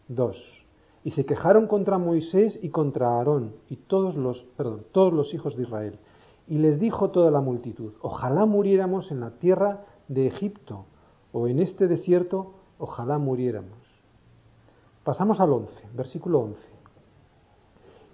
2. 0.08 0.64
y 1.04 1.10
se 1.10 1.24
quejaron 1.26 1.66
contra 1.66 1.98
Moisés 1.98 2.58
y 2.62 2.68
contra 2.68 3.08
Aarón 3.08 3.54
y 3.68 3.76
todos 3.76 4.16
los, 4.16 4.44
perdón, 4.56 4.84
todos 4.92 5.12
los 5.12 5.34
hijos 5.34 5.56
de 5.56 5.64
Israel. 5.64 5.98
Y 6.46 6.58
les 6.58 6.78
dijo 6.78 7.10
toda 7.10 7.30
la 7.30 7.40
multitud, 7.40 7.92
ojalá 8.02 8.46
muriéramos 8.46 9.10
en 9.10 9.20
la 9.20 9.30
tierra 9.30 9.84
de 10.08 10.26
Egipto 10.26 10.86
o 11.32 11.48
en 11.48 11.60
este 11.60 11.88
desierto, 11.88 12.52
ojalá 12.78 13.18
muriéramos. 13.18 13.81
Pasamos 15.04 15.40
al 15.40 15.52
11, 15.52 15.88
versículo 15.94 16.40
11. 16.40 16.62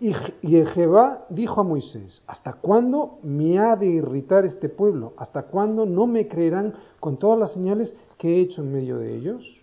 Y, 0.01 0.15
y 0.43 0.65
Jehová 0.65 1.27
dijo 1.29 1.61
a 1.61 1.65
Moisés, 1.65 2.23
¿hasta 2.27 2.55
cuándo 2.55 3.19
me 3.23 3.59
ha 3.59 3.77
de 3.77 3.87
irritar 3.87 4.45
este 4.45 4.69
pueblo? 4.69 5.13
¿Hasta 5.17 5.43
cuándo 5.45 5.85
no 5.85 6.07
me 6.07 6.29
creerán 6.29 6.73
con 7.01 7.19
todas 7.19 7.39
las 7.39 7.53
señales 7.53 7.97
que 8.17 8.37
he 8.37 8.41
hecho 8.41 8.63
en 8.63 8.73
medio 8.73 8.99
de 8.99 9.17
ellos? 9.17 9.61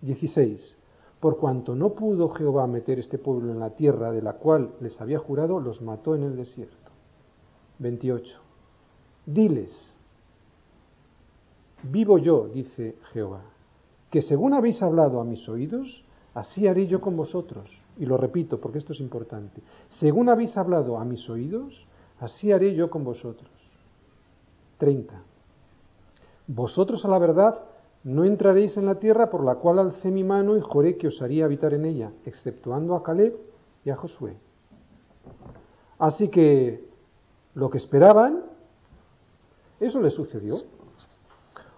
16. 0.00 0.78
Por 1.20 1.38
cuanto 1.38 1.74
no 1.74 1.90
pudo 1.94 2.28
Jehová 2.30 2.66
meter 2.66 2.98
este 2.98 3.18
pueblo 3.18 3.52
en 3.52 3.60
la 3.60 3.70
tierra 3.70 4.10
de 4.10 4.22
la 4.22 4.34
cual 4.34 4.74
les 4.80 5.00
había 5.00 5.18
jurado, 5.18 5.60
los 5.60 5.80
mató 5.80 6.14
en 6.14 6.24
el 6.24 6.36
desierto. 6.36 6.92
28. 7.78 8.40
Diles, 9.26 9.96
vivo 11.82 12.18
yo, 12.18 12.48
dice 12.48 12.96
Jehová, 13.12 13.42
que 14.14 14.22
según 14.22 14.54
habéis 14.54 14.80
hablado 14.80 15.20
a 15.20 15.24
mis 15.24 15.48
oídos, 15.48 16.04
así 16.34 16.68
haré 16.68 16.86
yo 16.86 17.00
con 17.00 17.16
vosotros. 17.16 17.68
Y 17.98 18.06
lo 18.06 18.16
repito 18.16 18.60
porque 18.60 18.78
esto 18.78 18.92
es 18.92 19.00
importante. 19.00 19.60
Según 19.88 20.28
habéis 20.28 20.56
hablado 20.56 20.98
a 20.98 21.04
mis 21.04 21.28
oídos, 21.28 21.84
así 22.20 22.52
haré 22.52 22.76
yo 22.76 22.88
con 22.88 23.02
vosotros. 23.02 23.50
30. 24.78 25.20
Vosotros 26.46 27.04
a 27.04 27.08
la 27.08 27.18
verdad 27.18 27.64
no 28.04 28.22
entraréis 28.22 28.76
en 28.76 28.86
la 28.86 29.00
tierra 29.00 29.30
por 29.30 29.42
la 29.42 29.56
cual 29.56 29.80
alcé 29.80 30.12
mi 30.12 30.22
mano 30.22 30.56
y 30.56 30.60
juré 30.60 30.96
que 30.96 31.08
os 31.08 31.20
haría 31.20 31.46
habitar 31.46 31.74
en 31.74 31.84
ella, 31.84 32.12
exceptuando 32.24 32.94
a 32.94 33.02
Caleb 33.02 33.34
y 33.84 33.90
a 33.90 33.96
Josué. 33.96 34.36
Así 35.98 36.28
que 36.28 36.88
lo 37.54 37.68
que 37.68 37.78
esperaban, 37.78 38.44
eso 39.80 40.00
les 40.00 40.14
sucedió. 40.14 40.58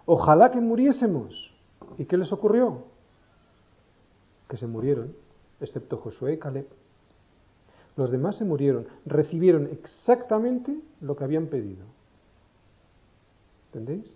Ojalá 0.04 0.50
que 0.50 0.60
muriésemos. 0.60 1.55
¿Y 1.98 2.04
qué 2.04 2.16
les 2.16 2.32
ocurrió? 2.32 2.84
Que 4.48 4.56
se 4.56 4.66
murieron, 4.66 5.14
excepto 5.60 5.96
Josué 5.96 6.34
y 6.34 6.38
Caleb. 6.38 6.66
Los 7.96 8.10
demás 8.10 8.36
se 8.36 8.44
murieron, 8.44 8.86
recibieron 9.06 9.66
exactamente 9.66 10.76
lo 11.00 11.16
que 11.16 11.24
habían 11.24 11.46
pedido. 11.46 11.84
¿Entendéis? 13.68 14.14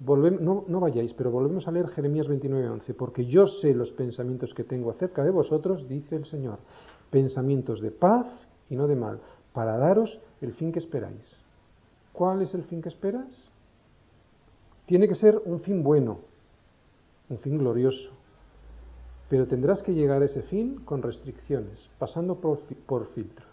no, 0.00 0.64
no, 0.68 0.80
vayáis, 0.80 1.14
pero 1.14 1.30
volvemos 1.30 1.66
a 1.66 1.72
leer 1.72 1.88
Jeremías 1.88 2.28
29:11, 2.28 2.94
porque 2.94 3.24
yo 3.24 3.46
sé 3.46 3.74
los 3.74 3.92
pensamientos 3.92 4.52
que 4.54 4.64
tengo 4.64 4.90
acerca 4.90 5.24
de 5.24 5.30
vosotros, 5.30 5.88
dice 5.88 6.16
el 6.16 6.26
Señor, 6.26 6.58
pensamientos 7.10 7.80
de 7.80 7.90
paz 7.90 8.26
y 8.68 8.76
no 8.76 8.86
de 8.86 8.96
mal, 8.96 9.20
para 9.52 9.78
daros 9.78 10.20
el 10.40 10.52
fin 10.52 10.70
que 10.70 10.78
esperáis. 10.78 11.40
¿Cuál 12.12 12.42
es 12.42 12.54
el 12.54 12.64
fin 12.64 12.82
que 12.82 12.88
esperas? 12.88 13.42
Tiene 14.86 15.08
que 15.08 15.14
ser 15.14 15.40
un 15.44 15.60
fin 15.60 15.82
bueno, 15.82 16.20
un 17.28 17.38
fin 17.38 17.58
glorioso, 17.58 18.12
pero 19.28 19.46
tendrás 19.46 19.82
que 19.82 19.92
llegar 19.92 20.22
a 20.22 20.26
ese 20.26 20.42
fin 20.42 20.76
con 20.84 21.02
restricciones, 21.02 21.90
pasando 21.98 22.36
por, 22.36 22.60
por 22.86 23.06
filtros. 23.08 23.48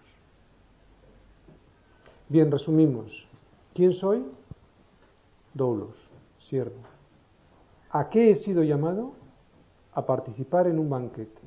Bien, 2.29 2.51
resumimos. 2.51 3.27
¿Quién 3.73 3.93
soy? 3.93 4.25
Doulos 5.53 6.13
siervo. 6.43 6.81
¿A 7.91 8.09
qué 8.09 8.31
he 8.31 8.35
sido 8.35 8.63
llamado? 8.63 9.13
A 9.93 10.05
participar 10.05 10.67
en 10.67 10.79
un 10.79 10.89
banquete. 10.89 11.41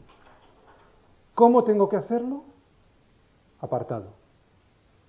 ¿Cómo 1.35 1.64
tengo 1.64 1.89
que 1.89 1.97
hacerlo? 1.97 2.45
Apartado, 3.61 4.12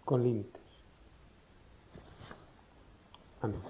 con 0.03 0.24
límites. 0.24 0.61
Amén. 3.41 3.61